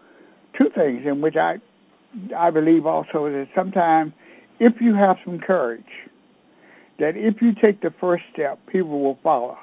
two 0.58 0.70
things 0.74 1.06
in 1.06 1.20
which 1.20 1.36
I 1.36 1.58
I 2.36 2.50
believe 2.50 2.86
also 2.86 3.26
is 3.26 3.32
that 3.32 3.48
sometimes 3.54 4.12
if 4.60 4.80
you 4.80 4.94
have 4.94 5.16
some 5.24 5.38
courage, 5.40 5.84
that 6.98 7.16
if 7.16 7.40
you 7.40 7.54
take 7.54 7.80
the 7.80 7.90
first 7.90 8.24
step, 8.32 8.58
people 8.66 9.00
will 9.00 9.18
follow. 9.22 9.58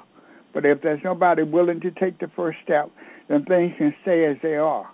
But 0.52 0.66
if 0.66 0.82
there's 0.82 1.02
nobody 1.04 1.42
willing 1.42 1.80
to 1.80 1.90
take 1.92 2.18
the 2.18 2.28
first 2.28 2.58
step, 2.64 2.90
then 3.30 3.44
things 3.44 3.72
can 3.78 3.94
stay 4.02 4.26
as 4.26 4.36
they 4.42 4.56
are. 4.56 4.90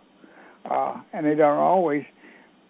Uh, 0.71 1.01
and 1.13 1.25
they 1.25 1.35
don't 1.35 1.59
always 1.59 2.05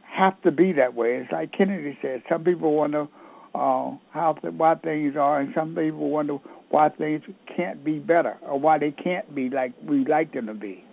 have 0.03 0.41
to 0.43 0.53
be 0.53 0.73
that 0.73 0.95
way. 0.95 1.17
It's 1.17 1.33
like 1.33 1.53
Kennedy 1.53 1.99
said, 2.01 2.23
some 2.29 2.45
people 2.45 2.73
wonder 2.73 3.09
uh, 3.55 3.91
how 4.11 4.39
why 4.43 4.77
things 4.77 5.17
are, 5.17 5.41
and 5.41 5.53
some 5.55 5.75
people 5.75 6.09
wonder 6.09 6.39
why 6.71 6.89
things 6.91 7.23
can't 7.55 7.85
be 7.85 7.99
better 7.99 8.37
or 8.43 8.61
why 8.61 8.79
they 8.79 8.93
can't 8.93 9.35
be 9.35 9.51
like 9.51 9.73
we 9.85 10.05
like 10.05 10.33
them 10.33 10.47
to 10.47 10.55
be. 10.55 10.85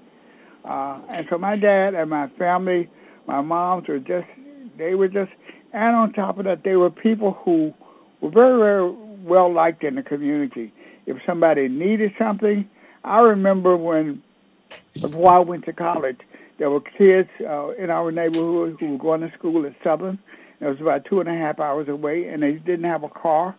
Uh, 0.66 1.02
and 1.10 1.28
so 1.30 1.38
my 1.38 1.56
dad 1.56 1.94
and 1.94 2.10
my 2.10 2.28
family, 2.40 2.90
my 3.28 3.42
moms 3.42 3.88
were 3.88 4.00
just, 4.00 4.28
they 4.78 4.96
were 4.96 5.10
just, 5.10 5.32
and 5.74 5.96
on 5.96 6.14
top 6.14 6.40
of 6.40 6.46
that, 6.46 6.64
they 6.64 6.76
were 6.78 6.90
people 6.90 7.38
who 7.44 7.74
were 8.22 8.32
very, 8.32 8.58
very 8.58 8.92
well 9.24 9.54
liked 9.54 9.84
in 9.84 9.96
the 9.96 10.04
community. 10.04 10.74
If 11.06 11.18
somebody 11.26 11.68
needed 11.68 12.14
something, 12.18 12.68
I 13.04 13.20
remember 13.20 13.76
when 13.76 14.24
before 15.02 15.34
I 15.34 15.40
went 15.40 15.66
to 15.66 15.74
college, 15.74 16.20
there 16.60 16.70
were 16.70 16.82
kids 16.82 17.30
uh, 17.42 17.70
in 17.72 17.90
our 17.90 18.12
neighborhood 18.12 18.78
who 18.80 18.92
were 18.92 18.98
going 18.98 19.22
to 19.22 19.32
school 19.38 19.66
at 19.66 19.74
Southern. 19.84 20.20
It 20.62 20.66
was 20.66 20.80
about 20.80 21.06
two 21.06 21.20
and 21.20 21.28
a 21.28 21.34
half 21.34 21.60
hours 21.60 21.90
away, 21.90 22.28
and 22.28 22.42
they 22.42 22.54
didn't 22.54 22.86
have 22.86 23.04
a 23.04 23.10
car 23.10 23.56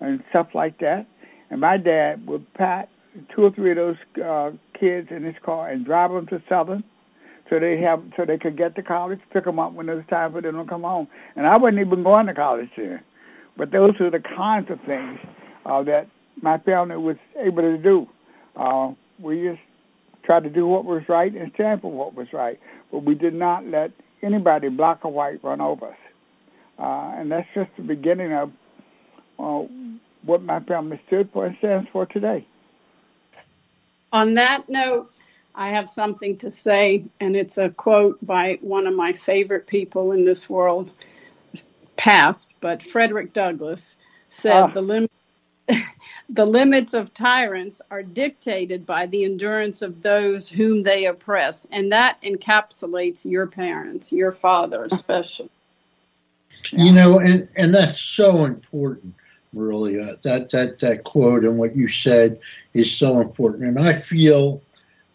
and 0.00 0.22
stuff 0.30 0.48
like 0.54 0.78
that. 0.78 1.06
And 1.50 1.60
my 1.60 1.76
dad 1.76 2.26
would 2.26 2.52
pack 2.54 2.88
two 3.34 3.44
or 3.44 3.50
three 3.50 3.70
of 3.70 3.76
those 3.76 3.96
uh, 4.24 4.50
kids 4.78 5.08
in 5.10 5.24
his 5.24 5.34
car 5.44 5.70
and 5.70 5.84
drive 5.84 6.10
them 6.10 6.26
to 6.28 6.42
Southern, 6.48 6.84
so 7.48 7.58
they 7.58 7.80
have 7.80 8.02
so 8.16 8.24
they 8.24 8.38
could 8.38 8.56
get 8.56 8.74
to 8.76 8.82
college, 8.82 9.20
pick 9.32 9.44
them 9.44 9.58
up 9.58 9.72
when 9.72 9.88
it 9.88 9.94
was 9.94 10.04
time 10.08 10.32
for 10.32 10.40
them 10.40 10.56
to 10.56 10.64
come 10.64 10.82
home. 10.82 11.08
And 11.36 11.46
I 11.46 11.58
wasn't 11.58 11.80
even 11.80 12.02
going 12.02 12.26
to 12.26 12.34
college 12.34 12.70
then, 12.76 13.00
but 13.56 13.70
those 13.70 13.92
are 14.00 14.10
the 14.10 14.20
kinds 14.20 14.70
of 14.70 14.80
things 14.86 15.18
uh, 15.66 15.82
that 15.84 16.08
my 16.40 16.58
family 16.58 16.96
was 16.96 17.16
able 17.36 17.62
to 17.62 17.78
do. 17.78 18.08
Uh, 18.56 18.92
we 19.18 19.42
just 19.42 19.60
tried 20.24 20.44
to 20.44 20.50
do 20.50 20.66
what 20.66 20.84
was 20.84 21.02
right 21.08 21.32
and 21.34 21.52
stand 21.54 21.82
for 21.82 21.90
what 21.90 22.14
was 22.14 22.32
right. 22.32 22.58
But 22.90 23.04
we 23.04 23.14
did 23.14 23.34
not 23.34 23.66
let 23.66 23.92
anybody, 24.22 24.68
black 24.68 25.04
or 25.04 25.12
white, 25.12 25.42
run 25.42 25.60
over 25.60 25.88
us. 25.88 25.96
Uh, 26.78 27.12
and 27.16 27.30
that's 27.30 27.48
just 27.54 27.70
the 27.76 27.82
beginning 27.82 28.32
of 28.32 28.50
uh, 29.38 29.66
what 30.22 30.42
my 30.42 30.60
family 30.60 31.00
stood 31.06 31.30
for 31.32 31.46
and 31.46 31.56
stands 31.58 31.88
for 31.92 32.06
today. 32.06 32.46
On 34.12 34.34
that 34.34 34.68
note, 34.68 35.12
I 35.54 35.70
have 35.70 35.88
something 35.88 36.36
to 36.38 36.50
say, 36.50 37.04
and 37.20 37.36
it's 37.36 37.58
a 37.58 37.70
quote 37.70 38.24
by 38.24 38.58
one 38.60 38.86
of 38.86 38.94
my 38.94 39.12
favorite 39.12 39.66
people 39.66 40.12
in 40.12 40.24
this 40.24 40.48
world, 40.48 40.92
past, 41.96 42.54
but 42.60 42.82
Frederick 42.82 43.32
Douglass 43.32 43.96
said, 44.30 44.62
ah. 44.62 44.66
"The 44.66 44.82
limit 44.82 45.10
the 46.28 46.44
limits 46.44 46.94
of 46.94 47.14
tyrants 47.14 47.80
are 47.90 48.02
dictated 48.02 48.86
by 48.86 49.06
the 49.06 49.24
endurance 49.24 49.82
of 49.82 50.02
those 50.02 50.48
whom 50.48 50.82
they 50.82 51.06
oppress, 51.06 51.66
and 51.70 51.92
that 51.92 52.20
encapsulates 52.22 53.24
your 53.24 53.46
parents, 53.46 54.12
your 54.12 54.32
father 54.32 54.84
especially. 54.90 55.50
You 56.70 56.92
know, 56.92 57.18
and, 57.18 57.48
and 57.56 57.74
that's 57.74 58.00
so 58.00 58.44
important, 58.44 59.14
Marilia. 59.52 60.18
That 60.22 60.50
that 60.50 60.78
that 60.80 61.04
quote 61.04 61.44
and 61.44 61.58
what 61.58 61.76
you 61.76 61.90
said 61.90 62.40
is 62.72 62.96
so 62.96 63.20
important. 63.20 63.64
And 63.64 63.78
I 63.78 63.98
feel 64.00 64.62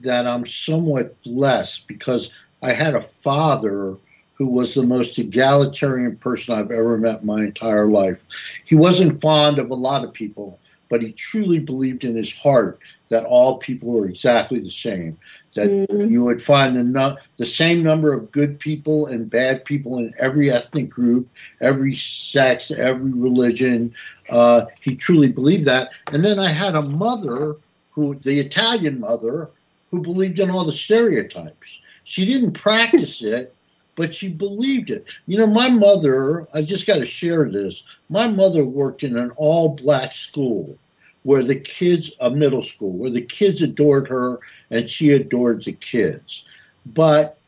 that 0.02 0.28
I'm 0.28 0.46
somewhat 0.46 1.22
blessed 1.24 1.88
because 1.88 2.32
I 2.62 2.74
had 2.74 2.96
a 2.96 3.02
father 3.02 3.98
who 4.40 4.48
was 4.48 4.74
the 4.74 4.84
most 4.84 5.20
egalitarian 5.20 6.16
person 6.16 6.56
I've 6.56 6.72
ever 6.72 6.98
met 6.98 7.26
my 7.26 7.42
entire 7.42 7.88
life. 7.88 8.18
He 8.66 8.74
wasn't 8.74 9.22
fond 9.22 9.60
of 9.60 9.70
a 9.70 9.76
lot 9.76 10.06
of 10.06 10.14
people, 10.14 10.58
but 10.88 11.04
he 11.04 11.12
truly 11.12 11.60
believed 11.60 12.06
in 12.06 12.16
his 12.16 12.34
heart 12.36 12.80
that 13.10 13.26
all 13.26 13.58
people 13.58 13.90
were 13.90 14.08
exactly 14.08 14.62
the 14.62 14.72
same. 14.72 15.18
That 15.56 15.68
mm-hmm. 15.68 16.10
you 16.10 16.24
would 16.24 16.42
find 16.42 16.78
the, 16.78 16.84
no, 16.84 17.18
the 17.36 17.46
same 17.46 17.84
number 17.84 18.14
of 18.14 18.32
good 18.32 18.60
people 18.60 19.08
and 19.08 19.30
bad 19.30 19.66
people 19.66 19.98
in 19.98 20.14
every 20.18 20.50
ethnic 20.50 20.90
group, 20.90 21.28
every 21.60 21.96
sex, 21.96 22.72
every 22.72 23.12
religion. 23.12 23.94
Uh, 24.30 24.68
he 24.80 24.96
truly 24.96 25.28
believed 25.28 25.66
that. 25.66 25.90
And 26.14 26.24
then 26.24 26.40
I 26.40 26.50
had 26.50 26.76
a 26.76 26.82
mother 26.82 27.58
who, 27.92 28.16
the 28.16 28.40
Italian 28.40 29.02
mother, 29.02 29.50
who 29.92 30.02
believed 30.02 30.40
in 30.40 30.50
all 30.50 30.64
the 30.64 30.72
stereotypes. 30.72 31.80
She 32.06 32.26
didn't 32.26 32.54
practice 32.54 33.22
it, 33.22 33.54
but 34.00 34.16
she 34.16 34.30
believed 34.30 34.90
it. 34.92 35.04
You 35.28 35.38
know, 35.38 35.46
my 35.46 35.68
mother, 35.68 36.48
I 36.54 36.62
just 36.62 36.88
got 36.88 37.00
to 37.00 37.06
share 37.06 37.52
this. 37.52 37.84
My 38.08 38.30
mother 38.30 38.64
worked 38.64 39.04
in 39.04 39.18
an 39.18 39.32
all 39.36 39.76
black 39.76 40.16
school 40.16 40.78
where 41.24 41.44
the 41.44 41.60
kids, 41.60 42.10
a 42.22 42.32
middle 42.32 42.64
school, 42.64 42.94
where 42.94 43.10
the 43.10 43.26
kids 43.26 43.62
adored 43.62 44.08
her 44.08 44.40
and 44.72 44.90
she 44.90 45.12
adored 45.12 45.66
the 45.66 45.74
kids. 45.74 46.46
But 46.86 47.40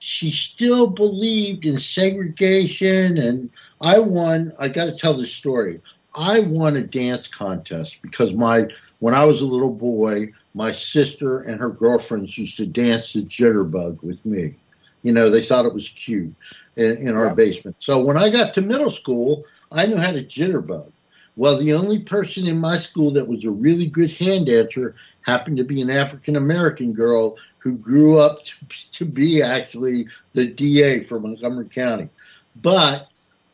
she 0.00 0.32
still 0.32 0.88
believed 0.88 1.64
in 1.64 1.78
segregation. 1.78 3.16
And 3.16 3.48
I 3.80 4.00
won, 4.00 4.52
I 4.58 4.66
got 4.66 4.86
to 4.86 4.96
tell 4.96 5.16
this 5.16 5.32
story. 5.32 5.80
I 6.16 6.40
won 6.40 6.74
a 6.74 6.82
dance 6.82 7.28
contest 7.28 7.98
because 8.02 8.32
my, 8.32 8.66
when 8.98 9.14
I 9.14 9.22
was 9.26 9.42
a 9.42 9.46
little 9.46 9.72
boy, 9.72 10.32
my 10.54 10.72
sister 10.72 11.42
and 11.42 11.60
her 11.60 11.70
girlfriends 11.70 12.36
used 12.36 12.56
to 12.56 12.66
dance 12.66 13.12
the 13.12 13.22
jitterbug 13.22 14.02
with 14.02 14.26
me. 14.26 14.56
You 15.02 15.12
know, 15.12 15.30
they 15.30 15.42
thought 15.42 15.66
it 15.66 15.74
was 15.74 15.88
cute 15.88 16.34
in, 16.76 16.96
in 17.08 17.16
our 17.16 17.34
basement. 17.34 17.76
So 17.78 17.98
when 17.98 18.16
I 18.16 18.30
got 18.30 18.54
to 18.54 18.60
middle 18.60 18.90
school, 18.90 19.44
I 19.72 19.86
knew 19.86 19.96
how 19.96 20.12
to 20.12 20.24
jitterbug. 20.24 20.92
Well, 21.36 21.58
the 21.58 21.72
only 21.72 22.00
person 22.00 22.46
in 22.46 22.58
my 22.58 22.76
school 22.76 23.12
that 23.12 23.26
was 23.26 23.44
a 23.44 23.50
really 23.50 23.86
good 23.86 24.12
hand 24.12 24.46
dancer 24.46 24.94
happened 25.22 25.56
to 25.58 25.64
be 25.64 25.80
an 25.80 25.90
African 25.90 26.36
American 26.36 26.92
girl 26.92 27.36
who 27.58 27.72
grew 27.72 28.18
up 28.18 28.44
to, 28.44 28.90
to, 28.92 29.04
be 29.04 29.42
actually 29.42 30.08
the 30.32 30.46
DA 30.46 31.04
for 31.04 31.20
Montgomery 31.20 31.68
County. 31.68 32.08
But 32.56 33.08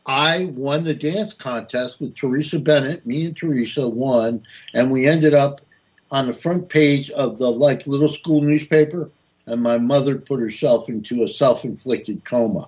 I 0.05 0.45
won 0.45 0.85
the 0.85 0.95
dance 0.95 1.33
contest 1.33 1.99
with 1.99 2.15
Teresa 2.15 2.59
Bennett. 2.59 3.05
Me 3.05 3.25
and 3.25 3.37
Teresa 3.37 3.87
won, 3.87 4.43
and 4.73 4.89
we 4.89 5.05
ended 5.05 5.33
up 5.33 5.61
on 6.09 6.27
the 6.27 6.33
front 6.33 6.69
page 6.69 7.09
of 7.11 7.37
the 7.37 7.51
like 7.51 7.85
little 7.85 8.09
school 8.09 8.41
newspaper. 8.41 9.11
And 9.47 9.63
my 9.63 9.77
mother 9.77 10.17
put 10.17 10.39
herself 10.39 10.89
into 10.89 11.23
a 11.23 11.27
self-inflicted 11.27 12.23
coma. 12.25 12.67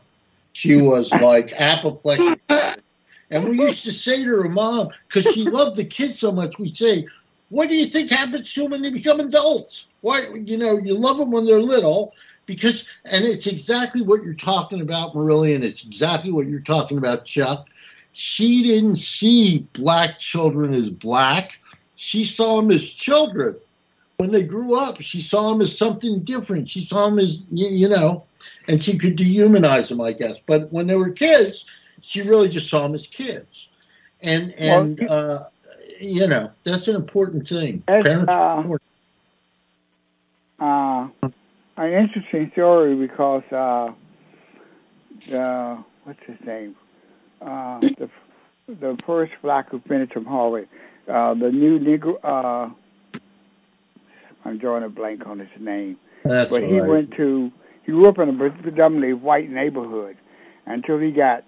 She 0.54 0.82
was 0.82 1.12
like 1.12 1.52
apoplectic. 1.60 2.40
And 3.32 3.50
we 3.50 3.60
used 3.60 3.84
to 3.84 3.92
say 3.92 4.24
to 4.24 4.42
her 4.42 4.50
mom, 4.50 4.90
because 5.08 5.32
she 5.34 5.44
loved 5.44 5.76
the 5.76 5.86
kids 5.86 6.20
so 6.20 6.32
much, 6.32 6.58
we'd 6.58 6.76
say, 6.76 7.06
What 7.50 7.70
do 7.70 7.76
you 7.76 7.86
think 7.86 8.10
happens 8.10 8.52
to 8.54 8.64
them 8.64 8.72
when 8.72 8.82
they 8.82 8.90
become 8.90 9.20
adults? 9.20 9.86
Why, 10.02 10.26
you 10.34 10.58
know, 10.58 10.80
you 10.80 10.96
love 10.96 11.18
them 11.18 11.32
when 11.32 11.46
they're 11.46 11.60
little, 11.60 12.14
because, 12.46 12.86
and 13.06 13.26
it's 13.26 13.46
exactly 13.46 14.02
what 14.02 14.24
you're 14.24 14.34
talking 14.34 14.82
about, 14.82 15.14
Marilia. 15.14 15.56
and 15.56 15.64
it's 15.64 15.84
exactly 15.84 16.32
what 16.32 16.48
you're 16.48 16.62
talking 16.62 16.98
about, 16.98 17.26
Chuck. 17.26 17.68
She 18.14 18.64
didn't 18.64 18.98
see 18.98 19.68
black 19.74 20.18
children 20.18 20.74
as 20.74 20.90
black. 20.90 21.60
She 21.96 22.26
saw 22.26 22.60
them 22.60 22.72
as 22.72 22.90
children. 22.90 23.58
When 24.20 24.34
they 24.34 24.44
grew 24.44 24.78
up, 24.78 25.00
she 25.00 25.22
saw 25.22 25.54
him 25.54 25.62
as 25.62 25.78
something 25.78 26.26
different. 26.26 26.70
She 26.70 26.84
saw 26.84 27.08
him 27.08 27.20
as, 27.20 27.42
you 27.52 27.88
know, 27.88 28.26
and 28.68 28.84
she 28.84 28.98
could 28.98 29.18
dehumanize 29.18 29.90
him, 29.90 30.02
I 30.02 30.12
guess. 30.12 30.36
But 30.46 30.74
when 30.74 30.88
they 30.88 30.98
were 30.98 31.12
kids, 31.12 31.64
she 32.02 32.22
really 32.24 32.50
just 32.50 32.70
saw 32.70 32.86
him 32.86 32.96
as 32.96 33.08
kids. 33.08 33.70
And, 34.22 34.52
and, 34.56 35.00
well, 35.00 35.10
uh, 35.10 35.44
you 36.02 36.28
know, 36.28 36.52
that's 36.66 36.90
an 36.90 36.98
important 36.98 37.48
thing. 37.48 37.82
Parents 37.88 38.30
uh, 38.30 38.56
important. 38.58 38.82
Uh, 40.60 41.08
an 41.78 41.94
interesting 41.94 42.52
story 42.52 42.96
because 42.96 43.44
uh, 43.54 43.94
the 45.30 45.82
what's 46.04 46.20
his 46.28 46.36
name, 46.46 46.76
uh, 47.42 47.80
the 47.80 48.10
the 48.68 48.98
first 49.06 49.32
black 49.42 49.70
who 49.70 49.80
finished 49.80 50.12
from 50.12 50.26
Harvard, 50.26 50.68
uh, 51.08 51.34
the 51.36 51.52
new 51.52 51.80
Negro. 51.80 52.76
I'm 54.50 54.58
drawing 54.58 54.84
a 54.84 54.90
blank 54.90 55.26
on 55.28 55.40
his 55.40 55.50
name, 55.60 55.98
That's 56.26 56.50
but 56.50 56.64
right. 56.64 56.72
he 56.72 56.82
went 56.82 57.12
to 57.18 57.52
he 57.84 57.92
grew 57.92 58.08
up 58.08 58.18
in 58.20 58.30
a 58.30 58.50
predominantly 58.50 59.14
white 59.14 59.50
neighborhood 59.50 60.18
until 60.66 61.00
he 61.00 61.12
got 61.12 61.44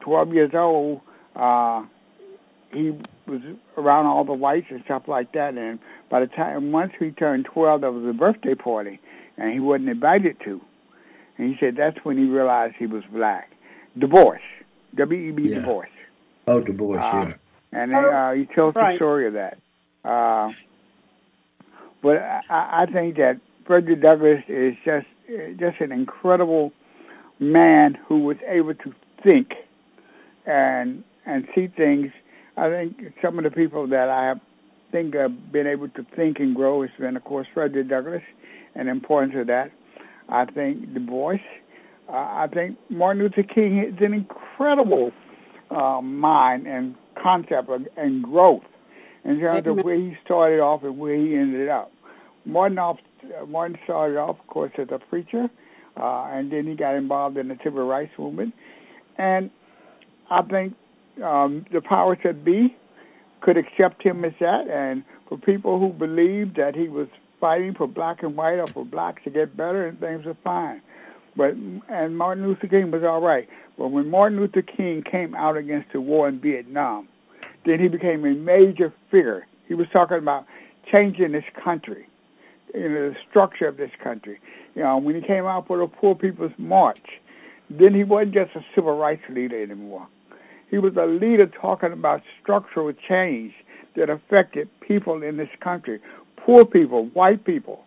12 0.00 0.32
years 0.32 0.50
old. 0.54 1.00
Uh, 1.36 1.84
he 2.72 2.90
was 3.26 3.40
around 3.76 4.06
all 4.06 4.24
the 4.24 4.32
whites 4.32 4.66
and 4.70 4.82
stuff 4.84 5.02
like 5.08 5.32
that, 5.32 5.54
and 5.54 5.78
by 6.10 6.20
the 6.20 6.26
time 6.26 6.72
once 6.72 6.92
he 6.98 7.10
turned 7.10 7.44
12, 7.46 7.80
there 7.80 7.92
was 7.92 8.04
a 8.08 8.12
birthday 8.12 8.54
party, 8.54 9.00
and 9.36 9.52
he 9.52 9.60
wasn't 9.60 9.88
invited 9.88 10.36
to. 10.44 10.60
And 11.36 11.50
he 11.54 11.56
said 11.60 11.76
that's 11.76 11.98
when 12.04 12.18
he 12.18 12.24
realized 12.24 12.74
he 12.78 12.86
was 12.86 13.04
black. 13.12 13.50
Du 13.98 14.06
Bois, 14.06 14.38
W-E-B 14.96 15.42
Yeah. 15.44 15.60
Du 15.60 15.66
Bois. 15.66 15.84
Oh, 16.46 16.60
Du 16.60 16.72
Bois, 16.72 16.96
Uh, 16.98 17.26
yeah. 17.28 17.34
And 17.72 17.94
then, 17.94 18.04
uh, 18.04 18.32
he 18.32 18.46
tells 18.46 18.74
the 18.74 18.80
Right. 18.80 18.96
story 18.96 19.26
of 19.26 19.34
that. 19.34 19.58
Uh, 20.04 20.50
but 22.02 22.18
I, 22.18 22.42
I 22.82 22.86
think 22.86 23.16
that 23.16 23.40
Frederick 23.66 24.02
Douglass 24.02 24.42
is 24.48 24.74
just 24.84 25.06
just 25.58 25.80
an 25.80 25.92
incredible 25.92 26.72
man 27.38 27.98
who 28.06 28.20
was 28.20 28.36
able 28.46 28.74
to 28.74 28.94
think 29.22 29.54
and 30.46 31.04
and 31.26 31.46
see 31.54 31.68
things. 31.68 32.10
I 32.56 32.68
think 32.70 33.14
some 33.22 33.38
of 33.38 33.44
the 33.44 33.50
people 33.50 33.86
that 33.88 34.08
I 34.08 34.34
think 34.90 35.14
have 35.14 35.52
been 35.52 35.66
able 35.66 35.88
to 35.90 36.06
think 36.16 36.40
and 36.40 36.56
grow 36.56 36.82
has 36.82 36.90
been, 36.98 37.16
of 37.16 37.24
course, 37.24 37.46
Frederick 37.52 37.88
Douglass, 37.88 38.22
and 38.74 38.88
the 38.88 38.92
importance 38.92 39.34
of 39.36 39.46
that. 39.48 39.70
I 40.28 40.44
think 40.46 40.94
Du 40.94 41.00
Bois. 41.00 41.36
Uh, 42.08 42.12
I 42.12 42.48
think 42.52 42.78
Martin 42.88 43.22
Luther 43.22 43.42
King 43.42 43.78
is 43.78 43.94
an 44.00 44.14
incredible 44.14 45.12
uh, 45.70 46.00
mind 46.00 46.66
and 46.66 46.94
concept 47.22 47.68
of, 47.68 47.86
and 47.96 48.22
growth 48.24 48.62
in 49.28 49.38
terms 49.40 49.66
of 49.66 49.84
where 49.84 49.94
he 49.94 50.16
started 50.24 50.58
off 50.58 50.82
and 50.84 50.98
where 50.98 51.14
he 51.14 51.34
ended 51.34 51.68
up. 51.68 51.92
Martin, 52.46 52.78
off, 52.78 52.98
Martin 53.46 53.78
started 53.84 54.16
off, 54.16 54.40
of 54.40 54.46
course, 54.46 54.72
as 54.78 54.88
a 54.90 54.98
preacher, 54.98 55.48
uh, 56.00 56.28
and 56.32 56.50
then 56.50 56.66
he 56.66 56.74
got 56.74 56.94
involved 56.94 57.36
in 57.36 57.48
the 57.48 57.58
civil 57.62 57.86
rights 57.86 58.12
movement. 58.18 58.54
And 59.18 59.50
I 60.30 60.40
think 60.42 60.74
um, 61.22 61.66
the 61.70 61.82
powers 61.82 62.18
that 62.24 62.42
be 62.42 62.74
could 63.42 63.58
accept 63.58 64.02
him 64.02 64.24
as 64.24 64.32
that, 64.40 64.66
and 64.68 65.04
for 65.28 65.36
people 65.36 65.78
who 65.78 65.90
believed 65.90 66.56
that 66.56 66.74
he 66.74 66.88
was 66.88 67.08
fighting 67.38 67.74
for 67.74 67.86
black 67.86 68.22
and 68.22 68.34
white 68.34 68.58
or 68.58 68.66
for 68.68 68.84
blacks 68.84 69.22
to 69.24 69.30
get 69.30 69.56
better 69.56 69.86
and 69.86 70.00
things 70.00 70.24
were 70.24 70.36
fine. 70.42 70.80
But 71.36 71.52
and 71.88 72.16
Martin 72.16 72.46
Luther 72.46 72.66
King 72.66 72.90
was 72.90 73.04
all 73.04 73.20
right. 73.20 73.48
But 73.76 73.88
when 73.88 74.10
Martin 74.10 74.40
Luther 74.40 74.62
King 74.62 75.04
came 75.08 75.34
out 75.34 75.56
against 75.56 75.92
the 75.92 76.00
war 76.00 76.28
in 76.28 76.40
Vietnam, 76.40 77.08
then 77.64 77.80
he 77.80 77.88
became 77.88 78.24
a 78.24 78.34
major 78.34 78.92
figure. 79.10 79.46
He 79.66 79.74
was 79.74 79.86
talking 79.92 80.18
about 80.18 80.46
changing 80.94 81.32
this 81.32 81.44
country, 81.62 82.06
you 82.74 82.88
know, 82.88 83.10
the 83.10 83.16
structure 83.28 83.68
of 83.68 83.76
this 83.76 83.90
country. 84.02 84.40
You 84.74 84.82
know, 84.82 84.98
when 84.98 85.14
he 85.14 85.20
came 85.20 85.44
out 85.46 85.66
for 85.66 85.78
the 85.78 85.86
Poor 85.86 86.14
People's 86.14 86.52
March, 86.58 87.20
then 87.70 87.94
he 87.94 88.04
wasn't 88.04 88.34
just 88.34 88.54
a 88.54 88.64
civil 88.74 88.96
rights 88.96 89.22
leader 89.28 89.62
anymore. 89.62 90.06
He 90.70 90.78
was 90.78 90.96
a 90.96 91.06
leader 91.06 91.46
talking 91.46 91.92
about 91.92 92.22
structural 92.40 92.92
change 92.92 93.52
that 93.96 94.10
affected 94.10 94.68
people 94.80 95.22
in 95.22 95.36
this 95.36 95.48
country, 95.60 96.00
poor 96.36 96.64
people, 96.64 97.06
white 97.06 97.44
people, 97.44 97.84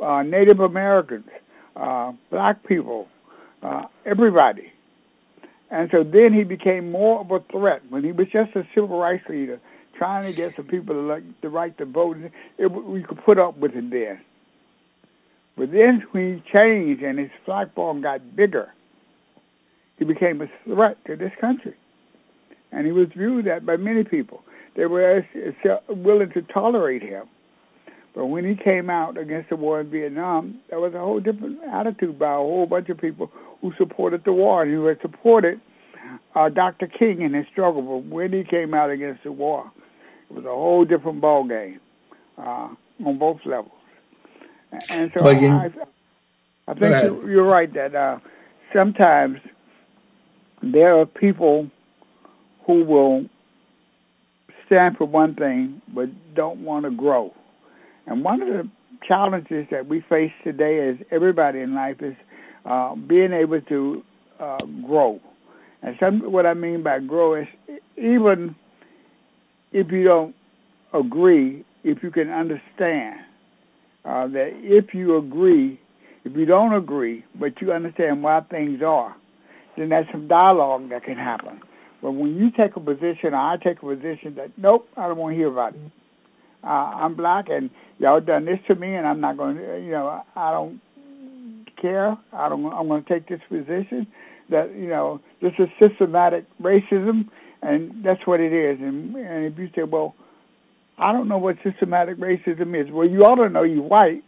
uh, 0.00 0.22
Native 0.22 0.60
Americans, 0.60 1.28
uh, 1.76 2.12
black 2.30 2.64
people, 2.64 3.08
uh, 3.62 3.84
everybody. 4.06 4.72
And 5.70 5.88
so 5.92 6.02
then 6.02 6.32
he 6.32 6.44
became 6.44 6.90
more 6.90 7.20
of 7.20 7.30
a 7.30 7.40
threat 7.52 7.82
when 7.90 8.04
he 8.04 8.12
was 8.12 8.26
just 8.32 8.56
a 8.56 8.66
civil 8.74 8.98
rights 8.98 9.24
leader 9.28 9.60
trying 9.96 10.24
to 10.24 10.32
get 10.32 10.56
some 10.56 10.66
people 10.66 10.94
to 10.94 11.00
like, 11.02 11.22
the 11.42 11.48
right 11.48 11.76
to 11.78 11.84
vote. 11.84 12.16
It, 12.58 12.66
we 12.66 13.02
could 13.02 13.22
put 13.24 13.38
up 13.38 13.56
with 13.58 13.72
it 13.74 13.90
then. 13.90 14.20
But 15.56 15.72
then 15.72 16.04
when 16.12 16.36
he 16.36 16.58
changed 16.58 17.02
and 17.02 17.18
his 17.18 17.30
platform 17.44 18.00
got 18.02 18.34
bigger, 18.34 18.72
he 19.98 20.04
became 20.04 20.40
a 20.40 20.46
threat 20.64 20.96
to 21.06 21.16
this 21.16 21.32
country. 21.40 21.74
And 22.72 22.86
he 22.86 22.92
was 22.92 23.08
viewed 23.16 23.46
that 23.46 23.66
by 23.66 23.76
many 23.76 24.04
people. 24.04 24.42
They 24.76 24.86
were 24.86 25.26
willing 25.88 26.30
to 26.32 26.42
tolerate 26.42 27.02
him. 27.02 27.24
But 28.14 28.26
when 28.26 28.44
he 28.44 28.54
came 28.56 28.90
out 28.90 29.16
against 29.16 29.50
the 29.50 29.56
war 29.56 29.80
in 29.80 29.90
Vietnam, 29.90 30.60
there 30.68 30.80
was 30.80 30.94
a 30.94 30.98
whole 30.98 31.20
different 31.20 31.58
attitude 31.72 32.18
by 32.18 32.32
a 32.32 32.36
whole 32.38 32.66
bunch 32.66 32.88
of 32.88 32.98
people 32.98 33.30
who 33.60 33.72
supported 33.78 34.24
the 34.24 34.32
war 34.32 34.62
and 34.62 34.72
who 34.72 34.86
had 34.86 35.00
supported 35.00 35.60
uh, 36.34 36.48
Dr. 36.48 36.86
King 36.88 37.22
in 37.22 37.34
his 37.34 37.46
struggle. 37.52 37.82
But 37.82 38.10
when 38.10 38.32
he 38.32 38.42
came 38.44 38.74
out 38.74 38.90
against 38.90 39.22
the 39.22 39.32
war, 39.32 39.70
it 40.28 40.34
was 40.34 40.44
a 40.44 40.48
whole 40.48 40.84
different 40.84 41.20
ball 41.20 41.44
game 41.46 41.80
uh, 42.38 42.68
on 43.06 43.18
both 43.18 43.38
levels. 43.44 43.72
And 44.88 45.10
so 45.14 45.22
Well, 45.24 45.40
you- 45.40 45.48
I, 45.48 45.70
I 46.68 46.74
think 46.74 46.92
you're 47.26 47.44
right 47.44 47.72
that 47.74 47.94
uh, 47.94 48.18
sometimes 48.74 49.38
there 50.62 50.98
are 50.98 51.06
people 51.06 51.70
who 52.66 52.84
will 52.84 53.24
stand 54.66 54.96
for 54.96 55.04
one 55.06 55.34
thing 55.34 55.80
but 55.94 56.08
don't 56.34 56.60
want 56.64 56.84
to 56.84 56.90
grow. 56.90 57.34
And 58.10 58.24
one 58.24 58.42
of 58.42 58.48
the 58.48 58.68
challenges 59.06 59.68
that 59.70 59.86
we 59.86 60.00
face 60.00 60.32
today 60.42 60.88
as 60.88 60.96
everybody 61.12 61.60
in 61.60 61.74
life 61.74 62.02
is 62.02 62.16
uh, 62.66 62.96
being 62.96 63.32
able 63.32 63.60
to 63.62 64.04
uh, 64.40 64.64
grow. 64.84 65.20
And 65.82 65.96
some 66.00 66.32
what 66.32 66.44
I 66.44 66.54
mean 66.54 66.82
by 66.82 66.98
grow 66.98 67.36
is 67.36 67.46
even 67.96 68.56
if 69.72 69.92
you 69.92 70.02
don't 70.02 70.34
agree, 70.92 71.64
if 71.84 72.02
you 72.02 72.10
can 72.10 72.30
understand 72.30 73.20
uh, 74.04 74.26
that 74.26 74.50
if 74.56 74.92
you 74.92 75.16
agree, 75.16 75.80
if 76.24 76.36
you 76.36 76.44
don't 76.44 76.74
agree, 76.74 77.24
but 77.36 77.60
you 77.60 77.72
understand 77.72 78.24
why 78.24 78.40
things 78.40 78.82
are, 78.82 79.14
then 79.76 79.90
there's 79.90 80.06
some 80.10 80.26
dialogue 80.26 80.88
that 80.90 81.04
can 81.04 81.16
happen. 81.16 81.60
But 82.02 82.10
when 82.12 82.36
you 82.36 82.50
take 82.50 82.74
a 82.74 82.80
position, 82.80 83.34
or 83.34 83.36
I 83.36 83.56
take 83.56 83.82
a 83.82 83.86
position 83.86 84.34
that 84.34 84.50
nope, 84.58 84.88
I 84.96 85.06
don't 85.06 85.16
want 85.16 85.34
to 85.34 85.36
hear 85.36 85.48
about 85.48 85.74
it. 85.74 85.80
Uh, 86.62 86.66
I'm 86.66 87.14
black, 87.14 87.48
and 87.48 87.70
y'all 87.98 88.20
done 88.20 88.44
this 88.44 88.58
to 88.68 88.74
me, 88.74 88.94
and 88.94 89.06
I'm 89.06 89.20
not 89.20 89.36
going 89.36 89.56
to, 89.56 89.80
you 89.80 89.92
know, 89.92 90.22
I 90.36 90.52
don't 90.52 90.80
care. 91.80 92.16
I 92.32 92.48
don't. 92.48 92.66
I'm 92.72 92.88
going 92.88 93.02
to 93.04 93.08
take 93.08 93.28
this 93.28 93.40
position 93.48 94.06
that 94.50 94.74
you 94.74 94.88
know 94.88 95.20
this 95.40 95.52
is 95.58 95.68
systematic 95.82 96.44
racism, 96.60 97.28
and 97.62 98.04
that's 98.04 98.26
what 98.26 98.40
it 98.40 98.52
is. 98.52 98.78
And 98.80 99.14
and 99.16 99.44
if 99.52 99.58
you 99.58 99.70
say, 99.74 99.84
well, 99.84 100.14
I 100.98 101.12
don't 101.12 101.28
know 101.28 101.38
what 101.38 101.56
systematic 101.64 102.18
racism 102.18 102.78
is, 102.78 102.92
well, 102.92 103.08
you 103.08 103.20
ought 103.20 103.36
to 103.36 103.48
know 103.48 103.62
you're 103.62 103.82
white. 103.82 104.22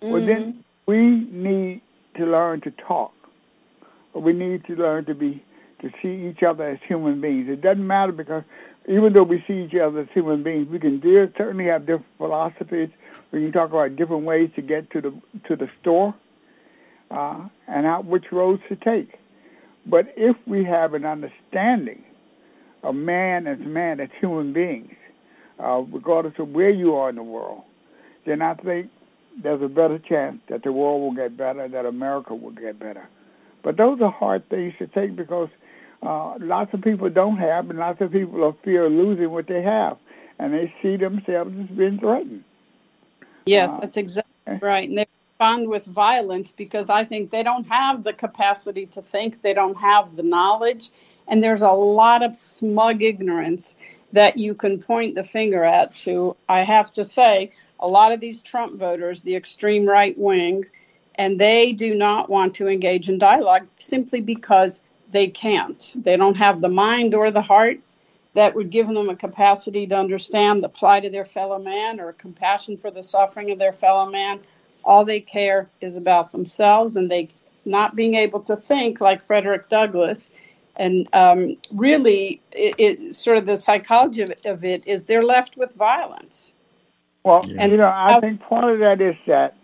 Mm-hmm. 0.00 0.12
Well, 0.12 0.26
then 0.26 0.64
we 0.86 1.26
need 1.30 1.82
to 2.16 2.24
learn 2.24 2.60
to 2.62 2.70
talk. 2.86 3.12
We 4.14 4.32
need 4.32 4.64
to 4.66 4.74
learn 4.74 5.06
to 5.06 5.14
be 5.14 5.42
to 5.80 5.90
see 6.00 6.30
each 6.30 6.42
other 6.42 6.68
as 6.68 6.78
human 6.86 7.20
beings. 7.20 7.48
It 7.48 7.60
doesn't 7.60 7.86
matter 7.86 8.12
because 8.12 8.44
even 8.88 9.12
though 9.12 9.22
we 9.22 9.42
see 9.46 9.64
each 9.64 9.74
other 9.80 10.00
as 10.00 10.08
human 10.12 10.42
beings, 10.42 10.68
we 10.70 10.78
can 10.78 11.00
certainly 11.36 11.66
have 11.66 11.82
different 11.82 12.06
philosophies. 12.18 12.90
We 13.32 13.40
can 13.40 13.52
talk 13.52 13.70
about 13.70 13.96
different 13.96 14.24
ways 14.24 14.50
to 14.56 14.62
get 14.62 14.90
to 14.90 15.00
the 15.00 15.14
to 15.48 15.56
the 15.56 15.68
store, 15.80 16.14
uh, 17.10 17.48
and 17.66 17.86
how, 17.86 18.02
which 18.02 18.24
roads 18.30 18.62
to 18.68 18.76
take. 18.76 19.18
But 19.86 20.06
if 20.16 20.36
we 20.46 20.64
have 20.64 20.94
an 20.94 21.04
understanding 21.04 22.02
of 22.82 22.94
man 22.94 23.46
as 23.46 23.58
man 23.60 24.00
as 24.00 24.08
human 24.20 24.52
beings, 24.52 24.92
uh, 25.62 25.82
regardless 25.90 26.34
of 26.38 26.48
where 26.48 26.70
you 26.70 26.94
are 26.94 27.08
in 27.08 27.16
the 27.16 27.22
world, 27.22 27.62
then 28.26 28.42
I 28.42 28.54
think 28.54 28.90
there's 29.42 29.62
a 29.62 29.68
better 29.68 29.98
chance 29.98 30.38
that 30.48 30.62
the 30.62 30.72
world 30.72 31.02
will 31.02 31.14
get 31.14 31.36
better, 31.36 31.66
that 31.68 31.86
America 31.86 32.34
will 32.34 32.52
get 32.52 32.78
better. 32.78 33.08
But 33.62 33.76
those 33.76 34.00
are 34.00 34.10
hard 34.10 34.48
things 34.48 34.74
to 34.78 34.86
take 34.86 35.16
because 35.16 35.48
uh, 36.04 36.34
lots 36.38 36.72
of 36.74 36.82
people 36.82 37.08
don't 37.08 37.38
have, 37.38 37.70
and 37.70 37.78
lots 37.78 38.00
of 38.00 38.12
people 38.12 38.44
are 38.44 38.54
fear 38.64 38.86
of 38.86 38.92
losing 38.92 39.30
what 39.30 39.46
they 39.46 39.62
have, 39.62 39.96
and 40.38 40.52
they 40.52 40.72
see 40.82 40.96
themselves 40.96 41.54
as 41.58 41.76
being 41.76 41.98
threatened. 41.98 42.44
Yes, 43.46 43.72
uh, 43.72 43.80
that's 43.80 43.96
exactly 43.96 44.32
eh. 44.46 44.58
right. 44.60 44.88
And 44.88 44.98
they 44.98 45.06
respond 45.30 45.68
with 45.68 45.84
violence 45.84 46.50
because 46.50 46.90
I 46.90 47.04
think 47.04 47.30
they 47.30 47.42
don't 47.42 47.66
have 47.68 48.04
the 48.04 48.12
capacity 48.12 48.86
to 48.86 49.02
think, 49.02 49.42
they 49.42 49.54
don't 49.54 49.76
have 49.76 50.16
the 50.16 50.22
knowledge, 50.22 50.90
and 51.26 51.42
there's 51.42 51.62
a 51.62 51.70
lot 51.70 52.22
of 52.22 52.36
smug 52.36 53.02
ignorance 53.02 53.76
that 54.12 54.38
you 54.38 54.54
can 54.54 54.80
point 54.80 55.14
the 55.14 55.24
finger 55.24 55.64
at 55.64 55.94
to. 55.96 56.36
I 56.48 56.62
have 56.62 56.92
to 56.94 57.04
say, 57.04 57.52
a 57.80 57.88
lot 57.88 58.12
of 58.12 58.20
these 58.20 58.42
Trump 58.42 58.78
voters, 58.78 59.22
the 59.22 59.36
extreme 59.36 59.86
right 59.86 60.16
wing, 60.16 60.66
and 61.16 61.40
they 61.40 61.72
do 61.72 61.94
not 61.94 62.28
want 62.28 62.56
to 62.56 62.68
engage 62.68 63.08
in 63.08 63.18
dialogue 63.18 63.66
simply 63.78 64.20
because 64.20 64.80
they 65.14 65.28
can't. 65.28 65.94
They 65.96 66.16
don't 66.16 66.36
have 66.36 66.60
the 66.60 66.68
mind 66.68 67.14
or 67.14 67.30
the 67.30 67.40
heart 67.40 67.78
that 68.34 68.56
would 68.56 68.70
give 68.70 68.88
them 68.88 69.08
a 69.08 69.14
capacity 69.14 69.86
to 69.86 69.96
understand 69.96 70.62
the 70.62 70.68
plight 70.68 71.04
of 71.04 71.12
their 71.12 71.24
fellow 71.24 71.60
man 71.60 72.00
or 72.00 72.12
compassion 72.12 72.76
for 72.76 72.90
the 72.90 73.02
suffering 73.02 73.52
of 73.52 73.58
their 73.58 73.72
fellow 73.72 74.10
man. 74.10 74.40
All 74.84 75.04
they 75.04 75.20
care 75.20 75.70
is 75.80 75.96
about 75.96 76.32
themselves 76.32 76.96
and 76.96 77.08
they 77.08 77.30
not 77.64 77.94
being 77.94 78.14
able 78.14 78.40
to 78.40 78.56
think 78.56 79.00
like 79.00 79.24
Frederick 79.24 79.68
Douglass. 79.68 80.32
And 80.76 81.08
um, 81.12 81.56
really, 81.72 82.42
it, 82.50 82.74
it, 82.78 83.14
sort 83.14 83.38
of 83.38 83.46
the 83.46 83.56
psychology 83.56 84.22
of 84.22 84.30
it, 84.30 84.44
of 84.46 84.64
it 84.64 84.84
is 84.84 85.04
they're 85.04 85.24
left 85.24 85.56
with 85.56 85.72
violence. 85.74 86.52
Well, 87.22 87.44
and, 87.56 87.70
you 87.70 87.78
know, 87.78 87.90
I 87.94 88.18
think 88.20 88.40
part 88.40 88.70
of 88.74 88.80
that 88.80 89.00
is 89.00 89.14
that 89.28 89.54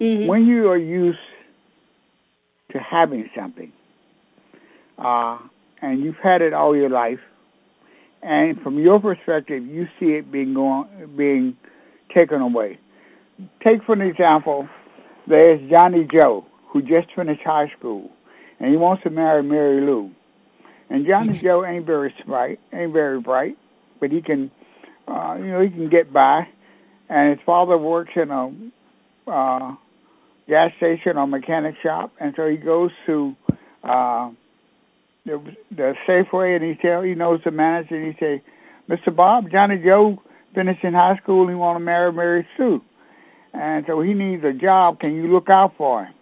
mm-hmm. 0.00 0.28
when 0.28 0.46
you 0.46 0.70
are 0.70 0.78
used 0.78 1.18
to 2.70 2.78
having 2.78 3.28
something, 3.34 3.72
uh, 4.98 5.38
and 5.80 6.00
you've 6.00 6.16
had 6.16 6.42
it 6.42 6.52
all 6.52 6.76
your 6.76 6.90
life, 6.90 7.20
and 8.22 8.60
from 8.62 8.78
your 8.78 9.00
perspective, 9.00 9.64
you 9.64 9.86
see 9.98 10.06
it 10.06 10.30
being 10.30 10.54
going, 10.54 10.88
being 11.16 11.56
taken 12.16 12.40
away. 12.40 12.78
Take 13.62 13.84
for 13.84 13.92
an 13.92 14.00
example, 14.00 14.68
there's 15.26 15.60
Johnny 15.70 16.06
Joe 16.12 16.44
who 16.68 16.82
just 16.82 17.08
finished 17.14 17.42
high 17.44 17.70
school, 17.78 18.10
and 18.58 18.70
he 18.70 18.76
wants 18.76 19.02
to 19.04 19.10
marry 19.10 19.42
Mary 19.42 19.80
Lou. 19.80 20.10
And 20.90 21.06
Johnny 21.06 21.32
Joe 21.42 21.64
ain't 21.64 21.86
very 21.86 22.14
smart, 22.24 22.58
ain't 22.72 22.92
very 22.92 23.20
bright, 23.20 23.56
but 24.00 24.10
he 24.10 24.20
can, 24.20 24.50
uh, 25.06 25.36
you 25.38 25.46
know, 25.46 25.60
he 25.60 25.70
can 25.70 25.88
get 25.88 26.12
by. 26.12 26.48
And 27.08 27.30
his 27.30 27.44
father 27.46 27.78
works 27.78 28.10
in 28.16 28.30
a 28.30 29.30
uh, 29.30 29.74
gas 30.48 30.72
station 30.76 31.16
or 31.16 31.26
mechanic 31.26 31.76
shop, 31.82 32.12
and 32.20 32.34
so 32.36 32.48
he 32.48 32.56
goes 32.56 32.90
to 33.06 33.34
uh, 33.82 34.30
the, 35.28 35.56
the 35.70 35.94
Safeway, 36.06 36.56
and 36.56 36.64
he 36.64 36.74
tell 36.74 37.02
he 37.02 37.14
knows 37.14 37.40
the 37.44 37.50
manager, 37.50 37.96
and 37.96 38.14
he 38.14 38.18
say, 38.18 38.42
"Mr. 38.88 39.14
Bob, 39.14 39.50
Johnny 39.50 39.78
Joe 39.78 40.20
finished 40.54 40.82
in 40.82 40.94
high 40.94 41.16
school. 41.16 41.46
He 41.48 41.54
want 41.54 41.76
to 41.76 41.84
marry 41.84 42.12
Mary 42.12 42.46
Sue, 42.56 42.82
and 43.52 43.84
so 43.86 44.00
he 44.00 44.14
needs 44.14 44.42
a 44.44 44.52
job. 44.52 45.00
Can 45.00 45.14
you 45.14 45.32
look 45.32 45.50
out 45.50 45.74
for 45.76 46.04
him?" 46.04 46.14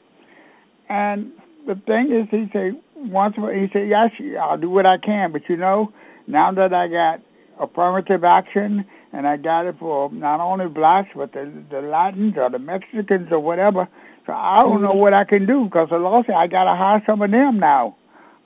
And 0.89 1.33
the 1.67 1.77
thing 1.77 2.13
is, 2.13 2.29
he 2.31 2.51
say 2.53 2.73
once 2.95 3.37
he 3.37 3.69
said, 3.73 3.89
"Yes, 3.89 4.11
I'll 4.41 4.59
do 4.59 4.71
what 4.71 4.87
I 4.87 4.99
can, 4.99 5.33
but 5.33 5.49
you 5.49 5.57
know, 5.57 5.93
now 6.27 6.53
that 6.53 6.75
I 6.75 6.89
got 6.89 7.21
affirmative 7.59 8.25
action." 8.25 8.85
And 9.13 9.27
I 9.27 9.39
got 9.39 9.65
it 9.65 9.77
for 9.79 10.13
not 10.13 10.41
only 10.41 10.67
blacks, 10.67 11.09
but 11.17 11.33
the, 11.33 11.51
the 11.71 11.81
Latins 11.81 12.35
or 12.37 12.51
the 12.51 12.59
Mexicans 12.59 13.29
or 13.31 13.39
whatever. 13.39 13.89
So 14.27 14.35
I 14.35 14.61
don't 14.61 14.83
know 14.83 14.89
mm-hmm. 14.89 14.99
what 14.99 15.15
I 15.15 15.25
can 15.25 15.47
do 15.47 15.65
because 15.65 15.89
the 15.89 15.97
law 15.97 16.23
said 16.23 16.35
I 16.35 16.49
got 16.49 16.65
to 16.65 16.75
hire 16.75 17.03
some 17.07 17.23
of 17.23 17.31
them 17.31 17.59
now. 17.59 17.97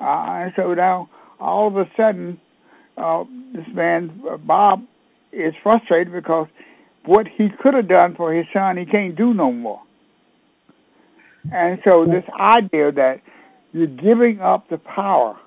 Uh, 0.01 0.45
and 0.45 0.53
so 0.57 0.75
now, 0.75 1.09
all 1.39 1.69
of 1.69 1.77
a 1.77 1.89
sudden, 1.97 2.41
uh, 2.97 3.25
this 3.55 3.67
man, 3.73 4.23
uh, 4.31 4.37
Bob, 4.37 4.85
is 5.33 5.55
frustrated 5.63 6.13
because 6.13 6.49
what 7.05 7.27
he 7.29 7.49
could 7.49 7.75
have 7.75 7.89
done 7.89 8.15
for 8.15 8.33
his 8.33 8.47
son, 8.53 8.77
he 8.77 8.85
can't 8.85 9.17
do 9.17 9.35
no 9.35 9.53
more. 9.53 9.81
And 11.53 11.81
so 11.85 12.05
this 12.05 12.25
idea 12.39 12.93
that 12.93 13.21
you're 13.73 13.87
giving 13.87 14.41
up 14.41 14.69
the 14.69 14.79
power 14.79 15.39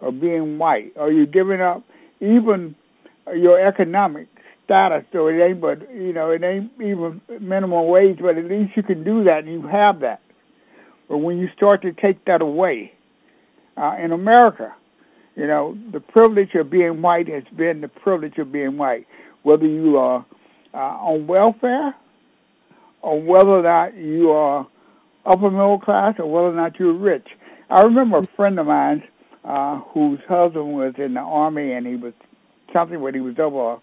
of 0.00 0.20
being 0.20 0.58
white, 0.58 0.92
or 0.96 1.10
you're 1.10 1.26
giving 1.26 1.60
up 1.60 1.82
even 2.20 2.74
your 3.34 3.58
economic 3.58 4.28
status, 4.64 5.04
so 5.12 5.28
it 5.28 5.40
ain't 5.40 5.60
but 5.60 5.92
you 5.92 6.12
know 6.12 6.30
it 6.30 6.42
ain't 6.42 6.70
even 6.80 7.20
minimum 7.40 7.86
wage, 7.86 8.18
but 8.20 8.36
at 8.36 8.44
least 8.44 8.76
you 8.76 8.82
can 8.82 9.02
do 9.02 9.24
that 9.24 9.44
and 9.44 9.52
you 9.52 9.66
have 9.66 10.00
that. 10.00 10.20
But 11.08 11.18
when 11.18 11.38
you 11.38 11.48
start 11.56 11.82
to 11.82 11.92
take 11.92 12.24
that 12.26 12.42
away, 12.42 12.92
uh, 13.78 13.96
in 14.02 14.12
America. 14.12 14.74
You 15.36 15.46
know, 15.46 15.78
the 15.92 16.00
privilege 16.00 16.54
of 16.54 16.70
being 16.70 17.00
white 17.00 17.28
has 17.28 17.44
been 17.56 17.80
the 17.80 17.88
privilege 17.88 18.38
of 18.38 18.50
being 18.50 18.76
white, 18.76 19.06
whether 19.42 19.66
you 19.66 19.96
are 19.96 20.26
uh, 20.74 20.76
on 20.76 21.26
welfare 21.26 21.94
or 23.02 23.22
whether 23.22 23.50
or 23.50 23.62
not 23.62 23.96
you 23.96 24.30
are 24.30 24.66
upper 25.24 25.50
middle 25.50 25.78
class 25.78 26.14
or 26.18 26.30
whether 26.30 26.48
or 26.48 26.56
not 26.56 26.78
you're 26.78 26.92
rich. 26.92 27.28
I 27.70 27.82
remember 27.82 28.18
a 28.18 28.28
friend 28.34 28.58
of 28.58 28.66
mine 28.66 29.04
uh, 29.44 29.78
whose 29.92 30.18
husband 30.28 30.74
was 30.74 30.94
in 30.98 31.14
the 31.14 31.20
army 31.20 31.72
and 31.72 31.86
he 31.86 31.96
was 31.96 32.14
something 32.72 33.00
when 33.00 33.14
he 33.14 33.20
was 33.20 33.36
over 33.38 33.78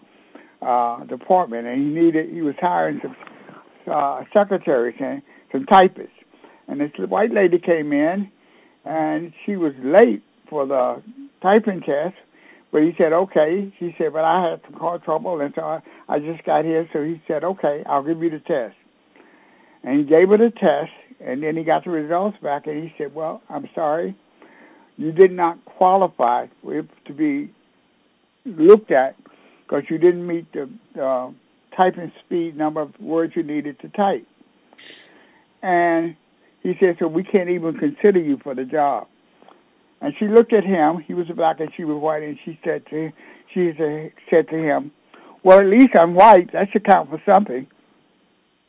a 0.62 0.66
uh, 0.66 1.04
department 1.04 1.66
and 1.66 1.80
he 1.80 2.02
needed 2.02 2.30
he 2.32 2.42
was 2.42 2.54
hiring 2.60 3.00
some 3.02 3.16
uh, 3.90 4.24
secretaries 4.32 4.96
and 5.00 5.22
some 5.52 5.64
typists. 5.66 6.12
And 6.68 6.80
this 6.80 6.90
white 7.08 7.32
lady 7.32 7.58
came 7.58 7.92
in 7.92 8.30
and 8.86 9.32
she 9.44 9.56
was 9.56 9.72
late 9.82 10.22
for 10.48 10.66
the 10.66 11.02
typing 11.42 11.80
test. 11.80 12.14
But 12.72 12.82
he 12.82 12.94
said, 12.96 13.12
okay. 13.12 13.72
She 13.78 13.94
said, 13.98 14.12
but 14.12 14.24
I 14.24 14.50
had 14.50 14.60
some 14.64 14.78
car 14.78 14.98
trouble, 14.98 15.40
and 15.40 15.52
so 15.54 15.62
I, 15.62 15.80
I 16.08 16.18
just 16.18 16.44
got 16.44 16.64
here. 16.64 16.88
So 16.92 17.02
he 17.02 17.20
said, 17.26 17.44
okay, 17.44 17.82
I'll 17.86 18.02
give 18.02 18.22
you 18.22 18.30
the 18.30 18.40
test. 18.40 18.76
And 19.82 20.00
he 20.00 20.04
gave 20.04 20.28
her 20.28 20.38
the 20.38 20.50
test, 20.50 20.92
and 21.20 21.42
then 21.42 21.56
he 21.56 21.64
got 21.64 21.84
the 21.84 21.90
results 21.90 22.36
back, 22.42 22.66
and 22.66 22.82
he 22.82 22.92
said, 22.98 23.14
well, 23.14 23.42
I'm 23.48 23.68
sorry, 23.74 24.16
you 24.96 25.12
did 25.12 25.32
not 25.32 25.64
qualify 25.64 26.46
to 26.64 27.12
be 27.14 27.50
looked 28.44 28.90
at 28.90 29.16
because 29.64 29.84
you 29.90 29.98
didn't 29.98 30.26
meet 30.26 30.46
the 30.52 30.68
uh, 31.00 31.30
typing 31.76 32.12
speed 32.24 32.56
number 32.56 32.80
of 32.80 32.98
words 33.00 33.34
you 33.36 33.42
needed 33.42 33.78
to 33.80 33.88
type. 33.90 34.26
And 35.62 36.16
he 36.66 36.76
said, 36.80 36.96
so 36.98 37.06
we 37.06 37.22
can't 37.22 37.48
even 37.48 37.78
consider 37.78 38.18
you 38.18 38.38
for 38.42 38.52
the 38.52 38.64
job. 38.64 39.06
And 40.00 40.12
she 40.18 40.26
looked 40.26 40.52
at 40.52 40.64
him. 40.64 40.98
He 40.98 41.14
was 41.14 41.28
black 41.28 41.60
and 41.60 41.70
she 41.76 41.84
was 41.84 41.96
white, 41.96 42.24
and 42.24 42.36
she 42.44 42.58
said 42.64 42.84
to 42.90 43.12
she 43.54 43.72
said 44.28 44.48
to 44.48 44.56
him, 44.56 44.90
"Well, 45.44 45.60
at 45.60 45.66
least 45.66 45.90
I'm 45.96 46.14
white. 46.14 46.52
That 46.52 46.70
should 46.72 46.84
count 46.84 47.08
for 47.08 47.22
something." 47.24 47.68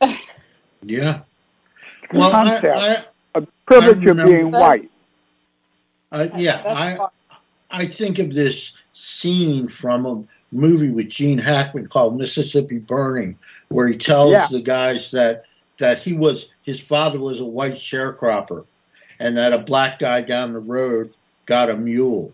yeah. 0.82 1.22
The 2.12 2.18
well, 2.18 2.30
concept 2.30 2.64
I, 2.64 2.94
I, 2.94 3.04
of 3.34 3.48
privilege 3.66 4.06
of 4.06 4.24
being 4.24 4.52
white. 4.52 4.90
Uh, 6.12 6.28
yeah, 6.36 6.62
I 6.64 7.08
I 7.82 7.86
think 7.86 8.20
of 8.20 8.32
this 8.32 8.72
scene 8.94 9.68
from 9.68 10.06
a 10.06 10.22
movie 10.52 10.90
with 10.90 11.10
Gene 11.10 11.38
Hackman 11.38 11.88
called 11.88 12.16
Mississippi 12.16 12.78
Burning, 12.78 13.36
where 13.68 13.88
he 13.88 13.98
tells 13.98 14.32
yeah. 14.32 14.46
the 14.50 14.62
guys 14.62 15.10
that 15.10 15.44
that 15.78 15.98
he 15.98 16.12
was 16.12 16.48
his 16.62 16.80
father 16.80 17.18
was 17.18 17.40
a 17.40 17.44
white 17.44 17.76
sharecropper, 17.76 18.64
and 19.18 19.36
that 19.36 19.52
a 19.52 19.58
black 19.58 19.98
guy 19.98 20.20
down 20.22 20.52
the 20.52 20.58
road 20.58 21.12
got 21.46 21.70
a 21.70 21.76
mule, 21.76 22.32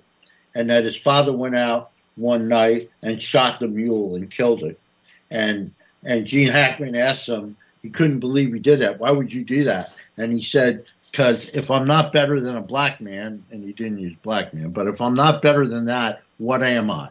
and 0.54 0.70
that 0.70 0.84
his 0.84 0.96
father 0.96 1.32
went 1.32 1.56
out 1.56 1.90
one 2.16 2.48
night 2.48 2.90
and 3.02 3.22
shot 3.22 3.60
the 3.60 3.68
mule 3.68 4.14
and 4.16 4.30
killed 4.30 4.62
it. 4.62 4.78
And 5.30 5.72
and 6.04 6.26
Gene 6.26 6.48
Hackman 6.48 6.96
asked 6.96 7.28
him, 7.28 7.56
he 7.82 7.90
couldn't 7.90 8.20
believe 8.20 8.52
he 8.52 8.58
did 8.58 8.80
that. 8.80 8.98
Why 8.98 9.10
would 9.10 9.32
you 9.32 9.44
do 9.44 9.64
that? 9.64 9.92
And 10.16 10.32
he 10.32 10.42
said, 10.42 10.84
because 11.10 11.48
if 11.50 11.70
I'm 11.70 11.86
not 11.86 12.12
better 12.12 12.40
than 12.40 12.56
a 12.56 12.62
black 12.62 13.00
man, 13.00 13.44
and 13.50 13.62
he 13.62 13.72
didn't 13.72 13.98
use 13.98 14.16
black 14.22 14.52
man, 14.52 14.70
but 14.70 14.86
if 14.86 15.00
I'm 15.00 15.14
not 15.14 15.42
better 15.42 15.66
than 15.66 15.84
that, 15.86 16.22
what 16.38 16.62
am 16.62 16.90
I? 16.90 17.10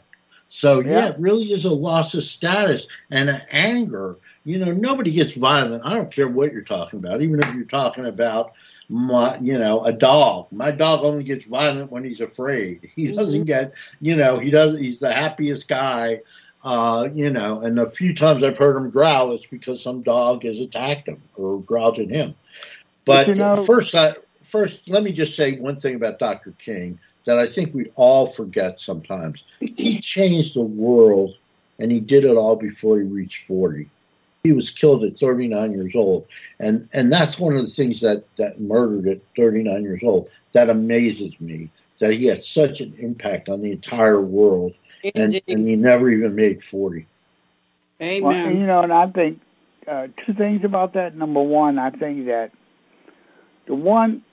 So 0.50 0.80
yeah, 0.82 0.92
yeah 0.92 1.10
it 1.10 1.20
really 1.20 1.52
is 1.54 1.66
a 1.66 1.72
loss 1.72 2.14
of 2.14 2.24
status 2.24 2.88
and 3.12 3.30
an 3.30 3.42
anger. 3.50 4.18
You 4.46 4.60
know, 4.60 4.72
nobody 4.74 5.12
gets 5.12 5.36
violent. 5.36 5.84
I 5.86 5.94
don't 5.94 6.12
care 6.12 6.28
what 6.28 6.52
you're 6.52 6.64
talking 6.64 7.00
about, 7.00 7.22
even 7.22 7.42
if 7.42 7.54
you're 7.56 7.64
talking 7.64 8.06
about 8.06 8.54
my, 8.90 9.38
you 9.40 9.58
know, 9.58 9.84
a 9.84 9.94
dog. 9.94 10.48
My 10.52 10.72
dog 10.72 11.04
only 11.04 11.24
gets 11.24 11.46
violent 11.46 11.92
when 11.92 12.04
he's 12.04 12.20
afraid. 12.20 12.92
He 12.96 13.08
mm-hmm. 13.08 13.18
doesn't 13.18 13.46
get, 13.46 13.74
you 14.02 14.16
know, 14.16 14.38
he 14.40 14.52
does. 14.52 14.78
He's 14.78 15.00
the 15.00 15.14
happiest 15.14 15.68
guy, 15.68 16.22
uh, 16.64 17.08
you 17.14 17.30
know. 17.30 17.62
And 17.62 17.80
a 17.80 17.90
few 17.90 18.14
times 18.14 18.44
I've 18.44 18.58
heard 18.58 18.76
him 18.76 18.90
growl, 18.90 19.32
it's 19.32 19.46
because 19.46 19.82
some 19.82 20.02
dog 20.02 20.44
has 20.44 20.60
attacked 20.60 21.08
him 21.08 21.22
or 21.36 21.62
growled 21.62 22.00
at 22.00 22.10
him. 22.10 22.36
But, 23.06 23.28
but 23.28 23.28
you 23.28 23.36
know, 23.36 23.56
first, 23.66 23.96
I, 23.96 24.16
first, 24.42 24.82
let 24.88 25.04
me 25.04 25.14
just 25.14 25.36
say 25.36 25.58
one 25.58 25.80
thing 25.80 25.96
about 25.96 26.20
Dr. 26.20 26.52
King 26.60 27.00
that 27.26 27.40
I 27.40 27.50
think 27.50 27.74
we 27.74 27.92
all 27.96 28.28
forget 28.28 28.82
sometimes. 28.82 29.42
He 29.62 30.00
changed 30.00 30.56
the 30.56 30.62
world, 30.62 31.36
and 31.80 31.90
he 31.90 32.02
did 32.02 32.26
it 32.26 32.36
all 32.36 32.58
before 32.58 32.98
he 32.98 33.04
reached 33.04 33.48
40 33.48 33.90
he 34.44 34.52
was 34.52 34.70
killed 34.70 35.06
at 35.06 35.18
39 35.18 35.72
years 35.72 35.96
old, 35.96 36.28
and 36.60 36.90
and 36.92 37.12
that's 37.12 37.40
one 37.40 37.56
of 37.56 37.66
the 37.66 37.72
things 37.72 38.02
that 38.02 38.26
that 38.38 38.60
murdered 38.60 39.08
at 39.08 39.22
39 39.38 39.82
years 39.84 40.02
old 40.04 40.30
that 40.52 40.70
amazes 40.70 41.40
me 41.40 41.70
that 42.00 42.12
he 42.12 42.26
had 42.26 42.44
such 42.44 42.82
an 42.82 42.94
impact 43.00 43.48
on 43.48 43.62
the 43.62 43.72
entire 43.72 44.20
world, 44.20 44.74
and 45.16 45.42
and 45.48 45.68
he 45.68 45.78
never 45.78 46.10
even 46.10 46.36
made 46.36 46.62
40. 46.70 47.08
Amen. 48.02 48.24
Well, 48.24 48.52
you 48.52 48.66
know, 48.66 48.82
and 48.82 48.92
I 48.92 49.08
think 49.08 49.40
uh, 49.88 50.08
two 50.26 50.34
things 50.34 50.66
about 50.66 50.94
that. 50.94 51.16
Number 51.16 51.42
one, 51.42 51.80
I 51.80 51.92
think 51.92 52.26
that 52.26 52.52
the 53.66 53.76
one 53.76 54.24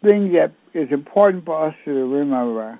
thing 0.00 0.32
that 0.34 0.52
is 0.74 0.92
important 0.92 1.44
for 1.44 1.66
us 1.66 1.74
to 1.86 1.90
remember 1.90 2.78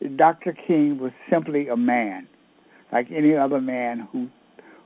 is 0.00 0.12
Dr. 0.16 0.52
King 0.52 0.98
was 0.98 1.10
simply 1.28 1.66
a 1.66 1.76
man, 1.76 2.28
like 2.92 3.10
any 3.10 3.34
other 3.34 3.60
man 3.60 4.06
who 4.12 4.28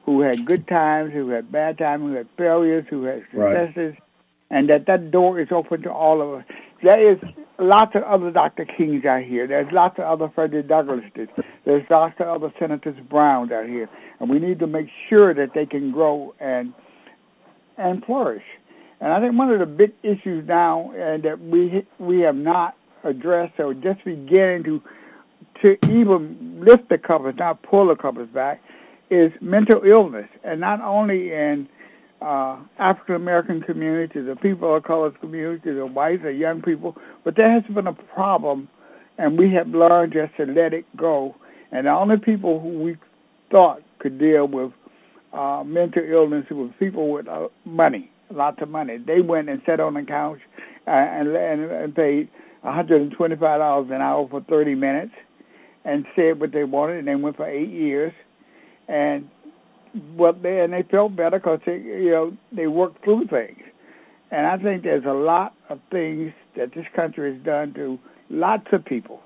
who 0.05 0.21
had 0.21 0.45
good 0.45 0.67
times, 0.67 1.13
who 1.13 1.29
had 1.31 1.51
bad 1.53 1.79
times, 1.79 2.03
who 2.03 2.15
had 2.15 2.29
failures, 2.37 2.85
who 2.91 3.05
had 3.05 3.23
successes, 3.31 3.77
right. 3.77 4.03
and 4.51 4.69
that 4.69 4.87
that 4.87 5.11
door 5.11 5.41
is 5.41 5.49
open 5.51 5.83
to 5.83 5.93
all 5.93 6.21
of 6.21 6.41
us. 6.41 6.45
There 6.83 7.13
is 7.13 7.19
lots 7.59 7.95
of 7.95 8.03
other 8.03 8.33
Dr. 8.33 8.65
Kings 8.65 9.05
out 9.05 9.23
here. 9.23 9.47
There's 9.47 9.71
lots 9.73 9.99
of 9.99 10.05
other 10.05 10.31
Frederick 10.35 10.67
Douglasses. 10.67 11.29
There's 11.65 11.89
lots 11.89 12.21
of 12.21 12.27
other 12.27 12.53
Senators 12.59 12.97
Brown 13.09 13.53
out 13.53 13.67
here, 13.67 13.89
and 14.19 14.29
we 14.29 14.41
need 14.41 14.59
to 14.59 14.67
make 14.67 14.89
sure 15.09 15.33
that 15.35 15.55
they 15.55 15.67
can 15.67 15.93
grow 15.93 16.35
and 16.41 16.73
and 17.79 18.05
flourish. 18.05 18.45
And 19.01 19.13
I 19.13 19.21
think 19.21 19.37
one 19.37 19.51
of 19.51 19.59
the 19.59 19.67
big 19.67 19.93
issues 20.03 20.47
now, 20.47 20.93
and 20.97 21.23
that 21.23 21.41
we 21.41 21.87
we 21.99 22.21
have 22.21 22.37
not 22.37 22.77
addressed, 23.05 23.59
or 23.61 23.75
just 23.75 24.05
beginning 24.05 24.65
to 24.65 24.83
to 25.63 25.77
even 25.87 26.65
lift 26.65 26.89
the 26.89 26.99
covers, 26.99 27.37
not 27.39 27.63
pull 27.63 27.89
the 27.89 27.97
covers 27.97 28.29
back, 28.29 28.61
is 29.13 29.31
mental 29.43 29.83
illness, 29.85 30.29
and 30.43 30.59
not 30.61 30.81
only 30.81 31.33
in 31.33 31.69
uh, 32.23 32.57
African 32.79 33.17
American 33.17 33.61
community, 33.61 34.23
the 34.23 34.37
people 34.37 34.75
of 34.75 34.85
color 34.85 35.11
community, 35.11 35.73
the 35.73 35.85
whites, 35.85 36.23
the 36.23 36.33
young 36.33 36.63
people, 36.63 36.97
but 37.25 37.37
there 37.37 37.53
has 37.53 37.63
been 37.75 37.87
a 37.87 37.93
problem, 37.93 38.69
and 39.19 39.39
we 39.39 39.53
have 39.53 39.69
learned 39.69 40.15
just 40.15 40.35
to 40.39 40.45
let 40.45 40.73
it 40.73 40.87
go. 40.97 41.37
And 41.73 41.87
the 41.87 41.91
only 41.91 42.17
people 42.17 42.61
who 42.61 42.83
we 42.83 42.97
thought 43.51 43.83
could 43.99 44.19
deal 44.19 44.47
with 44.47 44.73
uh, 45.35 45.63
mental 45.67 46.03
illness 46.05 46.47
were 46.51 46.69
people 46.79 47.13
with 47.13 47.29
uh, 47.29 47.49
money, 47.67 48.11
lots 48.31 48.63
of 48.63 48.71
money. 48.71 48.97
They 48.99 49.21
went 49.21 49.51
and 49.51 49.61
sat 49.67 49.81
on 49.81 49.95
the 49.95 50.03
couch 50.03 50.39
uh, 50.87 50.91
and, 50.91 51.29
and, 51.29 51.71
and 51.71 51.95
paid 51.95 52.31
$125 52.65 53.95
an 53.95 54.01
hour 54.01 54.29
for 54.31 54.41
30 54.43 54.75
minutes 54.75 55.13
and 55.85 56.07
said 56.17 56.41
what 56.41 56.53
they 56.53 56.65
wanted, 56.65 56.99
and 56.99 57.09
they 57.09 57.15
went 57.15 57.37
for 57.37 57.49
eight 57.49 57.71
years 57.71 58.13
and 58.89 59.29
what 60.15 60.43
they 60.43 60.61
and 60.61 60.73
they 60.73 60.83
felt 60.83 61.15
better 61.15 61.39
because 61.39 61.61
they 61.67 61.77
you 61.77 62.11
know 62.11 62.37
they 62.53 62.67
worked 62.67 63.05
through 63.05 63.27
things. 63.27 63.63
And 64.31 64.47
I 64.47 64.57
think 64.57 64.83
there's 64.83 65.05
a 65.05 65.13
lot 65.13 65.55
of 65.69 65.79
things 65.91 66.33
that 66.57 66.75
this 66.75 66.87
country 66.97 67.35
has 67.35 67.43
done 67.43 67.75
to 67.75 67.99
lots 68.31 68.67
of 68.73 68.85
people 68.85 69.21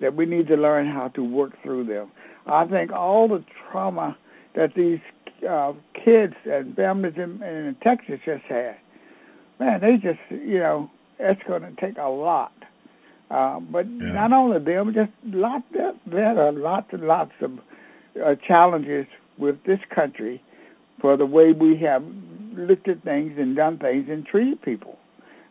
that 0.00 0.16
we 0.16 0.26
need 0.26 0.48
to 0.48 0.56
learn 0.56 0.86
how 0.86 1.08
to 1.08 1.22
work 1.22 1.52
through 1.62 1.84
them. 1.84 2.10
I 2.46 2.66
think 2.66 2.90
all 2.90 3.28
the 3.28 3.44
trauma 3.70 4.18
that 4.56 4.74
these 4.74 4.98
uh, 5.48 5.72
kids 6.04 6.34
and 6.44 6.74
families 6.74 7.14
in, 7.16 7.42
in 7.42 7.76
Texas 7.82 8.18
just 8.24 8.44
had, 8.44 8.76
man, 9.60 9.80
they 9.80 9.96
just 9.96 10.20
you 10.30 10.58
know 10.58 10.90
it's 11.18 11.42
going 11.46 11.62
to 11.62 11.72
take 11.80 11.96
a 11.98 12.08
lot. 12.08 12.52
Uh, 13.30 13.60
but 13.60 13.86
yeah. 13.88 14.12
not 14.12 14.32
only 14.32 14.58
them, 14.58 14.92
just 14.92 15.10
lots. 15.24 15.64
There 16.06 16.38
are 16.38 16.52
lots 16.52 16.88
and 16.92 17.02
lots 17.02 17.32
of 17.40 17.52
uh, 18.22 18.34
challenges 18.36 19.06
with 19.38 19.62
this 19.64 19.80
country 19.90 20.42
for 21.00 21.16
the 21.16 21.26
way 21.26 21.52
we 21.52 21.76
have 21.78 22.04
looked 22.54 22.88
at 22.88 23.02
things 23.02 23.36
and 23.38 23.56
done 23.56 23.78
things 23.78 24.08
and 24.08 24.24
treated 24.26 24.60
people 24.62 24.98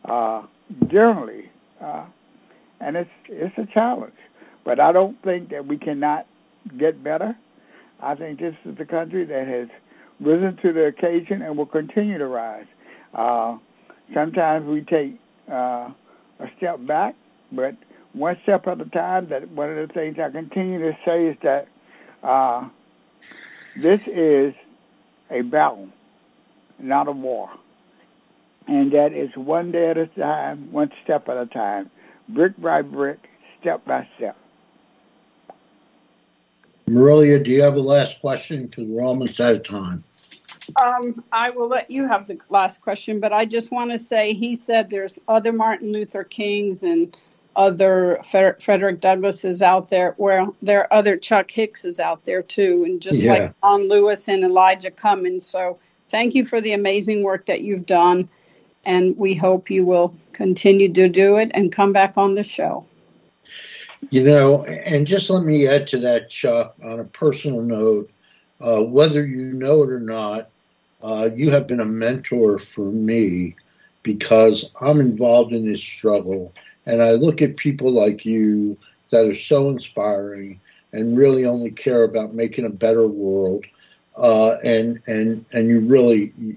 uh, 0.04 0.42
generally, 0.88 1.50
uh, 1.80 2.04
and 2.80 2.96
it's 2.96 3.10
it's 3.28 3.56
a 3.58 3.66
challenge. 3.66 4.14
But 4.64 4.80
I 4.80 4.92
don't 4.92 5.20
think 5.22 5.50
that 5.50 5.66
we 5.66 5.76
cannot 5.76 6.26
get 6.78 7.02
better. 7.02 7.36
I 8.00 8.14
think 8.14 8.40
this 8.40 8.54
is 8.64 8.76
the 8.76 8.84
country 8.84 9.24
that 9.24 9.46
has 9.46 9.68
risen 10.20 10.56
to 10.58 10.72
the 10.72 10.86
occasion 10.86 11.42
and 11.42 11.56
will 11.56 11.66
continue 11.66 12.18
to 12.18 12.26
rise. 12.26 12.66
Uh, 13.12 13.58
sometimes 14.12 14.66
we 14.66 14.82
take 14.82 15.18
uh, 15.50 15.90
a 16.40 16.50
step 16.56 16.84
back, 16.86 17.14
but 17.52 17.76
one 18.12 18.38
step 18.42 18.66
at 18.66 18.80
a 18.80 18.84
time. 18.86 19.28
That 19.28 19.48
one 19.50 19.70
of 19.70 19.88
the 19.88 19.92
things 19.92 20.18
I 20.18 20.30
continue 20.30 20.78
to 20.80 20.96
say 21.04 21.26
is 21.26 21.36
that 21.42 21.68
uh, 22.24 22.68
this 23.76 24.00
is 24.06 24.54
a 25.30 25.42
battle, 25.42 25.88
not 26.78 27.06
a 27.08 27.12
war. 27.12 27.50
And 28.66 28.92
that 28.92 29.12
is 29.12 29.30
one 29.36 29.72
day 29.72 29.90
at 29.90 29.98
a 29.98 30.06
time, 30.06 30.72
one 30.72 30.90
step 31.04 31.28
at 31.28 31.36
a 31.36 31.46
time, 31.46 31.90
brick 32.28 32.58
by 32.60 32.82
brick, 32.82 33.28
step 33.60 33.84
by 33.84 34.08
step. 34.16 34.36
Marilia, 36.86 37.42
do 37.42 37.50
you 37.50 37.62
have 37.62 37.76
a 37.76 37.80
last 37.80 38.20
question? 38.20 38.66
Because 38.66 38.84
we're 38.86 39.02
almost 39.02 39.40
out 39.40 39.54
of 39.54 39.62
time. 39.62 40.04
Um, 40.82 41.22
I 41.30 41.50
will 41.50 41.68
let 41.68 41.90
you 41.90 42.08
have 42.08 42.26
the 42.26 42.38
last 42.48 42.80
question, 42.80 43.20
but 43.20 43.32
I 43.32 43.44
just 43.44 43.70
want 43.70 43.90
to 43.90 43.98
say 43.98 44.32
he 44.32 44.54
said 44.54 44.88
there's 44.88 45.18
other 45.28 45.52
Martin 45.52 45.92
Luther 45.92 46.24
Kings 46.24 46.82
and 46.82 47.14
other 47.56 48.20
Frederick 48.24 49.00
Douglass 49.00 49.44
is 49.44 49.62
out 49.62 49.88
there. 49.88 50.14
Well, 50.18 50.54
there 50.62 50.80
are 50.80 50.92
other 50.92 51.16
Chuck 51.16 51.50
Hickses 51.50 52.00
out 52.00 52.24
there 52.24 52.42
too, 52.42 52.84
and 52.84 53.00
just 53.00 53.22
yeah. 53.22 53.32
like 53.32 53.60
John 53.62 53.88
Lewis 53.88 54.28
and 54.28 54.44
Elijah 54.44 54.90
Cummings. 54.90 55.46
So 55.46 55.78
thank 56.08 56.34
you 56.34 56.44
for 56.44 56.60
the 56.60 56.72
amazing 56.72 57.22
work 57.22 57.46
that 57.46 57.62
you've 57.62 57.86
done, 57.86 58.28
and 58.86 59.16
we 59.16 59.34
hope 59.34 59.70
you 59.70 59.84
will 59.84 60.14
continue 60.32 60.92
to 60.92 61.08
do 61.08 61.36
it 61.36 61.50
and 61.54 61.70
come 61.72 61.92
back 61.92 62.16
on 62.16 62.34
the 62.34 62.44
show. 62.44 62.86
You 64.10 64.24
know, 64.24 64.64
and 64.64 65.06
just 65.06 65.30
let 65.30 65.44
me 65.44 65.66
add 65.66 65.86
to 65.88 65.98
that, 66.00 66.28
Chuck, 66.28 66.74
on 66.84 67.00
a 67.00 67.04
personal 67.04 67.62
note, 67.62 68.10
uh, 68.60 68.82
whether 68.82 69.26
you 69.26 69.52
know 69.52 69.82
it 69.82 69.90
or 69.90 70.00
not, 70.00 70.50
uh, 71.02 71.30
you 71.34 71.50
have 71.50 71.66
been 71.66 71.80
a 71.80 71.86
mentor 71.86 72.58
for 72.58 72.84
me 72.84 73.56
because 74.02 74.70
I'm 74.80 75.00
involved 75.00 75.52
in 75.52 75.66
this 75.66 75.82
struggle 75.82 76.52
and 76.86 77.02
I 77.02 77.12
look 77.12 77.42
at 77.42 77.56
people 77.56 77.92
like 77.92 78.24
you 78.24 78.76
that 79.10 79.24
are 79.26 79.34
so 79.34 79.68
inspiring 79.68 80.60
and 80.92 81.18
really 81.18 81.44
only 81.44 81.70
care 81.70 82.04
about 82.04 82.34
making 82.34 82.64
a 82.64 82.70
better 82.70 83.06
world. 83.06 83.64
Uh, 84.16 84.56
and 84.64 85.02
and 85.06 85.44
and 85.52 85.68
you 85.68 85.80
really 85.80 86.32
you, 86.38 86.56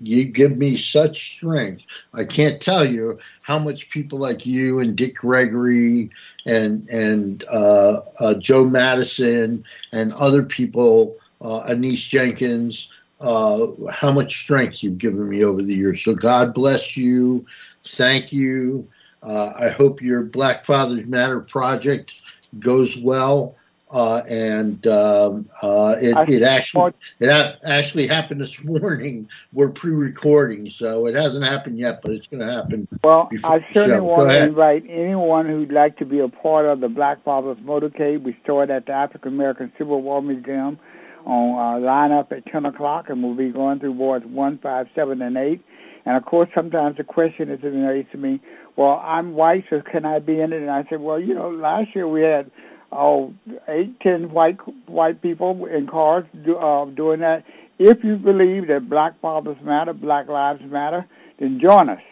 you, 0.00 0.24
give 0.24 0.56
me 0.56 0.76
such 0.76 1.34
strength. 1.34 1.86
I 2.14 2.24
can't 2.24 2.62
tell 2.62 2.88
you 2.88 3.18
how 3.42 3.58
much 3.58 3.90
people 3.90 4.20
like 4.20 4.46
you 4.46 4.78
and 4.78 4.94
Dick 4.94 5.16
Gregory 5.16 6.10
and 6.46 6.88
and 6.88 7.44
uh, 7.50 8.02
uh, 8.20 8.34
Joe 8.34 8.64
Madison 8.64 9.64
and 9.90 10.12
other 10.12 10.44
people, 10.44 11.16
uh, 11.40 11.62
Anise 11.62 12.04
Jenkins, 12.04 12.88
uh, 13.20 13.66
how 13.90 14.12
much 14.12 14.38
strength 14.38 14.84
you've 14.84 14.98
given 14.98 15.28
me 15.28 15.44
over 15.44 15.62
the 15.62 15.74
years. 15.74 16.04
So 16.04 16.14
God 16.14 16.54
bless 16.54 16.96
you. 16.96 17.44
Thank 17.84 18.32
you. 18.32 18.88
Uh, 19.22 19.52
I 19.56 19.68
hope 19.68 20.02
your 20.02 20.22
Black 20.22 20.64
Fathers 20.64 21.06
Matter 21.06 21.40
project 21.40 22.14
goes 22.58 22.96
well. 22.98 23.56
uh, 23.92 24.22
and 24.26 24.86
um, 24.86 25.48
uh, 25.60 25.96
it, 26.00 26.16
it 26.28 26.42
actually 26.42 26.94
it 27.20 27.28
actually 27.62 28.06
happened 28.06 28.40
this 28.40 28.62
morning. 28.64 29.28
We're 29.52 29.68
pre-recording, 29.68 30.70
so 30.70 31.06
it 31.06 31.14
hasn't 31.14 31.44
happened 31.44 31.78
yet, 31.78 32.00
but 32.02 32.12
it's 32.12 32.26
going 32.26 32.40
to 32.40 32.50
happen. 32.50 32.88
Well, 33.04 33.28
I 33.44 33.64
certainly 33.72 34.00
want 34.00 34.30
to 34.30 34.44
invite 34.44 34.84
anyone 34.88 35.46
who'd 35.46 35.72
like 35.72 35.98
to 35.98 36.06
be 36.06 36.20
a 36.20 36.28
part 36.28 36.64
of 36.64 36.80
the 36.80 36.88
Black 36.88 37.22
Fathers 37.22 37.58
Motorcade. 37.58 38.22
We 38.22 38.36
start 38.42 38.70
at 38.70 38.86
the 38.86 38.92
African 38.92 39.34
American 39.34 39.70
Civil 39.76 40.00
War 40.00 40.22
Museum 40.22 40.78
on 41.26 41.82
uh, 41.82 41.84
line 41.84 42.12
up 42.12 42.32
at 42.32 42.46
10 42.46 42.64
o'clock, 42.64 43.10
and 43.10 43.22
we'll 43.22 43.34
be 43.34 43.50
going 43.50 43.78
through 43.78 43.92
wards 43.92 44.24
one, 44.24 44.58
five, 44.58 44.88
seven, 44.94 45.20
and 45.20 45.36
8. 45.36 45.62
And 46.04 46.16
of 46.16 46.24
course, 46.24 46.48
sometimes 46.54 46.96
the 46.96 47.04
question 47.04 47.48
is 47.50 47.62
raised 47.62 48.10
to 48.12 48.18
me, 48.18 48.40
well, 48.76 49.02
I'm 49.04 49.34
white, 49.34 49.64
so 49.70 49.82
can 49.82 50.04
I 50.04 50.18
be 50.18 50.40
in 50.40 50.52
it? 50.52 50.62
And 50.62 50.70
I 50.70 50.84
said, 50.88 51.00
well, 51.00 51.20
you 51.20 51.34
know, 51.34 51.50
last 51.50 51.94
year 51.94 52.08
we 52.08 52.22
had 52.22 52.50
oh, 52.92 53.32
eight, 53.68 53.98
ten 54.00 54.30
white 54.30 54.58
white 54.88 55.22
people 55.22 55.66
in 55.66 55.86
cars 55.86 56.24
do, 56.44 56.56
uh, 56.56 56.84
doing 56.86 57.20
that. 57.20 57.44
If 57.78 58.04
you 58.04 58.16
believe 58.16 58.68
that 58.68 58.88
Black 58.88 59.20
Fathers 59.20 59.56
Matter, 59.62 59.92
Black 59.92 60.28
Lives 60.28 60.62
Matter, 60.64 61.06
then 61.38 61.58
join 61.60 61.88
us. 61.88 62.02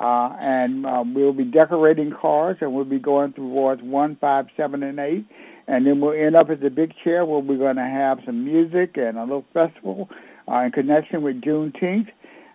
Uh, 0.00 0.36
and 0.40 0.86
um, 0.86 1.14
we'll 1.14 1.32
be 1.32 1.44
decorating 1.44 2.12
cars, 2.12 2.56
and 2.60 2.72
we'll 2.72 2.84
be 2.84 2.98
going 2.98 3.32
through 3.32 3.48
wards 3.48 3.82
one, 3.82 4.16
five, 4.16 4.46
seven, 4.56 4.82
and 4.82 4.98
eight, 4.98 5.26
and 5.66 5.86
then 5.86 6.00
we'll 6.00 6.12
end 6.12 6.34
up 6.34 6.48
at 6.50 6.60
the 6.60 6.70
big 6.70 6.94
chair 7.04 7.24
where 7.24 7.40
we're 7.40 7.58
going 7.58 7.76
to 7.76 7.82
have 7.82 8.18
some 8.24 8.44
music 8.44 8.96
and 8.96 9.18
a 9.18 9.22
little 9.22 9.44
festival 9.52 10.08
uh, 10.50 10.60
in 10.60 10.72
connection 10.72 11.22
with 11.22 11.40
Juneteenth, 11.42 12.08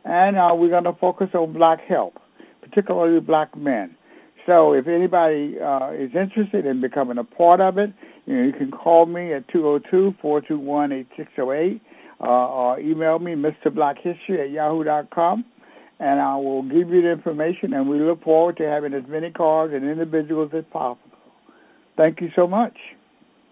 and 0.03 0.37
uh, 0.37 0.51
we're 0.55 0.69
going 0.69 0.85
to 0.85 0.93
focus 0.93 1.29
on 1.33 1.53
black 1.53 1.79
health, 1.81 2.13
particularly 2.69 3.19
black 3.19 3.55
men. 3.55 3.95
So 4.45 4.73
if 4.73 4.87
anybody 4.87 5.59
uh, 5.59 5.91
is 5.91 6.15
interested 6.15 6.65
in 6.65 6.79
becoming 6.79 7.17
a 7.17 7.23
part 7.23 7.59
of 7.59 7.77
it, 7.77 7.91
you 8.25 8.35
know, 8.35 8.43
you 8.43 8.53
can 8.53 8.71
call 8.71 9.05
me 9.05 9.33
at 9.33 9.47
202-421-8608 9.47 11.81
uh, 12.19 12.23
or 12.23 12.79
email 12.79 13.19
me, 13.19 13.33
mrblackhistory 13.33 14.39
at 14.39 14.49
yahoo.com, 14.51 15.45
and 15.99 16.19
I 16.19 16.35
will 16.37 16.63
give 16.63 16.89
you 16.89 17.01
the 17.01 17.11
information, 17.11 17.73
and 17.73 17.89
we 17.89 17.99
look 17.99 18.23
forward 18.23 18.57
to 18.57 18.63
having 18.63 18.93
as 18.93 19.03
many 19.07 19.31
cars 19.31 19.71
and 19.73 19.83
individuals 19.83 20.51
as 20.53 20.63
possible. 20.71 21.01
Thank 21.97 22.21
you 22.21 22.31
so 22.35 22.47
much. 22.47 22.77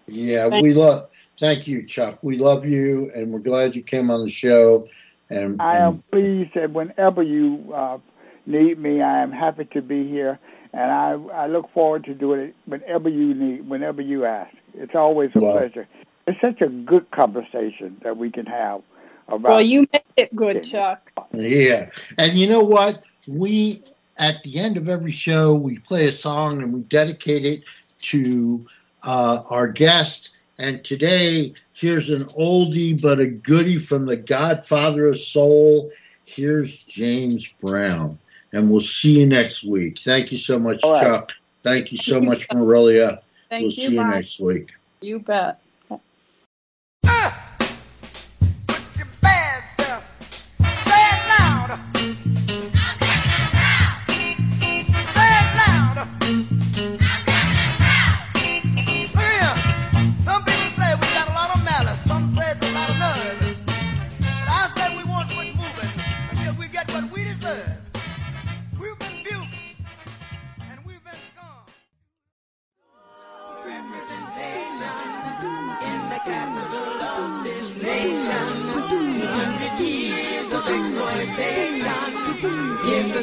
Yeah, 0.06 0.48
Thank 0.48 0.62
we 0.62 0.72
love. 0.72 1.08
Thank 1.38 1.66
you, 1.66 1.84
Chuck. 1.84 2.20
We 2.22 2.38
love 2.38 2.64
you, 2.64 3.10
and 3.14 3.32
we're 3.32 3.40
glad 3.40 3.76
you 3.76 3.82
came 3.82 4.10
on 4.10 4.24
the 4.24 4.30
show. 4.30 4.88
And, 5.28 5.60
I 5.60 5.78
am 5.78 6.02
pleased 6.10 6.52
that 6.54 6.70
whenever 6.70 7.22
you 7.22 7.72
uh, 7.74 7.98
need 8.46 8.78
me, 8.78 9.02
I 9.02 9.22
am 9.22 9.32
happy 9.32 9.64
to 9.72 9.82
be 9.82 10.08
here 10.08 10.38
and 10.76 10.92
I 10.92 11.12
I 11.34 11.46
look 11.46 11.72
forward 11.72 12.04
to 12.04 12.14
doing 12.14 12.40
it 12.40 12.54
whenever 12.66 13.08
you 13.08 13.34
need, 13.34 13.68
whenever 13.68 14.02
you 14.02 14.26
ask. 14.26 14.54
It's 14.74 14.94
always 14.94 15.30
a 15.34 15.40
pleasure. 15.40 15.88
It's 16.26 16.40
such 16.40 16.60
a 16.60 16.68
good 16.68 17.10
conversation 17.12 17.96
that 18.02 18.16
we 18.18 18.30
can 18.30 18.46
have 18.46 18.82
about. 19.28 19.50
Well, 19.50 19.62
you 19.62 19.86
made 19.92 20.02
it 20.16 20.36
good, 20.36 20.64
Chuck. 20.64 21.10
Yeah, 21.32 21.88
and 22.18 22.38
you 22.38 22.46
know 22.46 22.62
what? 22.62 23.04
We 23.26 23.82
at 24.18 24.42
the 24.42 24.58
end 24.58 24.76
of 24.76 24.88
every 24.88 25.12
show 25.12 25.54
we 25.54 25.78
play 25.78 26.08
a 26.08 26.12
song 26.12 26.62
and 26.62 26.72
we 26.72 26.80
dedicate 26.80 27.46
it 27.46 27.62
to 28.02 28.66
uh, 29.04 29.42
our 29.48 29.68
guest. 29.68 30.30
And 30.58 30.84
today, 30.84 31.54
here's 31.72 32.10
an 32.10 32.24
oldie 32.26 33.00
but 33.00 33.18
a 33.18 33.26
goodie 33.26 33.78
from 33.78 34.06
the 34.06 34.16
Godfather 34.16 35.08
of 35.08 35.18
Soul. 35.18 35.90
Here's 36.24 36.76
James 36.76 37.46
Brown 37.60 38.18
and 38.56 38.70
we'll 38.70 38.80
see 38.80 39.20
you 39.20 39.26
next 39.26 39.64
week. 39.64 39.98
Thank 40.02 40.32
you 40.32 40.38
so 40.38 40.58
much, 40.58 40.80
Chuck. 40.80 41.30
Thank 41.62 41.92
you 41.92 41.98
so 41.98 42.20
much, 42.30 42.48
Marilia. 42.48 43.20
Thank 43.50 43.62
we'll 43.62 43.72
you, 43.72 43.88
see 43.88 43.94
you 43.94 44.04
next 44.04 44.40
week. 44.40 44.72
You 45.02 45.20
bet. 45.20 45.60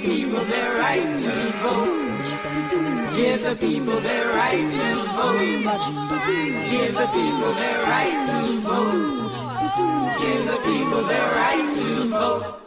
People 0.04 0.43
their 0.45 0.80
right 0.80 1.18
to 1.20 1.32
vote. 1.64 3.16
Give 3.16 3.41
the 3.41 3.56
people 3.56 3.99
their 4.01 4.28
right 4.36 4.72
to 4.72 4.95
vote. 5.16 5.39
Give 6.70 6.93
the 6.93 7.08
people 7.08 7.54
their 7.54 7.84
right 7.84 8.30
to 8.30 8.60
vote. 8.60 9.34
Give 10.20 10.45
the 10.45 10.58
people 10.66 11.04
their 11.04 11.32
right 11.32 11.76
to 11.78 12.10
vote. 12.10 12.62